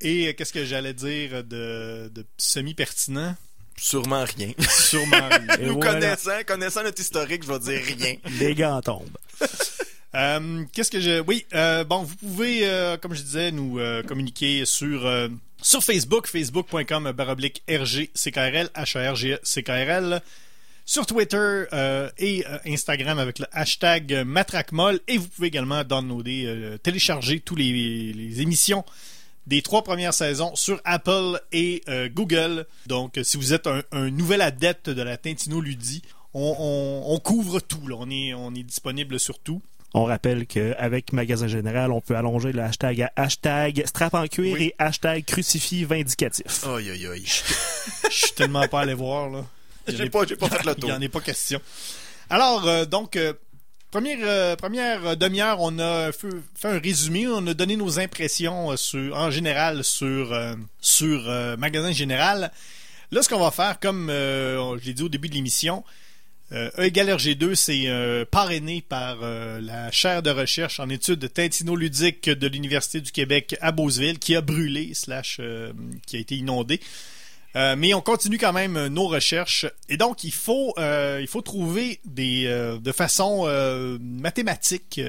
et 0.00 0.34
qu'est-ce 0.34 0.52
que 0.52 0.64
j'allais 0.64 0.94
dire 0.94 1.44
de, 1.44 2.10
de 2.12 2.26
semi-pertinent? 2.36 3.36
Sûrement 3.76 4.24
rien. 4.36 4.52
Sûrement. 4.68 5.28
Et 5.60 5.66
Nous 5.66 5.74
voilà. 5.74 5.92
connaissant, 5.94 6.42
connaissant 6.46 6.82
notre 6.82 7.00
historique, 7.00 7.42
je 7.44 7.52
vais 7.52 7.58
dire 7.58 7.96
rien. 7.98 8.14
Les 8.38 8.54
gants 8.54 8.80
tombent. 8.80 9.08
Euh, 10.14 10.64
Qu'est-ce 10.72 10.90
que 10.90 11.00
je. 11.00 11.20
Oui, 11.26 11.46
euh, 11.54 11.84
bon, 11.84 12.02
vous 12.02 12.14
pouvez, 12.16 12.60
euh, 12.68 12.96
comme 12.98 13.14
je 13.14 13.22
disais, 13.22 13.50
nous 13.50 13.78
euh, 13.80 14.02
communiquer 14.02 14.64
sur, 14.66 15.06
euh, 15.06 15.28
sur 15.62 15.82
Facebook, 15.82 16.26
facebook.com 16.26 17.12
baroblique 17.12 17.62
RGCKRL, 17.68 18.68
H-A-R-G-E-C-K-R-L, 18.76 20.20
sur 20.92 21.06
Twitter 21.06 21.64
euh, 21.72 22.10
et 22.18 22.44
euh, 22.46 22.58
Instagram 22.66 23.18
avec 23.18 23.38
le 23.38 23.46
hashtag 23.52 24.12
MatraqueMolle. 24.26 25.00
Et 25.08 25.16
vous 25.16 25.26
pouvez 25.26 25.48
également 25.48 25.84
downloader, 25.84 26.44
euh, 26.46 26.76
télécharger 26.76 27.40
tous 27.40 27.56
les, 27.56 28.12
les 28.12 28.42
émissions 28.42 28.84
des 29.46 29.62
trois 29.62 29.82
premières 29.84 30.12
saisons 30.12 30.54
sur 30.54 30.82
Apple 30.84 31.40
et 31.50 31.80
euh, 31.88 32.10
Google. 32.12 32.66
Donc, 32.88 33.18
si 33.22 33.38
vous 33.38 33.54
êtes 33.54 33.66
un, 33.66 33.80
un 33.90 34.10
nouvel 34.10 34.42
adepte 34.42 34.90
de 34.90 35.00
la 35.00 35.16
Tintino 35.16 35.62
Ludie, 35.62 36.02
on, 36.34 36.56
on- 36.58 37.14
on 37.14 37.18
couvre 37.20 37.60
tout. 37.60 37.88
Là. 37.88 37.96
On, 37.98 38.10
est, 38.10 38.34
on 38.34 38.54
est 38.54 38.62
disponible 38.62 39.18
sur 39.18 39.38
tout. 39.38 39.62
On 39.94 40.04
rappelle 40.04 40.46
qu'avec 40.46 41.14
Magasin 41.14 41.48
Général, 41.48 41.90
on 41.90 42.02
peut 42.02 42.16
allonger 42.16 42.52
le 42.52 42.60
hashtag 42.60 43.00
à 43.00 43.12
hashtag 43.16 43.82
strap 43.86 44.12
en 44.12 44.26
cuir 44.26 44.52
Oui. 44.58 44.64
et 44.64 44.74
hashtag 44.78 45.24
crucifix 45.24 45.84
vindicatif. 45.84 46.66
Aïe, 46.66 46.90
aïe, 46.90 47.06
aïe. 47.06 47.24
Je 48.10 48.14
suis 48.14 48.32
tellement 48.32 48.68
pas 48.68 48.82
allé 48.82 48.92
voir. 48.94 49.30
là. 49.30 49.44
Il 49.88 49.96
J'ai 49.96 50.08
pas, 50.10 50.24
fait 50.26 50.64
le 50.64 50.72
Il 50.72 50.80
tour. 50.80 50.90
n'y 50.90 50.96
en 50.96 51.00
est 51.00 51.08
pas 51.08 51.20
question. 51.20 51.60
Alors, 52.30 52.66
euh, 52.66 52.84
donc, 52.84 53.16
euh, 53.16 53.34
première, 53.90 54.18
euh, 54.22 54.56
première 54.56 55.16
demi-heure, 55.16 55.58
on 55.60 55.78
a 55.78 56.12
fait, 56.12 56.28
fait 56.54 56.68
un 56.68 56.78
résumé. 56.78 57.26
On 57.28 57.46
a 57.46 57.54
donné 57.54 57.76
nos 57.76 57.98
impressions 57.98 58.76
sur, 58.76 59.16
en 59.16 59.30
général 59.30 59.84
sur, 59.84 60.34
sur 60.80 61.24
Magasin 61.58 61.92
Général. 61.92 62.52
Là, 63.10 63.22
ce 63.22 63.28
qu'on 63.28 63.40
va 63.40 63.50
faire, 63.50 63.78
comme 63.80 64.06
je 64.08 64.84
l'ai 64.84 64.94
dit 64.94 65.02
au 65.02 65.08
début 65.10 65.28
de 65.28 65.34
l'émission, 65.34 65.84
E 66.52 66.70
égale 66.78 67.08
RG2, 67.10 67.54
c'est 67.54 68.26
parrainé 68.30 68.82
par 68.86 69.18
la 69.20 69.90
chaire 69.90 70.22
de 70.22 70.30
recherche 70.30 70.80
en 70.80 70.88
études 70.88 71.30
tintino-ludiques 71.32 72.30
de 72.30 72.46
l'Université 72.46 73.00
du 73.00 73.10
Québec 73.12 73.56
à 73.60 73.72
Beauceville, 73.72 74.18
qui 74.18 74.34
a 74.36 74.40
brûlé, 74.40 74.94
slash, 74.94 75.40
qui 76.06 76.16
a 76.16 76.18
été 76.18 76.36
inondé. 76.36 76.80
Euh, 77.54 77.76
mais 77.76 77.92
on 77.92 78.00
continue 78.00 78.38
quand 78.38 78.52
même 78.54 78.76
euh, 78.76 78.88
nos 78.88 79.08
recherches. 79.08 79.66
Et 79.90 79.96
donc, 79.98 80.24
il 80.24 80.32
faut, 80.32 80.72
euh, 80.78 81.18
il 81.20 81.26
faut 81.26 81.42
trouver 81.42 82.00
des, 82.04 82.46
euh, 82.46 82.78
de 82.78 82.92
façon 82.92 83.44
mathématique 84.00 85.00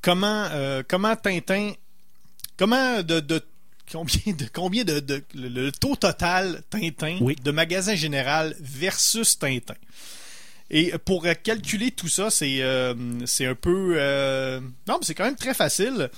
comment, 0.00 0.48
comment 0.88 1.16
Tintin, 1.16 1.72
comment 2.56 3.02
de, 3.02 3.20
de 3.20 3.42
combien 3.90 4.32
de 4.32 4.46
combien 4.52 4.84
de, 4.84 5.00
de- 5.00 5.24
le, 5.34 5.48
le 5.48 5.72
taux 5.72 5.96
total 5.96 6.62
Tintin 6.70 7.18
Oui. 7.20 7.36
de 7.42 7.50
magasin 7.50 7.94
général 7.94 8.56
versus 8.60 9.38
Tintin. 9.38 9.74
Et 10.70 10.92
pour 11.04 11.26
calculer 11.44 11.90
tout 11.92 12.08
ça, 12.08 12.30
c'est 12.30 12.60
c'est 13.26 13.46
un 13.46 13.54
peu 13.54 13.94
non, 14.88 14.98
mais 14.98 15.04
c'est 15.06 15.14
quand 15.14 15.24
même 15.24 15.36
très 15.36 15.54
facile. 15.54 16.10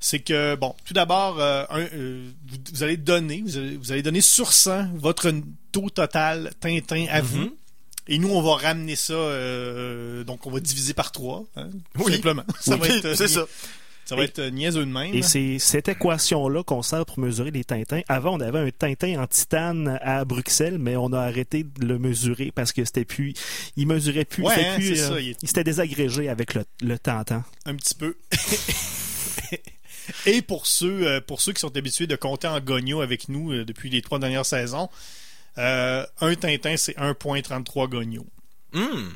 C'est 0.00 0.20
que 0.20 0.54
bon, 0.54 0.74
tout 0.84 0.94
d'abord, 0.94 1.40
euh, 1.40 1.64
euh, 1.72 2.30
vous, 2.48 2.56
vous 2.72 2.82
allez 2.82 2.96
donner, 2.96 3.42
vous 3.44 3.56
allez, 3.58 3.76
vous 3.76 3.92
allez 3.92 4.02
donner 4.02 4.20
sur 4.20 4.52
100 4.52 4.94
votre 4.96 5.32
taux 5.72 5.90
total 5.90 6.52
Tintin 6.60 7.06
à 7.10 7.20
vous. 7.20 7.56
Et 8.10 8.18
nous, 8.18 8.30
on 8.30 8.40
va 8.40 8.54
ramener 8.56 8.96
ça, 8.96 9.12
euh, 9.12 10.24
donc 10.24 10.46
on 10.46 10.50
va 10.50 10.60
diviser 10.60 10.94
par 10.94 11.12
3, 11.12 11.44
hein, 11.56 11.68
Oui. 11.98 12.14
simplement. 12.14 12.44
Ça 12.60 12.76
va 12.76 12.86
être, 12.88 13.14
c'est 13.14 13.28
ça. 13.28 13.44
Ça 14.06 14.16
va 14.16 14.22
être 14.22 14.38
euh, 14.38 14.48
niaiseux 14.48 14.86
de 14.86 14.90
même. 14.90 15.12
Et 15.12 15.20
c'est 15.20 15.58
cette 15.58 15.88
équation-là 15.90 16.62
qu'on 16.62 16.80
sert 16.80 17.04
pour 17.04 17.18
mesurer 17.18 17.50
les 17.50 17.64
Tintins. 17.64 18.00
Avant, 18.08 18.38
on 18.38 18.40
avait 18.40 18.60
un 18.60 18.70
Tintin 18.70 19.20
en 19.22 19.26
titane 19.26 19.98
à 20.00 20.24
Bruxelles, 20.24 20.78
mais 20.78 20.96
on 20.96 21.12
a 21.12 21.20
arrêté 21.20 21.64
de 21.64 21.84
le 21.84 21.98
mesurer 21.98 22.50
parce 22.50 22.72
que 22.72 22.82
c'était 22.86 23.04
plus, 23.04 23.34
il 23.76 23.86
mesurait 23.86 24.24
plus, 24.24 24.44
Ouais, 24.44 24.54
c'était 24.54 25.02
hein, 25.02 25.12
euh, 25.12 25.20
il 25.42 25.46
s'était 25.46 25.64
désagrégé 25.64 26.30
avec 26.30 26.54
le, 26.54 26.64
le 26.80 26.98
Tintin. 26.98 27.44
un 27.66 27.74
petit 27.74 27.94
peu. 27.94 28.16
Et 30.26 30.42
pour 30.42 30.66
ceux, 30.66 31.06
euh, 31.06 31.20
pour 31.20 31.40
ceux 31.40 31.52
qui 31.52 31.60
sont 31.60 31.76
habitués 31.76 32.06
de 32.06 32.16
compter 32.16 32.48
en 32.48 32.60
gogno 32.60 33.00
avec 33.00 33.28
nous 33.28 33.52
euh, 33.52 33.64
depuis 33.64 33.90
les 33.90 34.02
trois 34.02 34.18
dernières 34.18 34.46
saisons, 34.46 34.88
euh, 35.58 36.06
un 36.20 36.34
Tintin, 36.34 36.76
c'est 36.76 36.96
1.33 36.96 37.88
gogno. 37.88 38.26
Hum. 38.74 39.12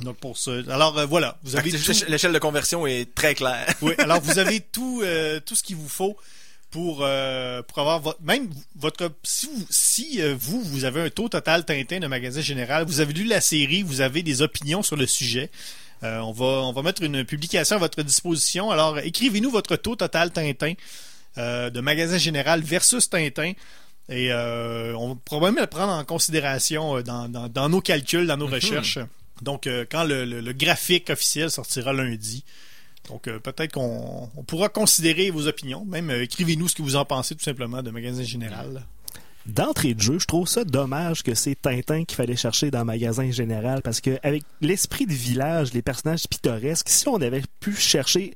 Donc 0.00 0.16
pour 0.16 0.36
ce, 0.36 0.68
alors 0.70 0.98
euh, 0.98 1.06
voilà, 1.06 1.38
vous 1.44 1.56
avez 1.56 1.70
tout, 1.70 1.92
L'échelle 2.08 2.32
de 2.32 2.38
conversion 2.38 2.86
est 2.86 3.14
très 3.14 3.34
claire. 3.34 3.72
oui, 3.80 3.92
alors 3.98 4.20
vous 4.20 4.38
avez 4.38 4.60
tout, 4.60 5.02
euh, 5.04 5.38
tout 5.38 5.54
ce 5.54 5.62
qu'il 5.62 5.76
vous 5.76 5.88
faut 5.88 6.16
pour 6.70 7.00
euh, 7.02 7.62
pour 7.62 7.78
avoir 7.78 8.00
votre 8.00 8.20
même 8.22 8.50
votre 8.74 9.12
si 9.22 9.46
vous 9.46 9.66
si 9.70 10.20
vous 10.32 10.60
vous 10.62 10.84
avez 10.84 11.02
un 11.02 11.10
taux 11.10 11.28
total 11.28 11.64
Tintin 11.64 12.00
de 12.00 12.08
magasin 12.08 12.40
général, 12.40 12.84
vous 12.86 12.98
avez 12.98 13.12
lu 13.12 13.24
la 13.24 13.40
série, 13.40 13.82
vous 13.82 14.00
avez 14.00 14.24
des 14.24 14.42
opinions 14.42 14.82
sur 14.82 14.96
le 14.96 15.06
sujet. 15.06 15.50
Euh, 16.04 16.20
on 16.20 16.32
va 16.32 16.44
on 16.68 16.72
va 16.72 16.82
mettre 16.82 17.02
une 17.02 17.24
publication 17.24 17.76
à 17.76 17.78
votre 17.80 18.02
disposition. 18.02 18.70
Alors 18.70 18.98
écrivez-nous 18.98 19.50
votre 19.50 19.74
taux 19.76 19.96
total 19.96 20.30
Tintin 20.30 20.74
euh, 21.38 21.70
de 21.70 21.80
magasin 21.80 22.18
général 22.18 22.60
versus 22.62 23.08
Tintin. 23.10 23.52
Et 24.10 24.30
euh, 24.30 24.94
on 24.98 25.08
va 25.08 25.18
probablement 25.24 25.62
le 25.62 25.66
prendre 25.66 25.92
en 25.94 26.04
considération 26.04 27.00
dans, 27.00 27.26
dans, 27.28 27.48
dans 27.48 27.68
nos 27.70 27.80
calculs, 27.80 28.26
dans 28.26 28.36
nos 28.36 28.46
recherches. 28.46 28.98
Donc, 29.42 29.66
quand 29.90 30.04
le, 30.04 30.24
le- 30.26 30.40
le 30.42 30.52
graphique 30.52 31.08
officiel 31.10 31.50
sortira 31.50 31.92
lundi. 31.92 32.44
Donc, 33.08 33.26
euh, 33.28 33.38
peut-être 33.38 33.72
qu'on 33.72 34.30
on 34.36 34.42
pourra 34.44 34.68
considérer 34.68 35.30
vos 35.30 35.46
opinions. 35.48 35.84
Même, 35.86 36.10
euh, 36.10 36.22
écrivez-nous 36.22 36.68
ce 36.68 36.74
que 36.74 36.82
vous 36.82 36.96
en 36.96 37.04
pensez, 37.04 37.34
tout 37.34 37.42
simplement, 37.42 37.82
de 37.82 37.90
Magasin 37.90 38.22
Général. 38.24 38.84
D'entrée 39.46 39.92
de 39.92 40.00
jeu, 40.00 40.18
je 40.18 40.26
trouve 40.26 40.48
ça 40.48 40.64
dommage 40.64 41.22
que 41.22 41.34
c'est 41.34 41.54
Tintin 41.54 42.04
qu'il 42.04 42.16
fallait 42.16 42.36
chercher 42.36 42.70
dans 42.70 42.78
le 42.78 42.86
magasin 42.86 43.30
général 43.30 43.82
parce 43.82 44.00
que 44.00 44.18
avec 44.22 44.42
l'esprit 44.62 45.06
de 45.06 45.12
village, 45.12 45.74
les 45.74 45.82
personnages 45.82 46.26
pittoresques, 46.26 46.88
si 46.88 47.08
on 47.08 47.20
avait 47.20 47.42
pu 47.60 47.74
chercher 47.74 48.32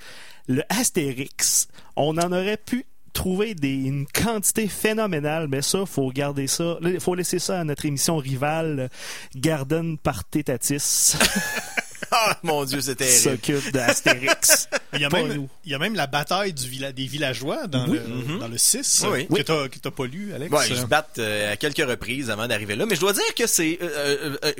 le 0.48 0.62
Astérix, 0.68 1.68
on 1.96 2.18
en 2.18 2.30
aurait 2.32 2.58
pu 2.58 2.84
trouver 3.14 3.54
des, 3.54 3.72
une 3.72 4.06
quantité 4.06 4.68
phénoménale, 4.68 5.48
mais 5.48 5.62
ça, 5.62 5.86
faut 5.86 6.10
garder 6.10 6.46
ça, 6.46 6.78
faut 7.00 7.14
laisser 7.14 7.38
ça 7.38 7.60
à 7.60 7.64
notre 7.64 7.86
émission 7.86 8.18
rivale 8.18 8.90
Garden 9.34 9.96
par 9.98 10.24
Tétatis 10.24 11.16
Ah, 12.10 12.36
mon 12.42 12.64
Dieu, 12.64 12.80
c'est 12.80 12.92
qui 12.92 13.04
terrible. 13.04 13.18
s'occupe 13.20 13.72
d'Astérix. 13.72 14.68
Il 14.94 15.00
y, 15.02 15.04
a 15.04 15.10
même, 15.10 15.32
nous. 15.34 15.48
il 15.66 15.72
y 15.72 15.74
a 15.74 15.78
même 15.78 15.94
la 15.94 16.06
bataille 16.06 16.54
du 16.54 16.66
villa- 16.66 16.92
des 16.92 17.04
villageois 17.06 17.66
dans, 17.66 17.86
Oui. 17.88 17.98
le, 18.28 18.38
dans 18.38 18.48
le 18.48 18.56
6 18.56 19.04
Oui, 19.12 19.28
euh, 19.30 19.36
que 19.36 19.42
t'as 19.42 19.68
que 19.68 19.78
t'as 19.78 19.90
pas 19.90 20.06
lu, 20.06 20.32
Alex. 20.34 20.50
Ouais, 20.50 20.66
ils 20.70 20.76
se 20.78 20.86
battent 20.86 21.18
euh, 21.18 21.52
à 21.52 21.56
quelques 21.56 21.86
reprises 21.86 22.30
avant 22.30 22.48
d'arriver 22.48 22.74
là. 22.74 22.86
Mais 22.86 22.94
je 22.96 23.00
dois 23.00 23.12
dire 23.12 23.34
que 23.36 23.46
c'est... 23.46 23.78
euh, 23.82 23.86
euh, 24.32 24.36
euh, 24.46 24.52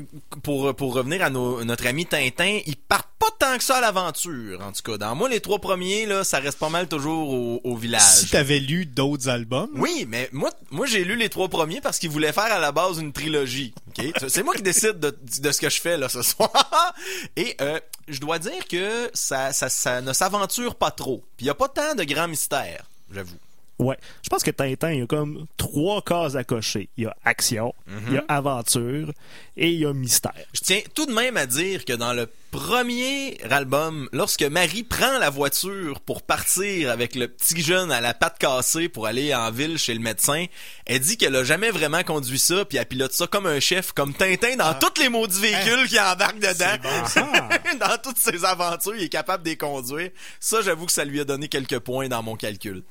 pour, 0.43 0.75
pour 0.77 0.93
revenir 0.95 1.25
à 1.25 1.31
nos- 1.31 1.65
notre 1.65 1.87
ami 1.87 2.05
Tintin, 2.05 2.61
ils 2.67 2.77
partent 2.77 3.09
pas 3.19 3.31
tant 3.39 3.57
que 3.57 3.65
ça 3.65 3.79
à 3.79 3.81
l'aventure, 3.81 4.61
en 4.61 4.71
tout 4.73 4.83
cas. 4.83 4.99
Dans 4.99 5.15
moi, 5.15 5.29
les 5.31 5.41
trois 5.41 5.59
premiers, 5.61 6.05
là, 6.07 6.25
ça 6.25 6.39
reste 6.41 6.59
pas 6.59 6.69
mal 6.69 6.87
toujours 6.87 7.31
au, 7.31 7.61
au 7.65 7.77
village. 7.77 8.03
si 8.03 8.29
t'avais 8.29 8.59
lu 8.61 8.85
d'autres 8.85 9.29
albums, 9.31 9.71
Oui, 9.75 10.05
mais 10.09 10.29
moi, 10.33 10.51
moi 10.71 10.87
j'ai 10.87 11.05
lu 11.05 11.17
les 11.17 11.31
trois 11.31 11.49
premiers 11.49 11.81
parce 11.81 11.99
qu'ils 11.99 12.11
voulaient 12.11 12.33
faire 12.35 12.53
à 12.53 12.59
la 12.59 12.71
base 12.71 12.99
une 12.99 13.13
trilogie. 13.13 13.73
ok? 13.99 14.05
C'est 14.29 14.43
moi 14.43 14.55
qui 14.55 14.63
décide 14.63 15.01
de, 15.01 15.17
de 15.41 15.53
ce 15.53 15.61
que 15.61 15.71
je 15.71 15.81
fais 15.81 15.97
là 15.97 16.09
ce 16.11 16.21
soir. 16.23 16.95
Et 17.37 17.57
euh, 17.61 17.81
je 18.09 18.21
dois 18.21 18.39
dire 18.39 18.67
que 18.69 19.11
ça, 19.15 19.53
ça, 19.53 19.69
ça 19.69 20.01
ne 20.01 20.13
s'aventure 20.13 20.75
pas 20.75 20.91
trop. 20.91 21.23
Puis 21.37 21.47
il 21.47 21.49
y 21.49 21.51
a 21.51 21.55
pas 21.55 21.69
tant 21.69 21.95
de 21.95 22.05
grands 22.05 22.29
mystères, 22.29 22.85
j'avoue. 23.13 23.37
Ouais. 23.79 23.97
Je 24.23 24.29
pense 24.29 24.43
que 24.43 24.51
Tintin, 24.51 24.91
il 24.91 24.99
y 24.99 25.03
a 25.03 25.07
comme 25.07 25.47
trois 25.57 26.03
cases 26.03 26.35
à 26.35 26.43
cocher. 26.43 26.89
Il 26.97 27.05
y 27.05 27.07
a 27.07 27.17
action, 27.25 27.73
il 28.09 28.15
y 28.15 28.19
a 28.19 28.25
aventure 28.29 29.13
et 29.57 29.71
il 29.71 29.79
y 29.79 29.87
a 29.87 29.93
mystère. 29.93 30.33
Je 30.53 30.61
tiens 30.61 30.81
tout 30.95 31.07
de 31.07 31.13
même 31.13 31.37
à 31.37 31.47
dire 31.47 31.85
que 31.85 31.93
dans 31.93 32.13
le 32.13 32.29
premier 32.51 33.37
album, 33.51 34.09
lorsque 34.13 34.43
Marie 34.43 34.83
prend 34.83 35.19
la 35.19 35.31
voiture 35.31 36.01
pour 36.01 36.23
partir 36.23 36.91
avec 36.91 37.15
le 37.15 37.29
petit 37.29 37.61
jeune 37.63 37.93
à 37.93 38.01
la 38.01 38.15
patte 38.15 38.39
cassée 38.39 38.89
pour 38.89 39.07
aller 39.07 39.35
en 39.35 39.51
ville 39.51 39.79
chez 39.79 39.95
le 39.95 40.01
médecin, 40.01 40.47
elle 40.87 41.01
dit 41.01 41.17
qu'elle 41.17 41.37
a 41.37 41.45
jamais 41.45 41.71
vraiment 41.71 42.03
conduit 42.03 42.39
ça, 42.39 42.65
puis 42.65 42.79
elle 42.79 42.87
pilote 42.87 43.13
ça 43.13 43.27
comme 43.27 43.47
un 43.47 43.61
chef, 43.61 43.93
comme 43.93 44.15
Tintin 44.15 44.57
dans 44.57 44.75
tous 44.75 45.01
les 45.01 45.09
maudits 45.09 45.41
véhicules 45.41 45.89
qui 45.89 46.01
embarquent 46.01 46.41
dedans. 46.41 46.77
Bon, 46.83 47.79
dans 47.81 47.97
toutes 48.03 48.19
ses 48.19 48.45
aventures, 48.45 48.97
il 48.97 49.05
est 49.05 49.09
capable 49.09 49.45
de 49.45 49.51
les 49.51 49.57
conduire. 49.57 50.11
Ça, 50.41 50.63
j'avoue 50.63 50.87
que 50.87 50.93
ça 50.93 51.05
lui 51.05 51.21
a 51.21 51.25
donné 51.25 51.49
quelques 51.49 51.79
points 51.79 52.09
dans 52.09 52.23
mon 52.23 52.37
calcul. 52.37 52.83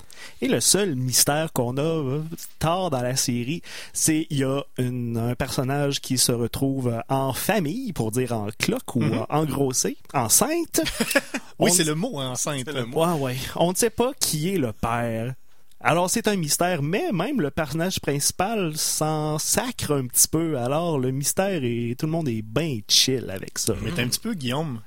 Et 0.42 0.48
le 0.48 0.60
seul 0.62 0.96
mystère 0.96 1.52
qu'on 1.54 1.78
a 1.78 1.82
euh, 1.82 2.22
tard 2.60 2.90
dans 2.90 3.02
la 3.02 3.16
série, 3.16 3.62
c'est 3.94 4.28
il 4.30 4.40
y 4.40 4.44
a 4.44 4.62
une- 4.78 5.18
un 5.18 5.36
personnage 5.36 6.02
qui 6.02 6.18
se 6.18 6.32
retrouve 6.32 7.02
en 7.10 7.34
famille, 7.34 7.94
pour 7.94 8.12
dire 8.12 8.34
en 8.34 8.48
cloque 8.60 8.96
ou 8.96 9.04
euh, 9.04 9.26
engrossé, 9.52 9.98
enceinte. 10.14 10.82
oui, 11.60 11.70
On- 11.72 11.74
c'est 11.74 11.84
le 11.84 11.96
mot 11.96 12.20
hein, 12.20 12.30
enceinte. 12.32 12.64
C'est 12.66 12.72
le 12.74 12.80
là. 12.82 12.86
mot. 12.86 13.06
Ouais, 13.06 13.20
ouais. 13.20 13.38
On 13.56 13.72
ne 13.72 13.76
sait 13.76 13.90
pas 13.90 14.14
qui 14.20 14.50
est 14.54 14.58
le 14.58 14.74
père. 14.74 15.34
Alors 15.80 16.10
c'est 16.10 16.28
un 16.28 16.36
mystère, 16.36 16.82
mais 16.82 17.12
même 17.12 17.40
le 17.40 17.52
personnage 17.52 18.00
principal 18.00 18.76
s'en 18.78 19.38
sacre 19.38 19.94
un 19.96 20.08
petit 20.08 20.28
peu. 20.28 20.58
Alors 20.58 20.98
le 21.00 21.12
mystère 21.12 21.64
et 21.64 21.96
tout 21.98 22.08
le 22.08 22.12
monde 22.12 22.28
est 22.30 22.42
bien 22.42 22.80
chill 22.88 23.30
avec 23.30 23.60
ça. 23.60 23.76
Mais 23.82 23.92
t'es 23.92 24.02
un 24.02 24.08
petit 24.08 24.20
peu, 24.20 24.34
Guillaume. 24.34 24.82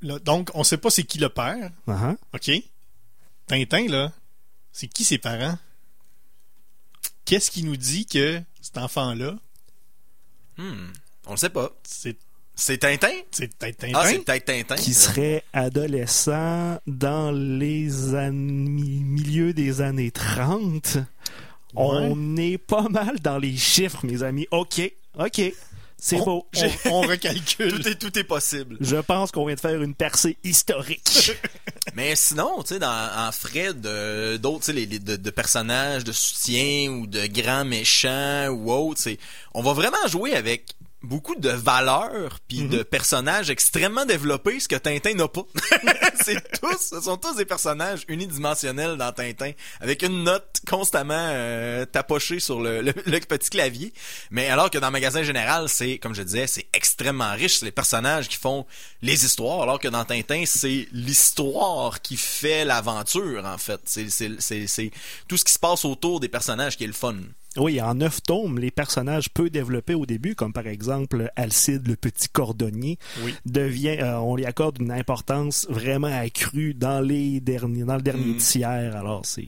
Là, 0.00 0.18
donc, 0.18 0.50
on 0.54 0.64
sait 0.64 0.78
pas 0.78 0.90
c'est 0.90 1.04
qui 1.04 1.18
le 1.18 1.28
père. 1.28 1.70
Uh-huh. 1.88 2.16
OK? 2.34 2.50
Tintin, 3.46 3.86
là, 3.88 4.12
c'est 4.72 4.88
qui 4.88 5.04
ses 5.04 5.18
parents? 5.18 5.58
Qu'est-ce 7.24 7.50
qui 7.50 7.62
nous 7.62 7.76
dit 7.76 8.06
que 8.06 8.42
cet 8.60 8.78
enfant-là, 8.78 9.36
Hmm, 10.58 10.92
on 11.26 11.30
le 11.32 11.36
sait 11.38 11.48
pas. 11.50 11.70
c'est 11.82 12.16
C'est 12.54 12.78
Tintin? 12.78 13.08
c'est 13.30 13.52
peut-être 13.56 13.78
Tintin? 13.78 13.98
Ah, 13.98 14.06
c'est 14.06 14.18
peut-être 14.20 14.44
Tintin. 14.44 14.74
Qui 14.76 14.94
serait 14.94 15.42
adolescent 15.52 16.78
dans 16.86 17.30
les 17.32 18.14
an- 18.14 18.30
mi- 18.32 19.02
milieux 19.04 19.52
des 19.52 19.80
années 19.80 20.10
30. 20.10 20.98
On 21.74 22.36
est 22.36 22.58
pas 22.58 22.88
mal 22.88 23.18
dans 23.20 23.38
les 23.38 23.56
chiffres, 23.56 24.04
mes 24.04 24.22
amis. 24.22 24.46
OK, 24.50 24.80
OK. 25.18 25.40
C'est 26.04 26.16
on, 26.16 26.24
beau. 26.24 26.46
on- 26.84 26.90
on 26.90 27.00
recalcule. 27.08 27.72
Tout 27.80 27.88
est, 27.88 27.94
tout 27.94 28.18
est 28.18 28.24
possible. 28.24 28.76
Je 28.80 28.96
pense 28.96 29.30
qu'on 29.30 29.46
vient 29.46 29.54
de 29.54 29.60
faire 29.60 29.80
une 29.80 29.94
percée 29.94 30.36
historique. 30.44 31.32
Mais 31.94 32.14
sinon, 32.16 32.62
tu 32.62 32.74
sais, 32.74 32.78
dans, 32.80 33.08
en 33.28 33.32
frais 33.32 33.72
de 33.72 34.36
d'autres, 34.36 34.60
tu 34.60 34.66
sais, 34.66 34.72
les, 34.72 34.86
les- 34.86 34.98
de, 34.98 35.16
de 35.16 35.30
personnages 35.30 36.04
de 36.04 36.12
soutien 36.12 36.90
ou 36.90 37.06
de 37.06 37.26
grands 37.28 37.64
méchants 37.64 38.48
ou 38.48 38.70
autres, 38.72 39.08
on 39.54 39.62
va 39.62 39.72
vraiment 39.72 40.06
jouer 40.08 40.34
avec 40.34 40.66
beaucoup 41.02 41.34
de 41.34 41.48
valeurs 41.48 42.38
puis 42.48 42.62
de 42.68 42.82
personnages 42.82 43.50
extrêmement 43.50 44.04
développés, 44.04 44.60
ce 44.60 44.68
que 44.68 44.76
Tintin 44.76 45.14
n'a 45.14 45.28
pas. 45.28 45.42
c'est 46.24 46.40
tous, 46.60 46.78
ce 46.78 47.00
sont 47.00 47.16
tous 47.16 47.34
des 47.36 47.44
personnages 47.44 48.04
unidimensionnels 48.08 48.96
dans 48.96 49.12
Tintin, 49.12 49.52
avec 49.80 50.02
une 50.02 50.24
note 50.24 50.60
constamment 50.68 51.14
euh, 51.16 51.84
tapochée 51.84 52.40
sur 52.40 52.60
le, 52.60 52.82
le- 52.82 52.94
le 53.04 53.20
petit 53.20 53.50
clavier. 53.50 53.92
Mais 54.30 54.48
alors 54.48 54.70
que 54.70 54.78
dans 54.78 54.90
Magasin 54.90 55.22
Général, 55.22 55.68
c'est, 55.68 55.98
comme 55.98 56.14
je 56.14 56.22
disais, 56.22 56.46
c'est 56.46 56.66
extrêmement 56.72 57.32
riche. 57.32 57.58
C'est 57.58 57.64
les 57.66 57.72
personnages 57.72 58.28
qui 58.28 58.36
font 58.36 58.66
les 59.02 59.24
histoires, 59.24 59.62
alors 59.62 59.78
que 59.80 59.88
dans 59.88 60.04
Tintin, 60.04 60.44
c'est 60.46 60.88
l'histoire 60.92 62.00
qui 62.02 62.16
fait 62.16 62.64
l'aventure, 62.64 63.44
en 63.44 63.58
fait. 63.58 63.80
C'est, 63.86 64.08
c'est 64.10 64.90
tout 65.28 65.36
ce 65.36 65.44
qui 65.44 65.52
se 65.52 65.58
passe 65.58 65.84
autour 65.84 66.20
des 66.20 66.28
personnages 66.28 66.76
qui 66.76 66.84
est 66.84 66.88
le 66.88 66.92
fun. 66.92 67.16
Oui, 67.58 67.82
en 67.82 67.94
neuf 67.96 68.22
tomes, 68.22 68.58
les 68.58 68.70
personnages 68.70 69.28
peu 69.28 69.50
développés 69.50 69.92
au 69.94 70.06
début, 70.06 70.34
comme 70.34 70.54
par 70.54 70.66
exemple 70.66 71.30
Alcide, 71.36 71.86
le 71.86 71.96
petit 71.96 72.28
cordonnier, 72.30 72.98
Oui. 73.24 73.34
devient, 73.44 73.98
euh, 74.00 74.16
on 74.20 74.36
lui 74.36 74.46
accorde 74.46 74.80
une 74.80 74.90
importance 74.90 75.66
vraiment 75.68 76.06
accrue 76.06 76.72
dans 76.72 77.00
les 77.02 77.40
derniers, 77.40 77.84
dans 77.84 77.96
le 77.96 78.00
dernier 78.02 78.32
Mm. 78.34 78.36
tiers. 78.38 78.96
Alors 78.96 79.26
c'est, 79.26 79.46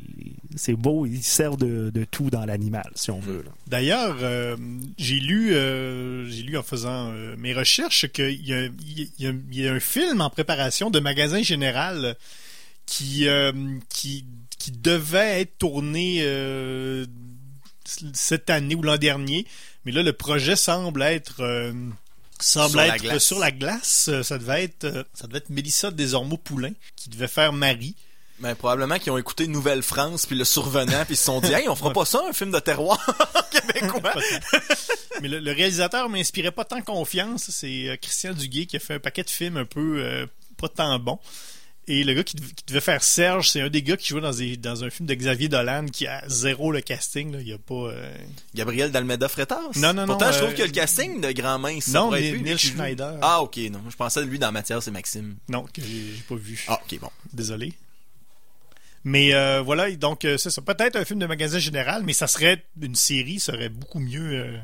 c'est 0.54 0.74
beau, 0.74 1.06
ils 1.06 1.22
servent 1.22 1.56
de, 1.56 1.88
de 1.88 2.04
tout 2.04 2.28
dans 2.28 2.44
l'animal, 2.44 2.90
si 2.94 3.10
on 3.10 3.20
veut. 3.20 3.42
D'ailleurs, 3.68 4.16
euh, 4.20 4.54
j'ai 4.98 5.18
lu, 5.20 5.54
euh, 5.54 6.28
j'ai 6.28 6.42
lu 6.42 6.58
en 6.58 6.62
faisant 6.62 7.10
mes 7.38 7.54
recherches 7.54 8.08
qu'il 8.08 8.46
y 8.46 8.52
a, 8.52 8.66
il 8.66 9.08
y, 9.18 9.26
a, 9.26 9.30
il 9.50 9.58
y 9.60 9.66
a 9.66 9.72
un 9.72 9.80
film 9.80 10.20
en 10.20 10.28
préparation 10.28 10.90
de 10.90 11.00
Magasin 11.00 11.40
Général 11.42 12.16
qui, 12.84 13.26
qui, 13.88 14.26
qui 14.58 14.70
devait 14.72 15.40
être 15.40 15.56
tourné 15.56 16.20
cette 18.14 18.50
année 18.50 18.74
ou 18.74 18.82
l'an 18.82 18.96
dernier, 18.96 19.46
mais 19.84 19.92
là 19.92 20.02
le 20.02 20.12
projet 20.12 20.56
semble 20.56 21.02
être 21.02 21.36
euh, 21.40 21.72
semble 22.40 22.70
Sur 22.70 22.78
la 22.80 22.86
être 22.96 23.02
glace. 23.02 23.24
sur 23.24 23.38
la 23.38 23.50
glace. 23.52 24.06
Euh, 24.08 24.22
Ça 24.22 24.38
devait 24.38 24.64
être 24.64 24.84
euh, 24.84 25.04
ça 25.14 25.26
devait 25.26 25.38
être 25.38 25.50
Mélissa 25.50 25.90
Desormeaux-Poulain 25.90 26.72
qui 26.96 27.08
devait 27.10 27.28
faire 27.28 27.52
Marie. 27.52 27.94
Ben, 28.40 28.54
probablement 28.56 28.98
qu'ils 28.98 29.12
ont 29.12 29.18
écouté 29.18 29.46
Nouvelle-France 29.46 30.26
puis 30.26 30.36
le 30.36 30.44
survenant 30.44 31.04
puis 31.04 31.14
ils 31.14 31.16
se 31.16 31.24
sont 31.24 31.40
dit, 31.40 31.52
hey, 31.52 31.68
on 31.68 31.76
fera 31.76 31.92
pas 31.92 32.04
ça, 32.04 32.20
un 32.28 32.32
film 32.32 32.50
de 32.50 32.58
terroir 32.58 32.98
québécois. 33.52 34.12
Mais 35.22 35.28
le, 35.28 35.38
le 35.38 35.52
réalisateur 35.52 36.08
m'inspirait 36.08 36.50
pas 36.50 36.64
tant 36.64 36.82
confiance. 36.82 37.50
C'est 37.50 37.96
Christian 38.02 38.32
Duguay 38.32 38.66
qui 38.66 38.76
a 38.76 38.80
fait 38.80 38.94
un 38.94 38.98
paquet 38.98 39.22
de 39.22 39.30
films 39.30 39.56
un 39.56 39.64
peu 39.64 39.98
euh, 40.02 40.26
pas 40.56 40.68
tant 40.68 40.98
bons. 40.98 41.20
Et 41.86 42.02
le 42.02 42.14
gars 42.14 42.24
qui, 42.24 42.36
dev- 42.36 42.52
qui 42.54 42.64
devait 42.66 42.80
faire 42.80 43.02
Serge, 43.04 43.50
c'est 43.50 43.60
un 43.60 43.68
des 43.68 43.82
gars 43.82 43.96
qui 43.98 44.08
jouait 44.08 44.22
dans, 44.22 44.30
des- 44.32 44.56
dans 44.56 44.84
un 44.84 44.90
film 44.90 45.06
de 45.06 45.14
Xavier 45.14 45.48
Dolan 45.48 45.84
qui 45.86 46.06
a 46.06 46.22
zéro 46.28 46.72
le 46.72 46.80
casting. 46.80 47.32
Là. 47.32 47.40
Il 47.42 47.48
y 47.48 47.52
a 47.52 47.58
pas. 47.58 47.74
euh, 47.74 48.16
Gabriel 48.54 48.90
d'Almeida 48.90 49.28
Freitas? 49.28 49.60
Non, 49.76 49.92
non, 49.92 50.02
non, 50.02 50.06
Pourtant, 50.06 50.32
je 50.32 50.38
trouve 50.38 50.50
euh, 50.50 50.54
que 50.56 50.62
le 50.62 50.70
casting 50.70 51.20
de 51.20 51.30
Grand 51.32 51.58
Mince, 51.58 51.88
Non, 51.88 52.04
pourrait 52.06 52.20
Neil- 52.22 52.42
Neil 52.42 52.52
joue. 52.58 52.68
Schneider. 52.74 53.18
Ah, 53.20 53.42
ok, 53.42 53.56
non. 53.70 53.82
Je 53.90 53.96
pensais 53.96 54.20
de 54.20 54.26
lui 54.30 54.38
dans 54.38 54.50
Matière, 54.50 54.82
c'est 54.82 54.90
Maxime. 54.90 55.36
Non, 55.50 55.64
que 55.64 55.82
j'ai 55.82 56.22
pas 56.28 56.36
vu. 56.36 56.64
Ah, 56.68 56.80
ok, 56.82 56.98
bon. 57.00 57.10
Désolé. 57.34 57.74
Mais 59.04 59.34
euh, 59.34 59.60
voilà, 59.60 59.90
donc 59.92 60.20
c'est 60.22 60.48
ça. 60.50 60.62
Peut-être 60.62 60.96
un 60.96 61.04
film 61.04 61.18
de 61.18 61.26
magasin 61.26 61.58
général, 61.58 62.02
mais 62.04 62.14
ça 62.14 62.26
serait 62.26 62.64
une 62.80 62.94
série, 62.94 63.38
ça 63.38 63.52
serait 63.52 63.68
beaucoup 63.68 63.98
mieux. 64.00 64.58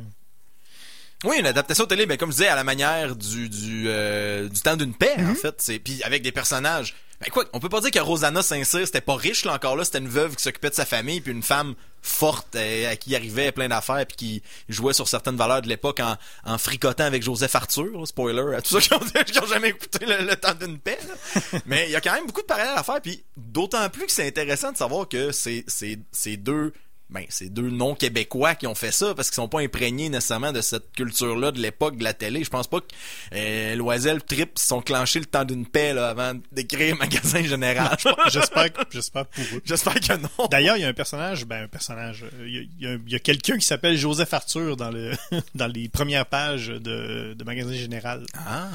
Oui, 1.24 1.36
une 1.38 1.44
adaptation 1.46 1.84
télé, 1.84 2.06
mais 2.06 2.16
comme 2.16 2.30
je 2.30 2.36
disais, 2.36 2.48
à 2.48 2.54
la 2.56 2.64
manière 2.64 3.14
du 3.14 3.50
du, 3.50 3.84
euh, 3.88 4.48
du 4.48 4.58
temps 4.62 4.78
d'une 4.78 4.94
paix, 4.94 5.12
en 5.18 5.34
fait. 5.34 5.54
C'est 5.58 5.78
puis 5.78 6.02
avec 6.02 6.22
des 6.22 6.32
personnages. 6.32 6.94
Ben 7.20 7.28
quoi, 7.30 7.44
on 7.52 7.60
peut 7.60 7.68
pas 7.68 7.80
dire 7.80 7.90
que 7.90 7.98
Rosanna 7.98 8.42
Saint-Cyr 8.42 8.86
c'était 8.86 9.02
pas 9.02 9.14
riche 9.14 9.44
là 9.44 9.52
encore 9.52 9.76
là, 9.76 9.84
c'était 9.84 9.98
une 9.98 10.08
veuve 10.08 10.36
qui 10.36 10.42
s'occupait 10.42 10.70
de 10.70 10.74
sa 10.74 10.86
famille 10.86 11.20
puis 11.20 11.32
une 11.32 11.42
femme 11.42 11.74
forte 12.00 12.56
euh, 12.56 12.90
à 12.90 12.96
qui 12.96 13.14
arrivait 13.14 13.52
plein 13.52 13.68
d'affaires 13.68 14.06
puis 14.06 14.16
qui 14.16 14.42
jouait 14.70 14.94
sur 14.94 15.06
certaines 15.06 15.36
valeurs 15.36 15.60
de 15.60 15.68
l'époque 15.68 16.00
en, 16.00 16.56
fricotant 16.56 17.04
avec 17.04 17.22
Joseph 17.22 17.54
Arthur, 17.54 18.06
spoiler 18.06 18.54
à 18.56 18.62
tous 18.62 18.80
ceux 18.80 18.80
qui 18.80 18.94
ont, 18.94 19.46
jamais 19.46 19.68
écouté 19.68 20.06
le, 20.06 20.34
temps 20.34 20.54
d'une 20.54 20.78
paix. 20.78 20.98
là. 21.06 21.60
Mais 21.66 21.86
il 21.88 21.90
y 21.90 21.96
a 21.96 22.00
quand 22.00 22.14
même 22.14 22.26
beaucoup 22.26 22.40
de 22.40 22.46
parallèles 22.46 22.76
à 22.76 22.82
faire 22.82 23.02
puis 23.02 23.22
d'autant 23.36 23.86
plus 23.90 24.06
que 24.06 24.12
c'est 24.12 24.26
intéressant 24.26 24.72
de 24.72 24.78
savoir 24.78 25.06
que 25.06 25.30
ces 25.30 26.36
deux 26.38 26.72
ben, 27.10 27.24
c'est 27.28 27.48
deux 27.48 27.70
non-québécois 27.70 28.54
qui 28.54 28.66
ont 28.66 28.74
fait 28.74 28.92
ça 28.92 29.14
parce 29.14 29.28
qu'ils 29.28 29.36
sont 29.36 29.48
pas 29.48 29.60
imprégnés 29.60 30.08
nécessairement 30.08 30.52
de 30.52 30.60
cette 30.60 30.92
culture-là 30.92 31.50
de 31.50 31.58
l'époque 31.58 31.96
de 31.96 32.04
la 32.04 32.14
télé. 32.14 32.44
Je 32.44 32.50
pense 32.50 32.68
pas 32.68 32.80
que 32.80 32.86
euh, 33.34 33.74
Loisel 33.74 34.22
Trip 34.22 34.58
se 34.58 34.66
sont 34.66 34.80
clenchés 34.80 35.18
le 35.18 35.26
temps 35.26 35.44
d'une 35.44 35.66
paix 35.66 35.92
là, 35.92 36.10
avant 36.10 36.34
d'écrire 36.52 36.96
Magasin 36.96 37.42
Général. 37.42 37.96
J'espère 38.30 38.72
que- 38.72 38.82
j'espère 38.90 39.26
pour 39.26 39.44
eux. 39.54 39.62
J'espère 39.64 39.94
que 39.94 40.16
non. 40.16 40.46
D'ailleurs, 40.50 40.76
il 40.76 40.80
y 40.80 40.84
a 40.84 40.88
un 40.88 40.92
personnage, 40.94 41.44
ben 41.46 41.64
un 41.64 41.68
personnage, 41.68 42.24
euh, 42.24 42.46
il 42.46 43.10
y 43.10 43.14
a, 43.14 43.18
quelqu'un 43.18 43.58
qui 43.58 43.66
s'appelle 43.66 43.96
Joseph 43.96 44.32
Arthur 44.32 44.76
dans 44.76 44.90
le 44.90 45.12
dans 45.54 45.66
les 45.66 45.88
premières 45.88 46.26
pages 46.26 46.68
de, 46.68 47.34
de 47.34 47.44
Magasin 47.44 47.74
Général. 47.74 48.24
Ah. 48.34 48.68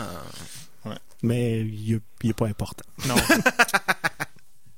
Mais 1.21 1.61
il 1.61 2.01
n'est 2.23 2.33
pas 2.33 2.47
important. 2.47 2.83
Non. 3.07 3.15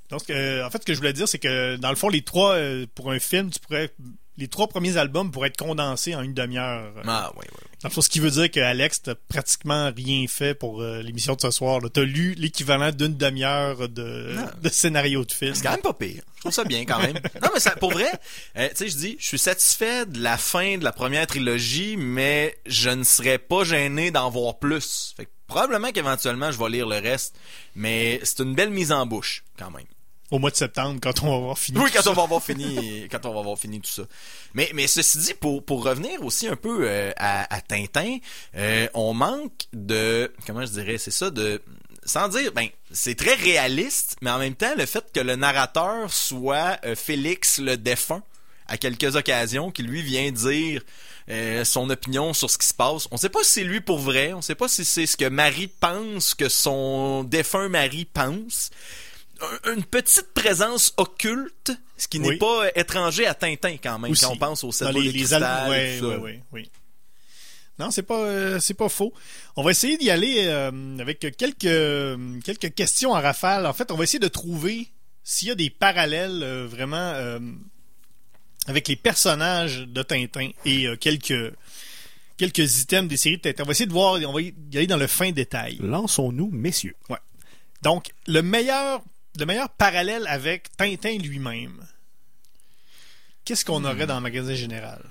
Donc, 0.09 0.29
euh, 0.29 0.65
en 0.65 0.69
fait, 0.69 0.79
ce 0.81 0.85
que 0.85 0.93
je 0.93 0.97
voulais 0.99 1.13
dire, 1.13 1.27
c'est 1.27 1.39
que 1.39 1.75
dans 1.77 1.89
le 1.89 1.95
fond, 1.95 2.09
les 2.09 2.21
trois 2.21 2.53
euh, 2.55 2.85
pour 2.95 3.11
un 3.11 3.19
film, 3.19 3.49
tu 3.49 3.59
pourrais 3.59 3.91
les 4.37 4.47
trois 4.47 4.67
premiers 4.67 4.97
albums 4.97 5.31
pourraient 5.31 5.47
être 5.47 5.57
condensés 5.57 6.13
en 6.13 6.21
une 6.21 6.35
demi-heure. 6.35 6.93
Ah, 7.07 7.31
oui, 7.35 7.45
oui. 7.49 7.57
oui. 7.59 7.67
Dans 7.81 7.89
le 7.89 7.93
fond, 7.93 8.01
ce 8.01 8.09
qui 8.09 8.19
veut 8.19 8.29
dire 8.29 8.51
que 8.51 8.59
Alex, 8.59 9.01
t'as 9.01 9.15
pratiquement 9.15 9.91
rien 9.95 10.25
fait 10.27 10.53
pour 10.53 10.81
euh, 10.81 11.01
l'émission 11.01 11.33
de 11.35 11.41
ce 11.41 11.49
soir. 11.49 11.81
T'as 11.91 12.03
lu 12.03 12.35
l'équivalent 12.37 12.91
d'une 12.91 13.17
demi-heure 13.17 13.89
de, 13.89 14.33
Non. 14.35 14.45
de 14.61 14.69
scénario 14.69 15.25
de 15.25 15.31
film. 15.31 15.55
C'est 15.55 15.63
quand 15.63 15.71
même 15.71 15.81
pas 15.81 15.93
pire. 15.93 16.21
Je 16.35 16.39
trouve 16.41 16.51
ça 16.51 16.63
bien 16.65 16.85
quand 16.85 16.99
même. 16.99 17.17
Non, 17.41 17.49
mais 17.51 17.59
ça, 17.59 17.71
pour 17.71 17.91
vrai, 17.91 18.11
euh, 18.57 18.69
tu 18.69 18.75
sais, 18.75 18.89
je 18.89 18.97
dis, 18.97 19.17
je 19.19 19.25
suis 19.25 19.39
satisfait 19.39 20.05
de 20.05 20.21
la 20.21 20.37
fin 20.37 20.77
de 20.77 20.83
la 20.83 20.91
première 20.91 21.25
trilogie, 21.25 21.97
mais 21.97 22.55
je 22.67 22.91
ne 22.91 23.03
serais 23.03 23.39
pas 23.39 23.63
gêné 23.63 24.11
d'en 24.11 24.29
voir 24.29 24.59
plus. 24.59 25.15
Fait 25.17 25.25
que 25.25 25.31
probablement 25.47 25.91
qu'éventuellement, 25.91 26.51
je 26.51 26.59
vais 26.59 26.69
lire 26.69 26.87
le 26.87 26.97
reste, 26.99 27.35
mais 27.75 28.19
c'est 28.23 28.39
une 28.43 28.53
belle 28.53 28.69
mise 28.69 28.91
en 28.91 29.07
bouche, 29.07 29.43
quand 29.57 29.71
même. 29.71 29.85
Au 30.29 30.39
mois 30.39 30.51
de 30.51 30.57
septembre, 30.57 30.99
quand 31.01 31.23
on 31.23 31.29
va 31.29 31.35
avoir 31.35 31.57
fini. 31.57 31.79
Oui, 31.79 31.85
tout 31.85 31.97
quand 31.97 32.03
ça. 32.03 32.11
on 32.11 32.13
va 32.13 32.23
avoir 32.23 32.43
fini, 32.43 33.07
quand 33.09 33.25
on 33.25 33.33
va 33.33 33.39
avoir 33.39 33.57
fini 33.57 33.79
tout 33.79 33.89
ça. 33.89 34.03
Mais, 34.53 34.69
mais 34.73 34.87
ceci 34.87 35.19
dit, 35.19 35.33
pour, 35.33 35.63
pour 35.63 35.85
revenir 35.85 36.21
aussi 36.23 36.47
un 36.47 36.57
peu 36.57 36.79
euh, 36.81 37.11
à, 37.15 37.53
à 37.55 37.61
Tintin, 37.61 38.17
euh, 38.55 38.87
on 38.93 39.13
manque 39.13 39.53
de, 39.71 40.33
comment 40.45 40.65
je 40.65 40.71
dirais, 40.71 40.97
c'est 40.97 41.11
ça, 41.11 41.29
de, 41.29 41.61
sans 42.03 42.27
dire, 42.29 42.51
ben, 42.53 42.67
c'est 42.91 43.15
très 43.15 43.35
réaliste, 43.35 44.17
mais 44.21 44.31
en 44.31 44.39
même 44.39 44.55
temps, 44.55 44.73
le 44.77 44.85
fait 44.85 45.05
que 45.13 45.19
le 45.19 45.35
narrateur 45.35 46.11
soit 46.11 46.79
euh, 46.85 46.95
Félix 46.95 47.59
le 47.59 47.77
défunt, 47.77 48.23
à 48.67 48.77
quelques 48.77 49.15
occasions, 49.15 49.71
qui 49.71 49.83
lui 49.83 50.01
vient 50.01 50.31
dire 50.31 50.81
euh, 51.29 51.65
son 51.65 51.89
opinion 51.89 52.33
sur 52.33 52.49
ce 52.49 52.57
qui 52.57 52.67
se 52.67 52.73
passe. 52.73 53.07
On 53.11 53.17
sait 53.17 53.29
pas 53.29 53.43
si 53.43 53.51
c'est 53.51 53.63
lui 53.63 53.81
pour 53.81 53.99
vrai, 53.99 54.33
on 54.33 54.41
sait 54.41 54.55
pas 54.55 54.67
si 54.67 54.85
c'est 54.85 55.05
ce 55.05 55.17
que 55.17 55.27
Marie 55.27 55.67
pense 55.67 56.33
que 56.33 56.49
son 56.49 57.23
défunt 57.23 57.69
mari 57.69 58.05
pense. 58.05 58.69
Un- 59.65 59.73
Une 59.75 59.83
petite 59.83 60.33
présence 60.33 60.93
occulte, 60.97 61.71
ce 61.97 62.07
qui 62.07 62.19
n'est 62.19 62.37
pas 62.37 62.65
étranger 62.75 63.25
à 63.27 63.33
Tintin 63.33 63.77
quand 63.81 63.99
même, 63.99 64.11
Aussi. 64.11 64.23
quand 64.25 64.31
on 64.33 64.37
pense 64.37 64.63
au 64.63 64.67
Dans 64.67 64.71
cerveau 64.71 64.99
les, 64.99 65.11
les 65.11 65.19
cristal. 65.19 65.43
albums. 65.43 65.69
Ouais, 65.71 66.01
ouais, 66.01 66.17
ouais, 66.17 66.43
oui. 66.53 66.69
Non, 67.79 67.91
c'est 67.91 68.01
pas, 68.03 68.19
euh, 68.19 68.59
c'est 68.59 68.73
pas 68.73 68.89
faux. 68.89 69.13
On 69.55 69.61
va 69.63 69.69
essayer 69.71 69.97
d'y 69.97 70.09
aller 70.09 70.45
euh, 70.47 70.97
avec 70.99 71.19
quelques, 71.37 72.41
quelques 72.43 72.73
questions 72.73 73.11
en 73.11 73.21
rafale. 73.21 73.67
En 73.67 73.73
fait, 73.73 73.91
on 73.91 73.95
va 73.95 74.03
essayer 74.03 74.19
de 74.19 74.27
trouver 74.27 74.87
s'il 75.23 75.49
y 75.49 75.51
a 75.51 75.55
des 75.55 75.69
parallèles 75.69 76.41
euh, 76.41 76.65
vraiment 76.67 76.95
euh, 77.13 77.39
avec 78.65 78.87
les 78.87 78.95
personnages 78.95 79.81
de 79.87 80.01
Tintin 80.01 80.49
et 80.65 80.87
euh, 80.87 80.95
quelques, 80.95 81.53
quelques 82.37 82.79
items 82.81 83.07
des 83.09 83.17
séries 83.17 83.37
de 83.37 83.41
Tintin. 83.43 83.61
On 83.63 83.67
va 83.67 83.71
essayer 83.73 83.85
de 83.85 83.93
voir, 83.93 84.13
on 84.27 84.33
va 84.33 84.41
y 84.41 84.53
aller 84.73 84.87
dans 84.87 84.97
le 84.97 85.07
fin 85.07 85.31
détail. 85.31 85.77
Lançons-nous, 85.79 86.49
messieurs. 86.51 86.95
Donc, 87.83 88.07
le 88.25 88.41
meilleur, 88.41 89.03
le 89.39 89.45
meilleur 89.45 89.69
parallèle 89.69 90.25
avec 90.27 90.75
Tintin 90.75 91.17
lui-même. 91.17 91.85
Qu'est-ce 93.45 93.63
qu'on 93.63 93.83
aurait 93.85 94.07
dans 94.07 94.15
le 94.15 94.21
magasin 94.21 94.55
général? 94.55 95.03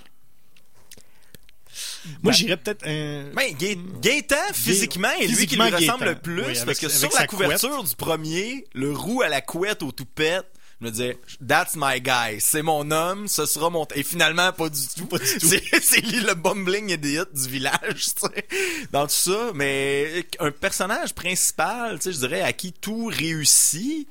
Moi, 2.23 2.33
j'irais 2.33 2.57
peut-être 2.57 2.87
un. 2.87 3.31
Ben, 3.35 3.55
Gaétan, 4.01 4.37
physiquement, 4.53 5.11
est 5.21 5.27
lui 5.27 5.47
qui 5.47 5.57
lui 5.57 5.63
ressemble 5.63 5.81
Gaétan. 5.81 6.05
le 6.05 6.15
plus, 6.15 6.43
Oui, 6.43 6.55
parce 6.65 6.79
que 6.79 6.89
sur 6.89 7.11
la 7.19 7.27
couverture 7.27 7.83
du 7.83 7.97
premier, 7.97 8.67
le 8.73 8.93
roux 8.93 9.23
à 9.23 9.29
la 9.29 9.41
couette 9.41 9.83
au 9.83 9.93
toupette, 9.93 10.47
je 10.47 10.56
me 10.81 10.91
disais, 10.91 11.19
that's 11.47 11.75
my 11.77 12.01
guy, 12.01 12.39
c'est 12.41 12.63
mon 12.63 12.91
homme, 12.91 13.29
ce 13.29 13.47
sera 13.47 13.71
mon... 13.71 13.87
Et 13.95 14.03
finalement, 14.03 14.53
pas 14.53 14.69
du 14.69 14.87
tout. 14.97 15.09
C'est 15.25 15.63
c'est 15.83 16.01
lui 16.01 16.21
le 16.21 16.35
bumbling 16.35 16.91
idiot 16.91 17.25
du 17.33 17.49
village, 17.49 18.15
tu 18.15 18.29
sais, 18.29 18.47
dans 18.93 19.07
tout 19.07 19.13
ça. 19.13 19.53
Mais 19.55 20.27
un 20.39 20.51
personnage 20.51 21.15
principal, 21.15 21.99
tu 21.99 22.05
sais, 22.05 22.13
je 22.13 22.19
dirais, 22.19 22.43
à 22.43 22.53
qui 22.53 22.73
tout 22.73 23.07
réussit, 23.07 24.07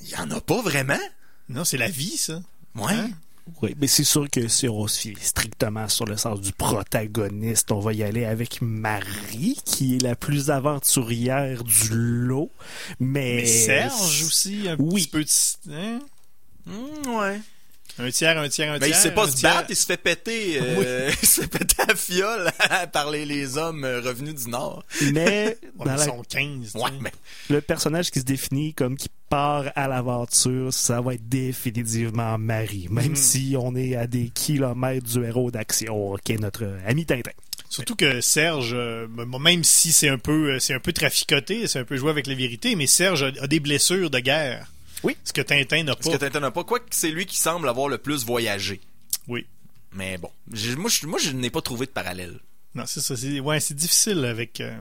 il 0.00 0.08
y 0.08 0.16
en 0.16 0.30
a 0.30 0.40
pas 0.40 0.60
vraiment. 0.60 1.00
Non, 1.48 1.64
c'est 1.64 1.78
la 1.78 1.88
vie, 1.88 2.16
ça. 2.16 2.42
Ouais. 2.74 2.92
Hein? 2.92 3.10
Oui, 3.60 3.74
mais 3.78 3.86
c'est 3.86 4.04
sûr 4.04 4.28
que 4.30 4.48
si 4.48 4.68
on 4.68 4.86
se 4.86 5.00
fie 5.00 5.14
strictement 5.20 5.86
sur 5.88 6.06
le 6.06 6.16
sens 6.16 6.40
du 6.40 6.52
protagoniste, 6.52 7.70
on 7.72 7.78
va 7.78 7.92
y 7.92 8.02
aller 8.02 8.24
avec 8.24 8.60
Marie, 8.62 9.58
qui 9.66 9.96
est 9.96 10.02
la 10.02 10.16
plus 10.16 10.50
aventurière 10.50 11.62
du 11.62 11.88
lot. 11.92 12.50
Mais, 13.00 13.36
Mais 13.36 13.46
Serge 13.46 14.24
aussi, 14.24 14.66
un 14.68 14.76
Oui. 14.78 15.02
petit 15.02 15.10
peu 15.10 15.24
de. 15.24 15.74
hein? 15.74 15.98
Hmm, 16.66 17.16
ouais. 17.16 17.40
Un 17.98 18.10
tiers, 18.10 18.36
un 18.38 18.48
tiers, 18.48 18.72
un 18.72 18.78
Ben, 18.78 18.86
tiers. 18.86 18.98
il 18.98 19.00
sait 19.02 19.14
pas 19.14 19.28
se 19.28 19.36
tiers. 19.36 19.54
battre, 19.54 19.66
il 19.70 19.76
se 19.76 19.86
fait 19.86 19.96
péter, 19.96 20.58
euh, 20.60 21.10
il 21.22 21.28
se 21.28 21.42
fait 21.42 21.46
péter 21.46 21.76
à 21.88 21.94
fiole 21.94 22.50
par 22.92 23.10
les, 23.10 23.24
les 23.24 23.56
hommes 23.56 23.84
euh, 23.84 24.00
revenus 24.00 24.34
du 24.34 24.50
Nord. 24.50 24.84
Mais 25.12 25.56
dans 25.78 25.84
mais 25.84 25.96
la- 25.96 26.02
ils 26.02 26.06
sont 26.08 26.22
15. 26.28 26.72
tu 26.72 26.78
Ouais, 26.78 26.90
sais. 26.90 26.96
mais 27.00 27.12
le 27.50 27.60
personnage 27.60 28.10
qui 28.10 28.18
se 28.18 28.24
définit 28.24 28.74
comme 28.74 28.96
qui 28.96 29.08
part 29.28 29.66
à 29.76 29.86
l'aventure, 29.86 30.72
ça 30.74 31.00
va 31.00 31.14
être 31.14 31.28
définitivement 31.28 32.36
Marie. 32.38 32.88
Même 32.90 33.10
Mhm. 33.10 33.16
si 33.16 33.54
on 33.58 33.74
est 33.76 33.94
à 33.96 34.06
des 34.06 34.28
kilomètres 34.34 35.06
du 35.06 35.24
héros 35.24 35.50
d'action, 35.50 36.16
qui 36.24 36.32
est 36.32 36.38
notre 36.38 36.64
ami 36.86 37.06
Tintin. 37.06 37.30
Surtout 37.68 37.96
que 37.96 38.20
Serge, 38.20 38.72
euh, 38.74 39.06
même 39.40 39.64
si 39.64 39.92
c'est 39.92 40.08
un 40.08 40.18
peu, 40.18 40.58
c'est 40.60 40.74
un 40.74 40.78
peu 40.80 40.92
traficoté, 40.92 41.66
c'est 41.66 41.78
un 41.80 41.84
peu 41.84 41.96
joué 41.96 42.10
avec 42.10 42.26
la 42.26 42.34
vérité, 42.34 42.76
mais 42.76 42.86
Serge 42.86 43.22
a, 43.22 43.30
a 43.40 43.46
des 43.46 43.58
blessures 43.60 44.10
de 44.10 44.18
guerre. 44.20 44.66
Oui. 45.04 45.16
Ce 45.24 45.32
que 45.32 45.40
Tintin 45.42 45.84
n'a 45.84 45.94
pas. 45.96 46.10
que 46.10 46.16
Tintin 46.16 46.40
n'a 46.40 46.50
pas. 46.50 46.64
Quoi 46.64 46.80
que 46.80 46.86
c'est 46.90 47.10
lui 47.10 47.26
qui 47.26 47.36
semble 47.38 47.68
avoir 47.68 47.88
le 47.88 47.98
plus 47.98 48.24
voyagé. 48.24 48.80
Oui. 49.28 49.46
Mais 49.92 50.18
bon. 50.18 50.30
J'ai- 50.52 50.74
Moi, 50.76 50.90
je, 50.90 51.06
moi, 51.06 51.18
je 51.22 51.30
n'ai 51.30 51.50
pas 51.50 51.62
trouvé 51.62 51.86
de 51.86 51.92
parallèle. 51.92 52.40
Non, 52.74 52.84
c'est 52.86 53.00
ça. 53.00 53.16
C'est, 53.16 53.38
ouais, 53.38 53.60
c'est 53.60 53.74
difficile 53.74 54.24
avec. 54.24 54.60
euh, 54.60 54.76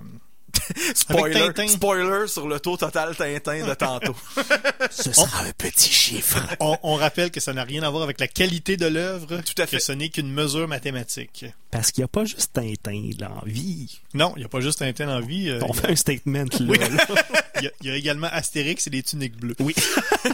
Spoiler, 0.95 1.33
Tintin. 1.33 1.67
spoiler 1.67 2.27
sur 2.27 2.47
le 2.47 2.59
taux 2.59 2.77
total 2.77 3.15
Tintin 3.15 3.67
de 3.67 3.73
tantôt. 3.73 4.15
Ce 4.91 5.11
sera 5.11 5.41
un 5.43 5.51
petit 5.57 5.91
chiffre. 5.91 6.39
on, 6.59 6.77
on 6.83 6.95
rappelle 6.95 7.31
que 7.31 7.39
ça 7.39 7.53
n'a 7.53 7.63
rien 7.63 7.83
à 7.83 7.89
voir 7.89 8.03
avec 8.03 8.19
la 8.19 8.27
qualité 8.27 8.77
de 8.77 8.85
l'œuvre. 8.85 9.41
Tout 9.41 9.61
à 9.61 9.65
fait. 9.67 9.77
Que 9.77 9.83
ce 9.83 9.91
n'est 9.91 10.09
qu'une 10.09 10.31
mesure 10.31 10.67
mathématique. 10.67 11.45
Parce 11.71 11.91
qu'il 11.91 12.01
n'y 12.01 12.05
a 12.05 12.07
pas 12.07 12.25
juste 12.25 12.53
Tintin 12.53 13.09
dans 13.17 13.29
la 13.35 13.41
vie. 13.45 13.99
Non, 14.13 14.33
il 14.35 14.39
n'y 14.39 14.45
a 14.45 14.49
pas 14.49 14.61
juste 14.61 14.79
Tintin 14.79 15.09
en 15.09 15.21
vie. 15.21 15.49
euh, 15.49 15.59
On 15.67 15.73
fait 15.73 15.91
un 15.91 15.95
statement 15.95 16.45
là. 16.59 16.65
Oui. 16.67 16.77
là. 16.77 17.42
Il 17.57 17.63
y, 17.63 17.67
a- 17.67 17.71
il 17.81 17.87
y 17.87 17.91
a 17.91 17.95
également 17.95 18.27
Astérix 18.31 18.87
et 18.87 18.89
les 18.89 19.03
tuniques 19.03 19.37
bleues. 19.37 19.55
Oui. 19.59 19.75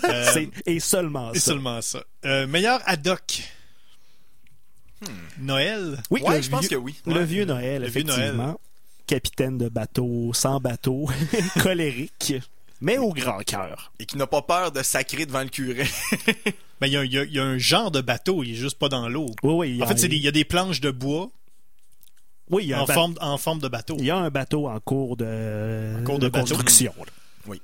Euh, 0.05 0.45
et 0.65 0.79
seulement 0.79 1.31
et 1.33 1.39
ça. 1.39 1.45
seulement 1.51 1.81
ça. 1.81 2.03
Euh, 2.25 2.47
meilleur 2.47 2.81
Haddock. 2.85 3.43
Noël? 5.39 5.97
Oui, 6.09 6.21
ouais, 6.21 6.37
le 6.37 6.41
je 6.41 6.49
pense 6.49 6.61
vieux- 6.61 6.69
que 6.69 6.75
oui. 6.75 6.95
Le 7.05 7.13
Ouais. 7.13 7.25
vieux 7.25 7.45
Noël, 7.45 7.81
Le 7.81 7.87
vieux 7.87 8.01
effectivement. 8.01 8.43
Noël. 8.45 8.55
Capitaine 9.07 9.57
de 9.57 9.69
bateau, 9.69 10.31
sans 10.33 10.59
bateau, 10.59 11.07
colérique, 11.63 12.33
mais 12.81 12.97
au 12.99 13.11
grand 13.11 13.39
cœur. 13.39 13.91
Et 13.99 14.05
qui 14.05 14.17
n'a 14.17 14.27
pas 14.27 14.41
peur 14.43 14.71
de 14.71 14.83
sacrer 14.83 15.25
devant 15.25 15.41
le 15.43 15.49
curé. 15.49 15.87
Ben, 16.81 16.87
il 16.87 16.93
y 16.93 16.97
a, 16.97 17.03
y 17.25 17.31
y 17.33 17.39
un 17.41 17.57
genre 17.57 17.91
de 17.91 17.99
bateau, 17.99 18.41
il 18.41 18.51
est 18.51 18.55
juste 18.55 18.79
pas 18.79 18.87
dans 18.87 19.09
l'eau. 19.09 19.25
Oui, 19.43 19.53
oui. 19.53 19.69
il 19.71 19.75
y 19.75 19.83
En 19.83 19.85
a- 19.87 19.93
fait, 19.93 20.01
il 20.07 20.13
y 20.13 20.29
a 20.29 20.31
des 20.31 20.45
planches 20.45 20.79
de 20.79 20.91
bois 20.91 21.29
oui, 22.49 22.63
il 22.65 22.69
y 22.69 22.73
a 22.73 22.79
un 22.79 22.81
en 22.81 22.85
ba- 22.85 22.93
forme, 22.93 23.15
en 23.21 23.37
forme 23.37 23.59
de 23.59 23.67
bateau. 23.67 23.95
Il 23.99 24.05
y 24.05 24.09
a 24.11 24.17
un 24.17 24.29
bateau 24.29 24.67
en 24.67 24.79
cours 24.79 25.17
de, 25.17 25.95
En 25.99 26.03
cours 26.03 26.19
de 26.19 26.29
bateau. 26.29 26.55
construction. 26.55 26.93
Oui. 27.47 27.61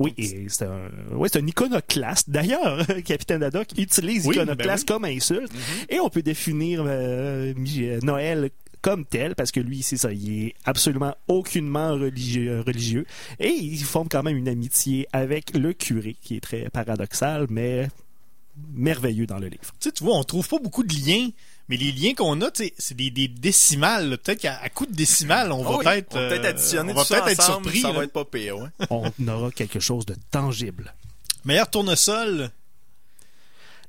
Oui, 0.00 0.14
c'est 0.48 0.62
un, 0.64 0.88
ouais, 1.16 1.28
c'est 1.32 1.40
un 1.42 1.46
iconoclaste. 1.46 2.30
D'ailleurs, 2.30 2.86
Capitaine 3.04 3.42
Haddock 3.42 3.68
utilise 3.76 4.26
Oui, 4.26 4.36
iconoclaste 4.36 4.86
ben 4.86 4.94
comme 4.94 5.04
insulte. 5.06 5.52
Mhm. 5.52 5.60
Et 5.88 5.98
on 6.00 6.08
peut 6.08 6.22
définir 6.22 6.84
euh, 6.86 7.52
euh, 7.56 8.00
Noël 8.02 8.50
comme 8.80 9.04
tel, 9.04 9.34
parce 9.34 9.50
que 9.50 9.58
lui, 9.58 9.82
c'est 9.82 9.96
ça, 9.96 10.12
il 10.12 10.44
est 10.46 10.54
absolument 10.64 11.16
aucunement 11.26 11.90
religieux, 11.94 12.60
religieux. 12.64 13.06
Et 13.40 13.48
il 13.48 13.82
forme 13.82 14.08
quand 14.08 14.22
même 14.22 14.36
une 14.36 14.48
amitié 14.48 15.08
avec 15.12 15.56
le 15.56 15.72
curé, 15.72 16.14
qui 16.22 16.36
est 16.36 16.40
très 16.40 16.68
paradoxal, 16.70 17.46
mais 17.50 17.88
merveilleux 18.72 19.26
dans 19.26 19.38
le 19.40 19.48
livre. 19.48 19.72
Tu 19.80 19.88
sais, 19.88 19.92
tu 19.92 20.04
vois, 20.04 20.16
on 20.16 20.22
trouve 20.22 20.48
pas 20.48 20.58
beaucoup 20.60 20.84
de 20.84 20.94
liens, 20.94 21.28
mais 21.68 21.76
les 21.76 21.92
liens 21.92 22.14
qu'on 22.14 22.40
a, 22.40 22.50
c'est 22.54 22.94
des, 22.94 23.10
des 23.10 23.28
décimales. 23.28 24.16
Peut-être 24.18 24.40
qu'à 24.40 24.58
à 24.60 24.68
coup 24.70 24.86
de 24.86 24.94
décimales, 24.94 25.52
on 25.52 25.62
Ah 25.66 25.70
va 25.70 25.76
oui, 25.78 25.84
peut-être, 25.84 26.16
euh, 26.16 26.42
additionner 26.48 26.92
on 26.92 26.96
va 26.96 27.04
peut-être 27.04 27.28
être 27.28 27.40
ensemble, 27.40 27.64
surpris. 27.64 27.80
Ça 27.80 27.88
là. 27.88 27.94
va 27.98 28.04
être 28.04 28.12
pas 28.12 28.24
pire, 28.24 28.58
ouais. 28.58 28.68
On 28.90 29.28
aura 29.28 29.50
quelque 29.50 29.78
chose 29.80 30.06
de 30.06 30.14
tangible. 30.30 30.94
Meilleur 31.44 31.68
tournesol. 31.70 32.50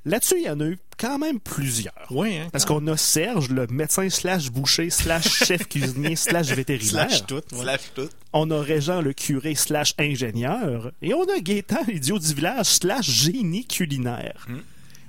Là-dessus, 0.06 0.36
il 0.38 0.44
y 0.44 0.50
en 0.50 0.58
a 0.60 0.64
eu 0.64 0.78
quand 0.98 1.18
même 1.18 1.40
plusieurs. 1.40 2.06
Oui, 2.10 2.36
hein, 2.38 2.48
Parce 2.52 2.64
qu'on 2.64 2.86
a 2.86 2.96
Serge, 2.96 3.50
le 3.50 3.66
médecin 3.66 4.08
slash 4.08 4.50
boucher 4.50 4.88
slash 4.88 5.28
chef 5.44 5.68
cuisinier 5.68 6.16
slash 6.16 6.48
vétérinaire. 6.48 7.10
Slash 7.10 7.26
tout. 7.26 7.34
ouais. 7.52 7.60
Slash 7.62 7.80
tout. 7.94 8.08
On 8.32 8.50
a 8.50 8.60
Régent, 8.62 9.02
le 9.02 9.12
curé 9.12 9.54
slash 9.54 9.94
ingénieur. 9.98 10.92
Et 11.02 11.12
on 11.12 11.24
a 11.24 11.38
Gaétan, 11.40 11.80
l'idiot 11.86 12.18
du 12.18 12.32
village 12.34 12.66
slash 12.66 13.10
génie 13.10 13.66
culinaire. 13.66 14.46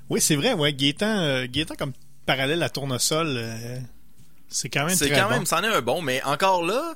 Oui, 0.09 0.19
c'est 0.19 0.35
vrai, 0.35 0.53
ouais. 0.53 0.73
Gaétan, 0.73 1.19
euh, 1.19 1.47
Gaétan 1.49 1.75
comme 1.77 1.93
parallèle 2.35 2.63
à 2.63 2.69
Tournesol, 2.69 3.35
euh, 3.37 3.79
c'est 4.47 4.69
quand 4.69 4.85
même 4.85 4.95
C'est 4.95 5.09
quand 5.09 5.23
bon. 5.25 5.29
même, 5.31 5.45
c'en 5.45 5.61
est 5.63 5.67
un 5.67 5.81
bon, 5.81 6.01
mais 6.01 6.21
encore 6.23 6.63
là, 6.63 6.95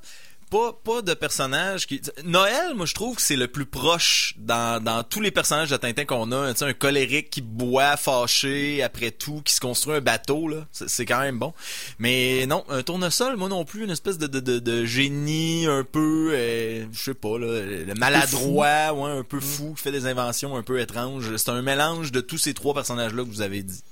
pas, 0.49 0.71
pas 0.83 1.01
de 1.01 1.13
personnage 1.13 1.87
qui... 1.87 2.01
Noël, 2.23 2.73
moi, 2.75 2.85
je 2.85 2.93
trouve 2.93 3.15
que 3.17 3.21
c'est 3.21 3.35
le 3.35 3.47
plus 3.49 3.65
proche 3.65 4.35
dans, 4.37 4.81
dans 4.81 5.03
tous 5.03 5.19
les 5.19 5.31
personnages 5.31 5.71
de 5.71 5.75
Tintin 5.75 6.05
qu'on 6.05 6.31
a. 6.31 6.53
Tu 6.53 6.59
sais, 6.59 6.65
un 6.65 6.73
colérique 6.73 7.29
qui 7.31 7.41
boit 7.41 7.97
fâché 7.97 8.81
après 8.81 9.11
tout, 9.11 9.41
qui 9.43 9.53
se 9.53 9.59
construit 9.59 9.95
un 9.95 10.01
bateau, 10.01 10.47
là. 10.47 10.67
C'est 10.71 10.87
c'est 10.87 11.05
quand 11.05 11.19
même 11.19 11.39
bon. 11.39 11.53
Mais 11.99 12.45
non, 12.45 12.63
un 12.69 12.81
tournesol, 12.83 13.35
moi 13.35 13.49
non 13.49 13.65
plus, 13.65 13.83
une 13.83 13.91
espèce 13.91 14.17
de, 14.17 14.27
de, 14.27 14.39
de, 14.39 14.59
de 14.59 14.85
génie 14.85 15.65
un 15.65 15.83
peu, 15.83 16.31
euh, 16.33 16.85
je 16.93 17.03
sais 17.03 17.13
pas, 17.13 17.37
là, 17.39 17.47
le 17.61 17.93
maladroit, 17.95 18.93
ouais, 18.93 19.11
un 19.19 19.23
peu 19.23 19.41
fou, 19.41 19.73
qui 19.75 19.83
fait 19.83 19.91
des 19.91 20.05
inventions 20.05 20.55
un 20.55 20.63
peu 20.63 20.79
étranges. 20.79 21.35
C'est 21.35 21.49
un 21.49 21.61
mélange 21.61 22.11
de 22.13 22.21
tous 22.21 22.37
ces 22.37 22.53
trois 22.53 22.73
personnages-là 22.73 23.23
que 23.23 23.29
vous 23.29 23.41
avez 23.41 23.63
dit. 23.63 23.83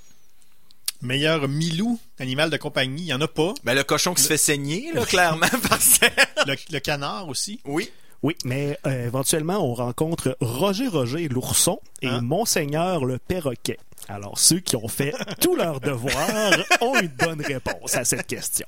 Meilleur 1.03 1.47
Milou, 1.47 1.99
animal 2.17 2.49
de 2.49 2.57
compagnie, 2.57 3.03
il 3.03 3.07
y 3.07 3.13
en 3.13 3.21
a 3.21 3.27
pas. 3.27 3.53
Ben, 3.63 3.73
le 3.75 3.83
cochon 3.83 4.13
qui 4.13 4.23
se 4.23 4.27
fait 4.29 4.37
saigner, 4.37 4.91
là, 4.93 5.05
clairement, 5.05 5.45
parce 5.69 5.99
que... 5.99 6.05
Le, 6.47 6.55
le 6.71 6.79
canard 6.79 7.27
aussi. 7.27 7.59
Oui. 7.65 7.89
Oui, 8.23 8.35
mais 8.45 8.79
euh, 8.87 9.05
éventuellement, 9.07 9.57
on 9.69 9.73
rencontre 9.73 10.37
Roger 10.39 10.87
Roger 10.87 11.27
l'ourson 11.27 11.79
et 12.01 12.07
Hein? 12.07 12.21
Monseigneur 12.21 13.03
le 13.03 13.17
perroquet. 13.19 13.77
Alors, 14.07 14.39
ceux 14.39 14.59
qui 14.61 14.77
ont 14.77 14.87
fait 14.87 15.13
tous 15.41 15.55
leurs 15.57 15.81
devoirs 15.81 16.53
ont 16.79 16.97
une 16.99 17.07
bonne 17.09 17.41
réponse 17.41 17.95
à 17.95 18.05
cette 18.05 18.25
question. 18.25 18.65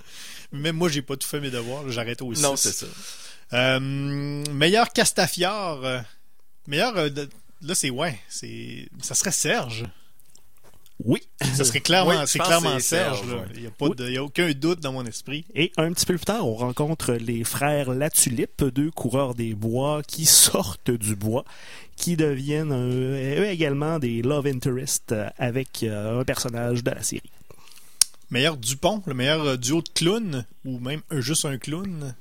Même 0.51 0.75
moi, 0.75 0.89
j'ai 0.89 1.01
pas 1.01 1.15
tout 1.15 1.27
fait 1.27 1.39
mes 1.39 1.51
devoirs. 1.51 1.89
J'arrête 1.89 2.21
aussi. 2.21 2.41
Non, 2.41 2.57
c'est 2.57 2.73
ça. 2.73 2.85
Euh, 3.53 3.79
meilleur 3.79 4.91
Castafiore. 4.91 5.85
euh, 5.85 5.99
meilleur. 6.67 6.97
euh, 6.97 7.09
là, 7.61 7.75
c'est 7.75 7.89
ouais. 7.89 8.19
c'est 8.27 8.89
Ça 9.01 9.15
serait 9.15 9.31
Serge. 9.31 9.85
Oui. 11.03 11.19
Serait 11.55 11.81
clairement, 11.81 12.11
Oui, 12.11 12.15
c'est 12.25 12.39
clairement 12.39 12.79
Serge. 12.79 13.17
Serge, 13.19 13.29
là. 13.29 13.35
ouais. 13.41 13.47
Il 13.55 13.61
n'y 13.61 13.67
a, 13.67 13.71
pas 13.71 13.89
de- 13.89 14.07
il 14.07 14.13
y 14.13 14.17
a 14.17 14.23
aucun 14.23 14.49
doute 14.53 14.79
dans 14.79 14.93
mon 14.93 15.05
esprit. 15.05 15.45
Et 15.53 15.71
un 15.77 15.91
petit 15.91 16.05
peu 16.05 16.15
plus 16.15 16.25
tard, 16.25 16.47
on 16.47 16.55
rencontre 16.55 17.13
les 17.13 17.43
frères 17.43 17.91
Latulippe, 17.93 18.63
deux 18.63 18.91
coureurs 18.91 19.35
des 19.35 19.53
bois 19.55 20.01
qui 20.07 20.25
sortent 20.25 20.91
du 20.91 21.15
bois, 21.15 21.43
qui 21.97 22.15
deviennent 22.15 22.71
euh, 22.71 23.41
eux 23.41 23.47
également 23.47 23.99
des 23.99 24.21
love 24.21 24.47
interests 24.47 25.13
avec 25.37 25.83
euh, 25.83 26.21
un 26.21 26.23
personnage 26.23 26.83
de 26.83 26.91
la 26.91 27.03
série. 27.03 27.29
Meilleur 28.31 28.57
Dupont, 28.57 29.03
le 29.05 29.13
meilleur 29.13 29.41
euh, 29.45 29.57
duo 29.57 29.81
de 29.81 29.89
clowns, 29.93 30.45
ou 30.63 30.79
même 30.79 31.01
juste 31.11 31.45
un 31.45 31.57
clown? 31.57 32.15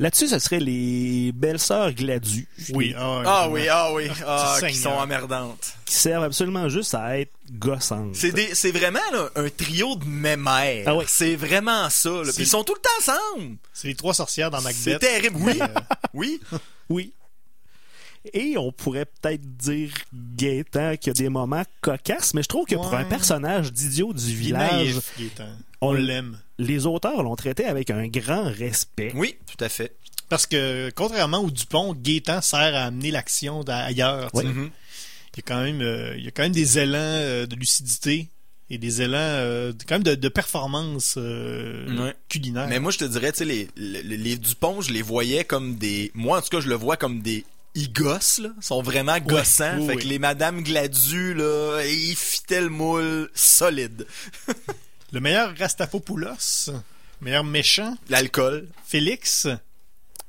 Là-dessus, 0.00 0.28
ce 0.28 0.38
serait 0.38 0.60
les 0.60 1.32
belles-sœurs 1.32 1.92
Gladu. 1.92 2.46
Oui. 2.70 2.94
Ah, 2.96 3.22
Ah 3.26 3.48
oui, 3.50 3.66
ah 3.68 3.92
oui, 3.92 4.04
ah, 4.24 4.54
Seigneur. 4.54 4.70
qui 4.70 4.78
sont 4.78 4.90
emmerdantes. 4.90 5.74
Qui 5.84 5.94
servent 5.94 6.22
absolument 6.24 6.68
juste 6.68 6.94
à 6.94 7.18
être 7.18 7.32
gossantes. 7.50 8.14
C'est 8.14 8.30
des, 8.30 8.54
c'est 8.54 8.70
vraiment 8.70 9.00
là, 9.12 9.28
un 9.34 9.48
trio 9.50 9.96
de 9.96 10.04
mémères. 10.04 10.84
Ah 10.86 10.94
oui. 10.96 11.04
C'est 11.08 11.34
vraiment 11.34 11.90
ça. 11.90 12.10
là. 12.10 12.30
Puis 12.32 12.44
ils 12.44 12.46
sont 12.46 12.62
tout 12.62 12.74
le 12.74 12.80
temps 12.80 13.12
ensemble. 13.34 13.56
C'est 13.72 13.88
les 13.88 13.96
trois 13.96 14.14
sorcières 14.14 14.50
dans 14.52 14.60
Macbeth. 14.60 14.76
C'est 14.82 14.98
terrible. 15.00 15.36
Oui, 15.40 15.58
euh, 15.60 15.66
oui. 16.14 16.40
Oui. 16.88 17.12
Et 18.32 18.56
on 18.56 18.70
pourrait 18.72 19.06
peut-être 19.06 19.40
dire 19.56 19.90
Gaétan 20.36 20.96
qu'il 20.96 21.08
y 21.08 21.10
a 21.10 21.14
des 21.14 21.28
moments 21.28 21.64
cocasses, 21.80 22.34
mais 22.34 22.42
je 22.42 22.48
trouve 22.48 22.66
que 22.66 22.74
pour 22.74 22.94
un 22.94 23.04
personnage 23.04 23.72
d'idiot 23.72 24.12
du 24.12 24.22
il 24.24 24.30
est 24.30 24.34
village, 24.34 24.72
naïf, 24.72 25.12
Gaétan. 25.18 25.48
on 25.80 25.88
On 25.88 25.92
l'aime. 25.92 26.38
Les 26.58 26.86
auteurs 26.86 27.22
l'ont 27.22 27.36
traité 27.36 27.64
avec 27.64 27.90
un 27.90 28.06
grand 28.08 28.44
respect. 28.44 29.12
Oui, 29.14 29.36
tout 29.46 29.62
à 29.64 29.68
fait. 29.68 29.94
Parce 30.28 30.46
que, 30.46 30.90
contrairement 30.94 31.38
au 31.40 31.50
Dupont, 31.50 31.94
Gaétan 31.94 32.40
sert 32.42 32.58
à 32.74 32.84
amener 32.84 33.10
l'action 33.10 33.64
sais. 34.34 34.44
Mhm. 34.44 34.70
Il 35.34 35.38
y 35.38 35.40
a 35.40 35.42
quand 35.46 35.62
même, 35.62 35.80
euh, 35.80 36.14
il 36.18 36.24
y 36.24 36.28
a 36.28 36.30
quand 36.32 36.42
même 36.42 36.52
des 36.52 36.78
élans 36.78 36.98
euh, 36.98 37.46
de 37.46 37.54
lucidité 37.54 38.28
et 38.70 38.76
des 38.76 39.00
élans 39.02 39.16
euh, 39.18 39.72
de- 39.72 39.84
quand 39.84 39.94
même 39.94 40.02
de, 40.02 40.14
de 40.16 40.28
performance 40.28 41.14
euh, 41.16 41.86
Ouais. 42.04 42.14
culinaire. 42.28 42.66
Mais 42.68 42.80
moi, 42.80 42.90
je 42.90 42.98
te 42.98 43.04
dirais, 43.04 43.30
tu 43.32 43.38
sais, 43.38 43.44
les, 43.44 43.68
les, 43.76 44.02
les 44.02 44.36
Dupont, 44.36 44.80
je 44.82 44.92
les 44.92 45.00
voyais 45.00 45.44
comme 45.44 45.76
des. 45.76 46.10
Moi, 46.14 46.38
en 46.38 46.42
tout 46.42 46.48
cas, 46.50 46.60
je 46.60 46.68
le 46.68 46.74
vois 46.74 46.96
comme 46.96 47.22
des. 47.22 47.44
Ils 47.74 47.92
gossent, 47.92 48.40
là. 48.40 48.50
Ils 48.56 48.62
sont 48.64 48.82
vraiment 48.82 49.18
gossants. 49.20 49.78
oui, 49.78 49.86
fait 49.86 49.94
oui. 49.94 50.02
que 50.02 50.08
les 50.08 50.18
Madame 50.18 50.62
Gladu, 50.62 51.32
là, 51.34 51.82
ils 51.86 52.16
fitaient 52.16 52.60
le 52.62 52.68
moule 52.70 53.30
solide. 53.34 54.06
Le 55.12 55.20
meilleur 55.20 55.56
Rastapopoulos, 55.58 56.70
meilleur 57.20 57.44
méchant, 57.44 57.96
L'alcool. 58.10 58.68
Félix. 58.84 59.48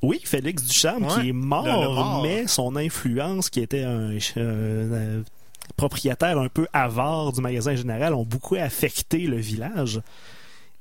Oui, 0.02 0.22
Félix 0.24 0.64
Ducharme 0.64 1.04
Ouais, 1.06 1.22
qui 1.22 1.30
est 1.30 1.34
mort, 1.34 1.66
le- 1.66 1.72
le 1.72 1.94
mort. 1.94 2.24
mais 2.24 2.48
son 2.48 2.76
influence, 2.78 3.50
qui 3.50 3.60
était 3.60 3.84
un, 3.84 4.12
un, 4.38 5.18
un 5.20 5.24
propriétaire 5.76 6.38
un 6.40 6.48
peu 6.48 6.68
avare 6.72 7.34
du 7.34 7.42
magasin 7.42 7.76
général, 7.76 8.14
ont 8.14 8.24
beaucoup 8.24 8.56
affecté 8.56 9.20
le 9.20 9.38
village. 9.38 10.00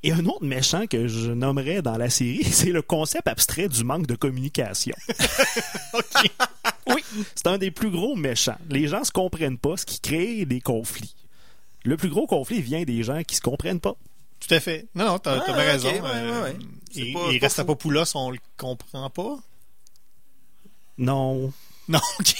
Et 0.04 0.12
un 0.12 0.24
autre 0.26 0.44
méchant 0.44 0.86
que 0.86 1.08
je 1.08 1.32
nommerais 1.32 1.82
dans 1.82 1.96
la 1.96 2.08
série, 2.08 2.44
c'est 2.52 2.70
le 2.70 2.82
concept 2.82 3.26
abstrait 3.26 3.66
du 3.68 3.82
manque 3.82 4.06
de 4.06 4.14
communication. 4.14 4.94
OK. 5.94 6.30
Oui, 6.94 7.02
c'est 7.34 7.48
un 7.48 7.58
des 7.58 7.72
plus 7.72 7.90
gros 7.90 8.14
méchants. 8.14 8.56
Les 8.70 8.86
gens 8.86 9.02
se 9.02 9.10
comprennent 9.10 9.58
pas, 9.58 9.76
ce 9.76 9.84
qui 9.84 9.98
crée 9.98 10.44
des 10.44 10.60
conflits. 10.60 11.16
Le 11.84 11.96
plus 11.96 12.08
gros 12.08 12.26
conflit 12.26 12.60
vient 12.60 12.82
des 12.84 13.02
gens 13.02 13.22
qui 13.22 13.36
se 13.36 13.40
comprennent 13.40 13.80
pas. 13.80 13.94
Tout 14.40 14.54
à 14.54 14.60
fait. 14.60 14.86
Non, 14.94 15.06
non, 15.06 15.18
t'as 15.18 15.42
Ah, 15.46 15.52
raison. 15.52 15.88
ouais, 15.88 16.00
euh, 16.04 16.42
ouais, 16.42 16.52
ouais. 16.52 16.56
C'est 16.92 17.00
Et, 17.00 17.12
pas- 17.12 17.32
et 17.32 17.38
pas 17.38 17.46
Rastapopoulos, 17.46 18.16
on 18.16 18.30
le 18.30 18.38
comprend 18.56 19.10
pas. 19.10 19.36
Non. 20.98 21.52
Non, 21.92 22.00
ok. 22.20 22.34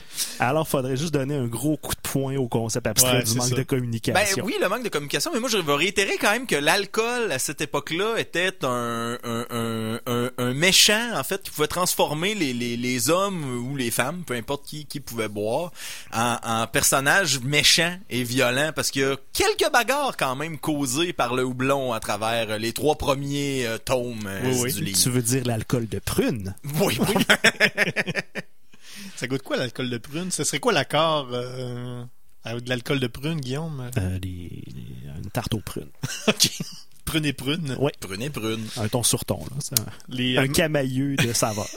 Alors, 0.40 0.66
faudrait 0.66 0.96
juste 0.96 1.14
donner 1.14 1.36
un 1.36 1.46
gros 1.46 1.76
coup 1.76 1.94
de 1.94 2.00
poing 2.00 2.36
au 2.36 2.48
concept 2.48 2.86
abstrait 2.86 3.18
Ouais, 3.18 3.22
du 3.22 3.34
manque 3.34 3.44
ça. 3.48 3.50
de 3.50 3.56
Ben 3.56 3.64
communication. 3.64 4.44
oui, 4.44 4.54
le 4.60 4.68
manque 4.68 4.82
de 4.82 4.88
communication, 4.88 5.30
mais 5.32 5.38
moi 5.40 5.48
je 5.48 5.58
vais 5.58 5.74
réitérer 5.74 6.16
quand 6.20 6.32
même 6.32 6.46
que 6.46 6.56
l'alcool 6.56 7.30
à 7.30 7.38
cette 7.38 7.60
époque-là 7.60 8.16
était 8.18 8.52
un, 8.64 9.16
un, 9.22 9.46
un, 9.50 10.00
un, 10.06 10.30
un 10.38 10.54
méchant 10.54 11.10
en 11.14 11.22
fait 11.22 11.42
qui 11.42 11.50
pouvait 11.50 11.68
transformer 11.68 12.34
les, 12.34 12.52
les, 12.52 12.76
les 12.76 13.10
hommes 13.10 13.44
ou 13.70 13.76
les 13.76 13.90
femmes, 13.92 14.22
peu 14.26 14.34
importe 14.34 14.64
qui, 14.66 14.86
qui 14.86 14.98
pouvait 15.00 15.28
boire, 15.28 15.70
en, 16.12 16.36
en 16.42 16.66
personnages 16.66 17.40
méchants 17.40 17.96
et 18.10 18.24
violents 18.24 18.72
parce 18.74 18.90
qu'il 18.90 19.02
y 19.02 19.04
a 19.04 19.16
quelques 19.32 19.70
bagarres 19.72 20.16
quand 20.16 20.34
même 20.36 20.58
causées 20.58 21.12
par 21.12 21.34
le 21.34 21.44
houblon 21.44 21.92
à 21.92 22.00
travers 22.00 22.58
les 22.58 22.72
trois 22.72 22.96
premiers 22.96 23.66
euh, 23.66 23.78
tomes 23.78 24.26
euh, 24.26 24.40
Oui, 24.44 24.58
oui. 24.64 24.72
du 24.72 24.82
livre. 24.84 24.98
Tu 25.00 25.10
veux 25.10 25.22
dire 25.22 25.44
l'alcool 25.44 25.86
de 25.86 25.98
prune? 26.00 26.54
Oui, 26.80 26.98
oui. 27.00 27.24
Ça 29.16 29.26
goûte 29.26 29.42
quoi 29.42 29.56
l'alcool 29.56 29.90
de 29.90 29.98
prune? 29.98 30.30
Ce 30.30 30.44
serait 30.44 30.60
quoi 30.60 30.72
l'accord 30.72 31.28
euh, 31.32 32.04
avec 32.44 32.64
de 32.64 32.68
l'alcool 32.68 33.00
de 33.00 33.06
prune, 33.06 33.40
Guillaume? 33.40 33.90
Euh, 33.98 34.18
une 34.22 35.30
tarte 35.32 35.54
aux 35.54 35.60
prunes. 35.60 35.90
ok. 36.28 36.50
Prune 37.04 37.24
et 37.24 37.32
prune. 37.32 37.76
Ouais. 37.78 37.92
prune 38.00 38.22
et 38.22 38.30
prune. 38.30 38.66
Un 38.76 38.88
ton 38.88 39.02
sur 39.02 39.24
ton, 39.24 39.38
là. 39.38 39.56
C'est 39.60 39.78
un, 39.78 39.84
Les, 40.08 40.36
un 40.36 40.44
euh, 40.44 40.48
camailleux 40.48 41.16
de 41.16 41.32
saveur. 41.32 41.68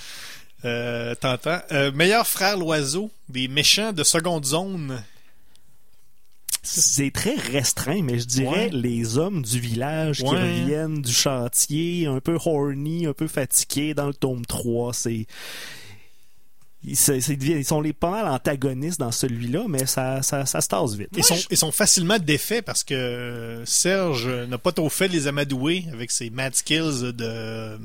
euh, 0.64 1.14
t'entends? 1.16 1.60
Euh, 1.72 1.90
meilleur 1.92 2.26
frère 2.26 2.56
l'oiseau, 2.56 3.10
des 3.28 3.48
méchants 3.48 3.92
de 3.92 4.04
seconde 4.04 4.46
zone. 4.46 5.02
C'est 6.62 7.10
très 7.12 7.34
restreint, 7.36 8.02
mais 8.02 8.18
je 8.18 8.26
dirais 8.26 8.66
Ouais. 8.66 8.70
les 8.72 9.16
hommes 9.18 9.42
du 9.42 9.58
village 9.60 10.18
qui 10.18 10.24
reviennent 10.26 11.00
du 11.02 11.12
chantier, 11.12 12.06
un 12.06 12.20
peu 12.20 12.36
horny, 12.44 13.06
un 13.06 13.12
peu 13.14 13.26
fatigués 13.28 13.94
dans 13.94 14.06
le 14.06 14.14
tome 14.14 14.44
3. 14.44 14.92
C'est. 14.92 15.26
Ils, 16.88 17.64
sont 17.64 17.80
les 17.80 17.92
pas 17.92 18.10
mal 18.10 18.28
antagonistes 18.28 18.98
dans 19.00 19.12
celui-là, 19.12 19.64
mais 19.68 19.86
ça, 19.86 20.22
ça, 20.22 20.46
ça 20.46 20.60
se 20.60 20.68
tasse 20.68 20.94
vite. 20.94 21.10
Ils, 21.16 21.24
sont, 21.24 21.38
ils 21.50 21.56
sont 21.56 21.72
facilement 21.72 22.18
défaits 22.18 22.64
parce 22.64 22.84
que 22.84 23.62
Serge 23.64 24.26
n'a 24.26 24.58
pas 24.58 24.72
trop 24.72 24.88
fait 24.88 25.08
les 25.08 25.26
amadouer 25.26 25.84
avec 25.92 26.10
ses 26.10 26.30
mad 26.30 26.54
skills 26.54 27.12
de, 27.12 27.78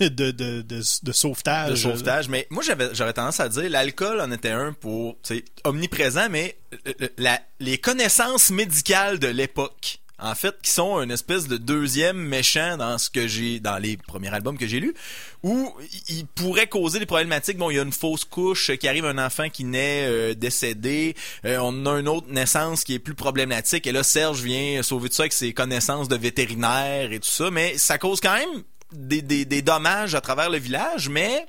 de, 0.00 0.08
de, 0.08 0.62
de, 0.62 0.62
de 0.62 1.12
sauvetage. 1.12 1.70
de 1.70 1.76
sauvetage. 1.76 2.28
Mais 2.28 2.46
moi, 2.50 2.62
j'avais, 2.62 2.94
j'aurais 2.94 3.12
tendance 3.12 3.40
à 3.40 3.48
dire, 3.48 3.68
l'alcool 3.70 4.20
en 4.20 4.30
était 4.30 4.50
un 4.50 4.72
pour, 4.72 5.16
tu 5.22 5.36
sais, 5.36 5.44
omniprésent, 5.64 6.28
mais 6.30 6.56
euh, 6.86 6.92
euh, 7.02 7.08
la, 7.18 7.40
les 7.60 7.78
connaissances 7.78 8.50
médicales 8.50 9.18
de 9.18 9.28
l'époque, 9.28 10.00
en 10.18 10.34
fait, 10.34 10.54
qui 10.62 10.70
sont 10.70 11.00
une 11.02 11.10
espèce 11.10 11.48
de 11.48 11.56
deuxième 11.56 12.16
méchant 12.16 12.76
dans 12.76 12.98
ce 12.98 13.10
que 13.10 13.26
j'ai, 13.26 13.58
dans 13.58 13.78
les 13.78 13.96
premiers 13.96 14.32
albums 14.32 14.56
que 14.56 14.66
j'ai 14.66 14.78
lus, 14.78 14.94
où 15.42 15.74
il 16.08 16.24
pourrait 16.26 16.68
causer 16.68 17.00
des 17.00 17.06
problématiques. 17.06 17.58
Bon, 17.58 17.68
il 17.70 17.76
y 17.76 17.78
a 17.80 17.82
une 17.82 17.92
fausse 17.92 18.24
couche 18.24 18.70
qui 18.76 18.86
arrive, 18.86 19.04
un 19.04 19.18
enfant 19.18 19.48
qui 19.48 19.64
naît 19.64 20.06
euh, 20.06 20.34
décédé, 20.34 21.16
Euh, 21.44 21.58
on 21.60 21.84
a 21.86 21.98
une 21.98 22.08
autre 22.08 22.28
naissance 22.30 22.84
qui 22.84 22.94
est 22.94 22.98
plus 22.98 23.14
problématique, 23.14 23.86
et 23.86 23.92
là, 23.92 24.02
Serge 24.02 24.40
vient 24.40 24.82
sauver 24.82 25.08
tout 25.08 25.16
ça 25.16 25.24
avec 25.24 25.32
ses 25.32 25.52
connaissances 25.52 26.08
de 26.08 26.16
vétérinaire 26.16 27.12
et 27.12 27.18
tout 27.18 27.28
ça, 27.28 27.50
mais 27.50 27.76
ça 27.76 27.98
cause 27.98 28.20
quand 28.20 28.34
même 28.34 28.62
des, 28.92 29.20
des, 29.20 29.44
des 29.44 29.62
dommages 29.62 30.14
à 30.14 30.20
travers 30.20 30.48
le 30.48 30.58
village, 30.58 31.08
mais 31.08 31.46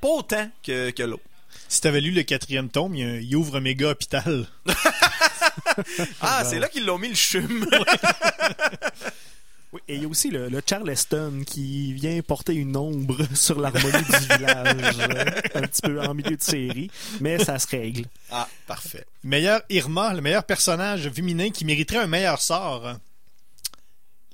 pas 0.00 0.08
autant 0.08 0.48
que, 0.64 0.90
que 0.90 1.02
l'autre. 1.02 1.22
Si 1.68 1.80
t'avais 1.80 2.00
lu 2.00 2.12
le 2.12 2.22
quatrième 2.22 2.68
tome, 2.68 2.94
il, 2.94 3.22
il 3.22 3.36
ouvre 3.36 3.56
un 3.56 3.60
méga 3.60 3.90
hôpital. 3.90 4.46
Ah, 6.20 6.44
c'est 6.44 6.58
là 6.58 6.68
qu'ils 6.68 6.84
l'ont 6.86 6.98
mis 6.98 7.08
le 7.08 7.14
chum. 7.14 7.66
Oui, 9.72 9.80
Et 9.88 9.94
il 9.96 10.02
y 10.02 10.04
a 10.04 10.08
aussi 10.08 10.28
le, 10.30 10.50
le 10.50 10.60
Charleston 10.68 11.44
qui 11.46 11.94
vient 11.94 12.20
porter 12.20 12.52
une 12.54 12.76
ombre 12.76 13.16
sur 13.34 13.58
l'harmonie 13.58 14.02
du 14.04 14.36
village, 14.36 14.76
euh, 14.98 15.40
un 15.54 15.62
petit 15.62 15.80
peu 15.80 15.98
en 16.02 16.12
milieu 16.12 16.36
de 16.36 16.42
série, 16.42 16.90
mais 17.20 17.42
ça 17.42 17.58
se 17.58 17.66
règle. 17.68 18.04
Ah, 18.30 18.46
parfait. 18.66 19.06
Meilleur 19.24 19.62
Irma, 19.70 20.12
le 20.12 20.20
meilleur 20.20 20.44
personnage 20.44 21.08
féminin 21.08 21.48
qui 21.48 21.64
mériterait 21.64 22.00
un 22.00 22.06
meilleur 22.06 22.42
sort. 22.42 22.98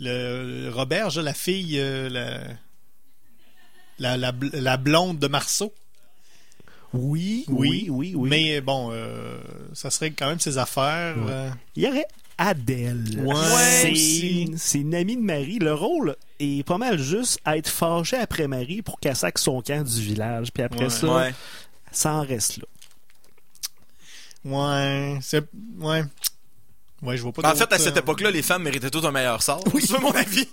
Le, 0.01 0.65
le 0.65 0.71
Roberge, 0.75 1.21
la 1.21 1.35
fille, 1.35 1.79
euh, 1.79 2.09
la, 2.09 2.41
la, 4.01 4.17
la, 4.17 4.33
bl- 4.33 4.57
la 4.59 4.77
blonde 4.77 5.21
de 5.21 5.29
Marceau. 5.29 5.73
Oui, 6.95 7.45
oui, 7.49 7.89
oui, 7.91 8.15
oui. 8.17 8.29
Mais 8.31 8.61
bon, 8.61 8.91
euh, 8.93 9.39
ça 9.75 9.91
serait 9.91 10.11
quand 10.11 10.29
même 10.29 10.41
ses 10.41 10.57
affaires. 10.59 11.17
Ouais. 11.19 11.31
euh. 11.31 11.51
Il 11.77 11.83
y 11.85 11.89
aurait 11.89 12.07
Adèle. 12.39 13.21
Ouais, 13.25 13.95
c'est, 14.57 14.79
une 14.79 14.95
amie 14.95 15.17
de 15.17 15.23
Marie. 15.23 15.59
Le 15.59 15.75
rôle 15.75 16.17
est 16.39 16.65
pas 16.67 16.79
mal 16.79 16.99
juste 16.99 17.41
à 17.45 17.57
être 17.57 17.69
fâché 17.69 18.17
après 18.17 18.47
Marie 18.47 18.81
pour 18.81 19.01
qu'elle 19.01 19.17
saque 19.17 19.39
son 19.39 19.61
camp 19.61 19.83
du 19.85 20.01
village. 20.01 20.53
Puis 20.53 20.63
après 20.63 20.85
Ouais. 20.85 20.91
ça, 20.91 21.15
Ouais. 21.15 21.35
ça 21.91 22.13
en 22.13 22.23
reste 22.23 22.59
là. 22.59 22.65
Ouais, 24.45 25.19
c'est 25.21 25.45
ouais. 25.81 26.05
Ouais, 27.03 27.17
je 27.17 27.23
vois 27.23 27.33
pas 27.33 27.43
Ben, 27.43 27.51
en 27.53 27.55
fait, 27.55 27.73
à 27.73 27.79
cette 27.79 27.97
euh, 27.97 28.01
époque-là, 28.01 28.31
les 28.31 28.43
femmes 28.43 28.63
méritaient 28.63 28.91
tout 28.91 29.07
un 29.07 29.13
meilleur 29.13 29.43
sort. 29.43 29.63
C'est 29.81 30.01
mon 30.01 30.11
avis. 30.13 30.49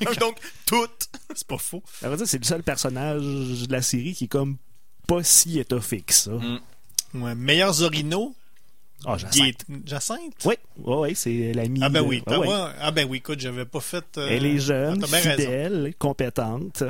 Donc, 0.20 0.36
toutes. 0.66 1.08
c'est 1.34 1.46
pas 1.46 1.58
faux. 1.58 1.82
À 2.02 2.08
vrai 2.08 2.16
dire, 2.16 2.26
c'est 2.26 2.38
le 2.38 2.44
seul 2.44 2.62
personnage 2.62 3.22
de 3.22 3.72
la 3.72 3.82
série 3.82 4.14
qui 4.14 4.24
est 4.24 4.28
comme 4.28 4.56
pas 5.06 5.22
si 5.22 5.58
étoffé 5.58 6.00
que 6.00 6.12
ça. 6.12 6.32
Mm. 6.32 6.60
Ouais, 7.22 7.34
meilleur 7.34 7.72
Zorino, 7.72 8.34
Ah, 9.06 9.16
Jacinthe. 9.84 10.34
Oui, 10.44 10.54
ouais, 10.78 11.14
c'est 11.14 11.52
l'ami. 11.52 11.80
Ah 11.82 11.88
ben 11.88 12.00
oui, 12.02 12.22
ouais. 12.26 12.36
ouais. 12.36 12.48
ah 12.80 12.90
ben 12.90 13.06
oui, 13.08 13.18
écoute, 13.18 13.38
j'avais 13.40 13.64
pas 13.64 13.80
fait. 13.80 14.04
euh, 14.18 14.28
Elle 14.30 14.46
est 14.46 14.58
jeune, 14.58 15.00
ah, 15.04 15.06
bien 15.06 15.18
raison. 15.20 15.30
fidèle, 15.42 15.94
compétente. 15.98 16.82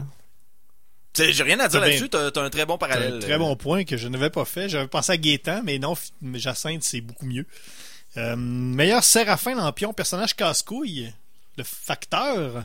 J'ai 1.17 1.43
rien 1.45 1.61
à 1.61 1.69
dire 1.69 1.81
là-dessus, 1.81 2.09
t'as 2.09 2.31
t'as 2.33 2.43
un 2.43 2.51
très 2.51 2.67
bon 2.67 2.77
parallèle. 2.77 3.15
un 3.15 3.19
très 3.21 3.39
bon 3.39 3.55
point 3.55 3.85
que 3.85 3.97
je 3.97 4.09
n'avais 4.09 4.31
pas 4.31 4.45
fait. 4.45 4.69
J'avais 4.69 4.89
pensé 4.89 5.13
à 5.13 5.17
Gaétan, 5.17 5.63
mais 5.65 5.79
non, 5.79 5.95
Jacinthe, 6.35 6.83
c'est 6.83 7.01
beaucoup 7.01 7.27
mieux. 7.27 7.47
Euh, 8.17 8.35
meilleur 8.37 9.05
Séraphin 9.05 9.55
Lampion, 9.55 9.93
personnage 9.93 10.35
casse-couille. 10.35 11.13
Le 11.57 11.63
facteur. 11.65 12.65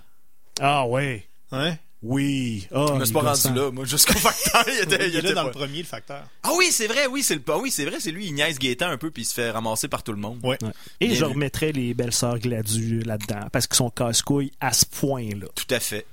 Ah 0.59 0.85
ouais. 0.87 1.27
Hein? 1.51 1.75
Oui. 2.01 2.65
Ah, 2.73 2.85
Je 2.89 2.93
me 2.93 3.05
suis 3.05 3.13
pas 3.13 3.21
rendu 3.21 3.53
là. 3.53 3.71
Moi, 3.71 3.83
jusqu'au 3.85 4.13
facteur, 4.13 4.63
il 4.67 4.83
était, 4.83 5.09
Il 5.09 5.15
il 5.15 5.21
là 5.21 5.33
dans 5.33 5.41
pas- 5.41 5.47
le 5.47 5.53
premier, 5.53 5.79
le 5.79 5.83
facteur. 5.83 6.23
Ah 6.43 6.51
oui, 6.57 6.67
c'est 6.71 6.87
vrai, 6.87 7.07
oui, 7.07 7.23
c'est 7.23 7.35
le, 7.35 7.41
ah 7.49 7.57
oui, 7.57 7.71
c'est 7.71 7.83
vrai, 7.85 7.97
c'est 7.99 8.11
lui, 8.11 8.27
il 8.27 8.33
niaise 8.33 8.57
Gaétan 8.57 8.87
un 8.87 8.97
peu 8.97 9.11
puis 9.11 9.23
il 9.23 9.25
se 9.25 9.33
fait 9.33 9.51
ramasser 9.51 9.87
par 9.89 10.01
tout 10.03 10.13
le 10.13 10.17
monde. 10.19 10.39
Ouais. 10.43 10.57
Ouais. 10.63 10.69
Et 11.01 11.07
Bien 11.07 11.15
je 11.17 11.25
vu. 11.25 11.31
remettrais 11.33 11.71
les 11.73 11.93
belles 11.93 12.13
sœurs 12.13 12.39
Gladu 12.39 13.01
là-dedans 13.01 13.47
parce 13.51 13.67
qu'ils 13.67 13.75
sont 13.77 13.89
casse-couilles 13.89 14.51
à 14.61 14.71
ce 14.71 14.85
point-là. 14.85 15.47
Tout 15.55 15.73
à 15.75 15.79
fait. 15.81 16.05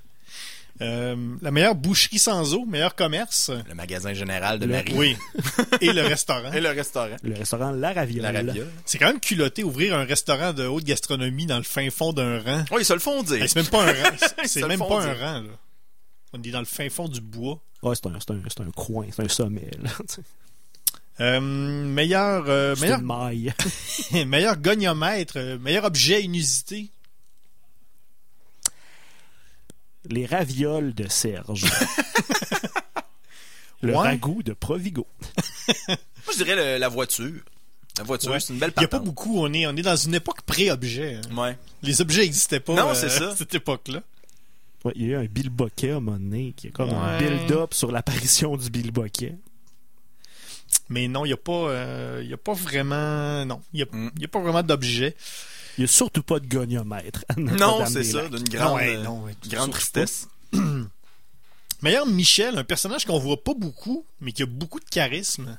Euh, 0.83 1.17
la 1.41 1.51
meilleure 1.53 1.75
boucherie 1.75 2.19
sans 2.19 2.53
eau, 2.53 2.67
meilleur 2.67 2.95
commerce. 2.95 3.51
Le 3.69 3.75
magasin 3.75 4.13
général 4.13 4.59
de 4.59 4.67
Le- 4.67 4.73
Marie. 4.73 4.93
Oui. 4.95 5.17
Et 5.81 5.93
le 5.93 6.03
restaurant. 6.03 6.53
Et 6.53 6.61
le 6.61 6.69
restaurant. 6.69 7.17
Le 7.23 7.35
restaurant 7.35 7.71
La 7.71 7.93
Raviole. 7.95 8.23
La 8.25 8.33
raviole. 8.33 8.71
C'est 8.85 8.99
quand 8.99 9.07
même 9.07 9.21
culotté 9.21 9.65
ouvrir 9.65 9.95
un 9.97 10.05
restaurant 10.05 10.53
de 10.53 10.67
haute 10.67 10.85
gastronomie 10.85 11.47
dans 11.47 11.57
le 11.57 11.63
fin 11.63 11.89
fond 11.91 12.13
d'un 12.13 12.41
rang. 12.43 12.65
Oui, 12.73 12.83
ils 12.83 12.85
se 12.85 12.93
le 12.93 12.99
font 12.99 13.23
dire. 13.23 13.45
C'est 13.49 13.57
même 13.57 13.69
pas 13.69 13.85
un 13.85 13.93
rang. 13.93 14.11
Ils 14.43 14.49
C'est 14.49 14.61
se 14.61 14.67
même 14.67 14.73
le 14.73 14.79
pas 14.79 14.85
font 14.87 14.99
un 14.99 15.15
rang, 15.15 15.41
là. 15.41 15.49
On 16.33 16.43
est 16.43 16.51
dans 16.51 16.59
le 16.61 16.65
fin 16.67 16.89
fond 16.91 17.09
du 17.09 17.21
bois. 17.21 17.61
Ouais, 17.83 17.95
c'est 17.95 18.07
un, 18.07 18.19
c'est 18.21 18.31
un, 18.33 18.41
c'est 18.49 18.61
un 18.61 18.71
coin, 18.71 19.07
c'est 19.15 19.23
un 19.23 19.29
sommet. 19.29 19.71
là. 19.83 19.91
Euh, 21.21 21.41
meilleur, 21.41 22.45
euh, 22.49 22.75
C'est 22.75 22.83
meilleur, 22.83 23.01
une 23.01 23.07
maille. 23.07 23.55
meilleur 24.27 24.57
goniomètre, 24.59 25.35
euh, 25.39 25.59
meilleur 25.59 25.85
objet 25.85 26.23
inusité. 26.23 26.91
les 30.09 30.27
ravioles 30.27 30.95
de 30.95 31.09
Serge. 31.09 31.65
le 33.83 33.93
Ouais. 33.93 33.99
ragoût 33.99 34.43
de 34.43 34.53
Provigo. 34.53 35.07
Moi, 35.89 35.97
je 36.33 36.37
dirais 36.45 36.55
le- 36.55 36.79
la 36.79 36.89
voiture. 36.89 37.41
La 37.99 38.05
voiture, 38.05 38.31
Ouais. 38.31 38.41
c'est 38.41 38.53
une 38.53 38.59
belle 38.61 38.73
Il 38.77 38.81
n'y 38.81 38.85
a 38.85 38.89
pas 38.89 38.99
patente. 38.99 39.07
beaucoup. 39.07 39.41
On 39.41 39.53
est, 39.53 39.67
on 39.67 39.75
est 39.77 39.83
dans 39.83 39.97
une 39.97 40.15
époque 40.15 40.43
pré-objet. 40.43 41.17
hein. 41.17 41.35
Ouais. 41.37 41.59
Les 41.83 42.01
objets 42.01 42.23
n'existaient 42.23 42.61
pas 42.61 42.75
Non, 42.75 42.91
euh, 42.91 42.95
c'est 42.95 43.09
ça. 43.09 43.31
à 43.31 43.37
cette 43.37 43.55
époque-là. 43.55 44.03
Ouais, 44.87 44.93
il 44.97 45.03
y 45.03 45.15
a 45.15 45.19
eu 45.21 45.25
un 45.25 45.25
Bill 45.27 45.51
Bokeh 45.51 45.91
à 45.91 45.97
un 45.97 46.01
moment 46.01 46.19
donné 46.19 46.53
qui 46.57 46.69
est 46.69 46.71
comme 46.71 46.91
un 46.91 47.19
build-up 47.19 47.75
sur 47.75 47.91
l'apparition 47.91 48.57
du 48.57 48.71
Bill 48.71 48.91
Bokeh. 48.93 49.35
Mais 50.89 51.09
non, 51.09 51.25
il 51.25 51.29
n'y 51.29 51.35
a, 51.35 51.37
pas, 51.37 51.53
euh, 51.53 52.21
il 52.23 52.29
y 52.31 52.33
a 52.33 52.37
pas 52.37 52.53
vraiment. 52.53 53.45
Non, 53.45 53.61
il 53.73 53.77
n'y 53.79 53.83
a, 53.83 53.87
Mm. 53.91 54.11
a 54.25 54.29
pas 54.29 54.41
vraiment 54.41 54.63
d'objet. 54.63 55.17
Il 55.79 55.81
n'y 55.81 55.85
a 55.85 55.89
surtout 55.89 56.23
pas 56.23 56.39
de 56.41 56.47
goniomètre. 56.47 57.25
à 57.29 57.35
Non, 57.41 57.85
c'est 57.87 58.05
ça, 58.05 58.29
d'une 58.29 58.45
grande, 58.49 58.69
non, 58.71 58.75
ouais, 58.77 58.97
euh, 58.97 59.03
non, 59.03 59.23
ouais, 59.25 59.35
grande 59.49 59.73
tristesse. 59.73 60.29
Meilleur 61.83 62.07
Michel, 62.21 62.57
un 62.59 62.65
personnage 62.65 63.05
qu'on 63.05 63.19
voit 63.19 63.43
pas 63.43 63.55
beaucoup, 63.55 64.07
mais 64.21 64.33
qui 64.33 64.43
a 64.43 64.47
beaucoup 64.47 64.81
de 64.81 64.85
charisme. 64.89 65.59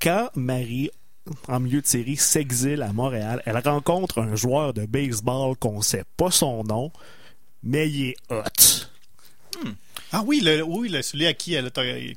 Quand 0.00 0.30
Marie, 0.34 0.90
en 1.48 1.60
milieu 1.60 1.80
de 1.80 1.86
série, 1.86 2.16
s'exile 2.16 2.82
à 2.82 2.92
Montréal, 2.92 3.42
elle 3.46 3.58
rencontre 3.58 4.18
un 4.20 4.34
joueur 4.36 4.74
de 4.74 4.86
baseball 4.86 5.56
qu'on 5.56 5.80
sait 5.82 6.04
pas 6.16 6.30
son 6.30 6.64
nom, 6.64 6.90
mais 7.62 7.88
il 7.88 8.08
est 8.10 8.16
hot. 8.30 8.86
Ah 10.14 10.22
oui, 10.26 10.40
le, 10.40 10.62
oui 10.62 10.88
le, 10.88 11.00
celui 11.00 11.26
à 11.26 11.32
qui 11.32 11.54
elle 11.54 11.70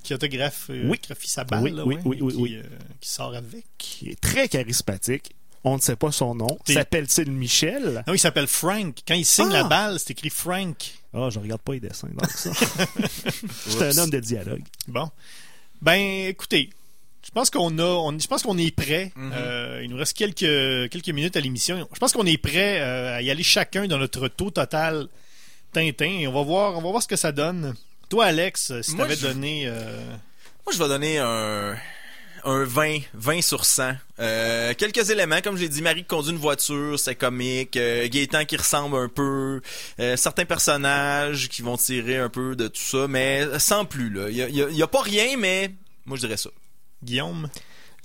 qui 0.03 0.13
autographe 0.13 0.67
euh, 0.69 0.89
Oui. 0.89 0.99
sa 1.23 1.43
balle, 1.45 1.63
Oui, 1.63 1.71
là, 1.71 1.85
oui, 1.85 1.95
ouais, 2.03 2.21
oui, 2.21 2.49
qui, 2.49 2.55
euh, 2.57 2.63
qui 2.99 3.09
sort 3.09 3.33
avec. 3.35 3.65
qui 3.77 4.09
est 4.09 4.19
très 4.19 4.49
charismatique. 4.49 5.33
On 5.63 5.77
ne 5.77 5.81
sait 5.81 5.95
pas 5.95 6.11
son 6.11 6.35
nom. 6.35 6.59
S'appelle-t-il 6.67 7.31
Michel? 7.31 8.03
Non, 8.05 8.13
il 8.13 8.19
s'appelle 8.19 8.47
Frank. 8.47 8.99
Quand 9.07 9.15
il 9.15 9.25
signe 9.25 9.47
Ah! 9.49 9.53
la 9.53 9.63
balle, 9.63 9.97
c'est 9.99 10.11
écrit 10.11 10.29
Frank. 10.29 10.75
Ah, 11.13 11.29
je 11.31 11.39
regarde 11.39 11.61
pas 11.61 11.73
les 11.73 11.79
dessins, 11.79 12.09
donc 12.09 12.29
ça. 12.29 12.51
Je 13.65 13.71
suis 13.71 13.83
un 13.83 13.97
homme 13.97 14.09
de 14.09 14.19
dialogue. 14.19 14.63
Bon. 14.87 15.09
Ben, 15.81 16.27
écoutez, 16.27 16.69
pense 17.35 17.49
qu'on 17.51 17.77
a, 17.77 17.83
on, 17.83 18.17
je 18.17 18.27
pense 18.27 18.41
qu'on 18.43 18.57
est 18.57 18.75
prêt. 18.75 19.11
Mhm. 19.15 19.31
Euh, 19.35 19.81
il 19.83 19.89
nous 19.91 19.97
reste 19.97 20.17
quelques, 20.17 20.89
quelques 20.89 21.09
minutes 21.09 21.35
à 21.35 21.41
l'émission. 21.41 21.87
Je 21.93 21.99
pense 21.99 22.13
qu'on 22.13 22.25
est 22.25 22.37
prêt 22.37 22.79
euh, 22.81 23.17
à 23.17 23.21
y 23.21 23.29
aller 23.29 23.43
chacun 23.43 23.85
dans 23.87 23.97
notre 23.99 24.27
taux 24.29 24.49
total 24.49 25.07
Tintin. 25.73 26.19
Et 26.21 26.27
on 26.27 26.33
va 26.33 26.41
voir, 26.43 26.77
on 26.77 26.81
va 26.81 26.89
voir 26.91 27.03
ce 27.03 27.07
que 27.07 27.15
ça 27.17 27.31
donne. 27.31 27.75
Toi, 28.09 28.25
Alex, 28.25 28.71
si 28.81 28.95
Moi, 28.95 29.05
t'avais 29.05 29.15
je- 29.17 29.27
donné, 29.27 29.63
euh, 29.67 30.05
Moi, 30.65 30.73
je 30.73 30.77
vais 30.81 30.87
donner 30.87 31.17
un, 31.19 31.75
un 32.45 32.63
20, 32.63 32.99
20 33.13 33.41
sur 33.41 33.65
100. 33.65 33.93
Euh, 34.19 34.73
quelques 34.77 35.09
éléments, 35.09 35.41
comme 35.43 35.57
j'ai 35.57 35.67
dit, 35.67 35.81
Marie 35.81 36.01
qui 36.03 36.07
conduit 36.07 36.31
une 36.31 36.37
voiture, 36.37 36.97
c'est 36.99 37.15
comique. 37.15 37.75
Euh, 37.75 38.07
Gaétan 38.07 38.45
qui 38.45 38.55
ressemble 38.57 38.95
un 38.95 39.09
peu. 39.09 39.61
Euh, 39.99 40.15
certains 40.15 40.45
personnages 40.45 41.49
qui 41.49 41.61
vont 41.63 41.75
tirer 41.77 42.17
un 42.17 42.29
peu 42.29 42.55
de 42.55 42.67
tout 42.67 42.81
ça, 42.81 43.07
mais 43.09 43.59
sans 43.59 43.83
plus. 43.85 44.13
Il 44.29 44.35
y 44.37 44.41
a, 44.43 44.47
il 44.47 44.55
y 44.55 44.61
a- 44.63 44.69
il 44.69 44.77
y 44.77 44.83
a 44.83 44.87
pas 44.87 45.01
rien, 45.01 45.35
mais 45.37 45.71
moi, 46.05 46.15
je 46.15 46.21
dirais 46.21 46.37
ça. 46.37 46.49
Guillaume? 47.05 47.49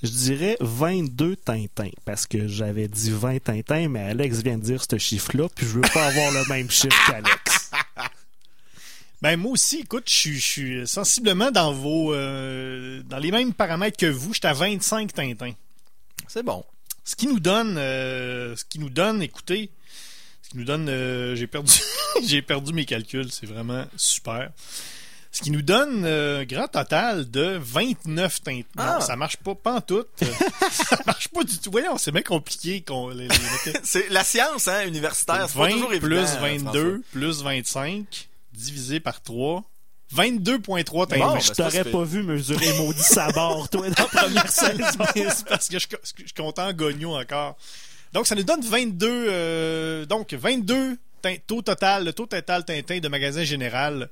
Je 0.03 0.09
dirais 0.09 0.57
22 0.61 1.37
Tintins, 1.37 1.91
parce 2.05 2.27
que 2.27 2.49
j'avais 2.49 2.89
dit 2.89 3.11
20 3.11 3.39
Tintins, 3.43 3.89
mais 3.89 4.01
Alex 4.01 4.39
vient 4.43 4.57
de 4.57 4.63
dire 4.63 4.83
ce 4.89 4.97
chiffre-là, 4.99 5.49
puis 5.55 5.67
je 5.67 5.73
veux 5.73 5.81
pas 5.83 6.07
avoir 6.07 6.31
le 6.33 6.43
même 6.49 6.71
chiffre 6.71 6.97
qu'Alex. 7.11 7.71
Ben 9.23 9.37
moi 9.37 9.53
aussi, 9.53 9.81
écoute, 9.81 10.05
je 10.09 10.15
suis- 10.15 10.41
je 10.41 10.47
suis 10.47 10.87
sensiblement 10.89 11.51
dans 11.51 11.75
vos, 11.75 12.15
euh, 12.15 13.03
dans 13.03 13.19
les 13.19 13.31
mêmes 13.31 13.53
paramètres 13.53 13.99
que 13.99 14.07
vous. 14.07 14.33
J'étais 14.33 14.49
à 14.49 14.55
25 14.55 15.13
Tintin. 15.13 15.53
C'est 16.27 16.43
bon. 16.43 16.65
Ce 17.05 17.15
qui 17.17 17.27
nous 17.27 17.39
donne, 17.39 17.77
euh, 17.77 18.57
ce 18.57 18.65
qui 18.65 18.79
nous 18.79 18.89
donne, 18.89 19.21
écoutez, 19.21 19.69
ce 20.43 20.49
qui 20.49 20.57
nous 20.57 20.65
donne, 20.65 20.89
euh, 20.89 21.35
j'ai 21.37 21.47
perdu, 21.47 21.71
j'ai 22.25 22.41
perdu 22.41 22.73
mes 22.73 22.87
calculs, 22.87 23.31
c'est 23.31 23.45
vraiment 23.45 23.85
super. 23.95 24.53
Ce 25.33 25.43
qui 25.43 25.51
nous 25.53 25.63
donne 25.63 26.05
euh, 26.05 26.41
un 26.41 26.45
grand 26.45 26.67
total 26.67 27.31
de 27.31 27.57
29 27.63 28.43
teintes. 28.43 28.67
Ah. 28.77 28.95
Non, 28.95 29.01
ça 29.01 29.15
marche 29.15 29.37
pas, 29.37 29.55
pas 29.55 29.75
en 29.75 29.81
tout. 29.81 30.05
ça 30.73 30.99
marche 31.07 31.29
pas 31.29 31.45
du 31.45 31.57
tout. 31.59 31.71
Voyons, 31.71 31.97
c'est 31.99 32.11
bien 32.11 32.23
compliqué 32.23 32.83
qu'on 32.83 33.11
les, 33.11 33.29
les 33.29 33.73
C'est 33.85 34.09
la 34.11 34.25
science, 34.25 34.67
hein, 34.67 34.87
universitaire. 34.87 35.47
C'est 35.49 35.57
pas 35.57 35.67
20 35.67 35.71
toujours 35.71 35.93
évident. 35.93 36.07
plus 36.07 36.17
euh, 36.19 36.59
22 36.59 37.03
plus 37.13 37.43
25 37.43 38.29
divisé 38.53 38.99
par 39.01 39.23
3. 39.23 39.63
22.3 40.17 41.07
teintes. 41.07 41.19
Bon, 41.21 41.27
Mais 41.29 41.35
ben, 41.35 41.41
je 41.41 41.49
pas 41.49 41.55
t'aurais 41.55 41.85
pas 41.85 42.03
vu 42.03 42.23
mesurer 42.25 42.73
maudit 42.79 43.01
sabord, 43.01 43.69
toi, 43.69 43.89
dans 43.91 44.03
la 44.03 44.07
première 44.09 44.51
saison. 44.51 44.85
c'est 45.15 45.47
parce 45.47 45.69
que 45.69 45.79
je, 45.79 45.87
je 46.17 46.23
suis 46.25 46.33
content 46.37 46.67
en 46.67 46.73
gagnon 46.73 47.17
encore. 47.17 47.57
Donc, 48.13 48.27
ça 48.27 48.35
nous 48.35 48.43
donne 48.43 48.61
22, 48.61 49.07
euh, 49.09 50.07
donc 50.07 50.33
22 50.35 50.97
tin- 51.23 51.37
taux 51.47 51.63
total, 51.63 52.05
le 52.05 52.13
taux 52.13 52.27
total 52.27 52.65
Tintin 52.65 52.99
de 52.99 53.07
magasin 53.07 53.45
général. 53.45 54.11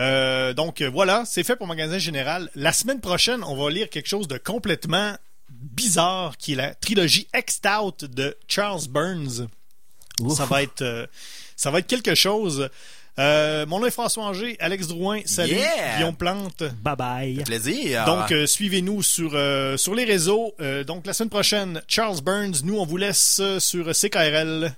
Euh, 0.00 0.54
donc, 0.54 0.82
voilà, 0.82 1.24
c'est 1.26 1.44
fait 1.44 1.56
pour 1.56 1.66
magasin 1.66 1.98
général. 1.98 2.50
La 2.54 2.72
semaine 2.72 3.00
prochaine, 3.00 3.44
on 3.44 3.54
va 3.54 3.70
lire 3.70 3.88
quelque 3.90 4.08
chose 4.08 4.26
de 4.28 4.38
complètement 4.38 5.14
bizarre, 5.50 6.36
qui 6.38 6.52
est 6.52 6.56
la 6.56 6.74
trilogie 6.74 7.28
X-Out 7.34 8.04
de 8.06 8.36
Charles 8.48 8.88
Burns. 8.88 9.46
Ça 10.34 10.44
va 10.46 10.62
être, 10.62 10.82
euh, 10.82 11.06
ça 11.56 11.70
va 11.70 11.78
être 11.78 11.86
quelque 11.86 12.14
chose. 12.14 12.68
Euh, 13.18 13.66
mon 13.66 13.80
nom 13.80 13.86
est 13.86 13.90
François 13.90 14.24
Anger, 14.24 14.56
Alex 14.60 14.86
Drouin, 14.88 15.20
salut, 15.26 15.54
Yeah! 15.54 15.96
Guillaume 15.96 16.14
Plante. 16.16 16.62
Bye 16.82 16.96
bye. 16.96 17.42
Plaisir. 17.44 18.04
Donc, 18.06 18.32
euh, 18.32 18.46
suivez-nous 18.46 19.02
sur, 19.02 19.32
euh, 19.34 19.76
sur 19.76 19.94
les 19.94 20.04
réseaux. 20.04 20.54
Euh, 20.60 20.84
donc, 20.84 21.06
la 21.06 21.12
semaine 21.12 21.30
prochaine, 21.30 21.82
Charles 21.88 22.20
Burns. 22.22 22.62
Nous, 22.64 22.78
on 22.78 22.86
vous 22.86 22.96
laisse 22.96 23.40
sur 23.58 23.94
CKRL. 23.94 24.72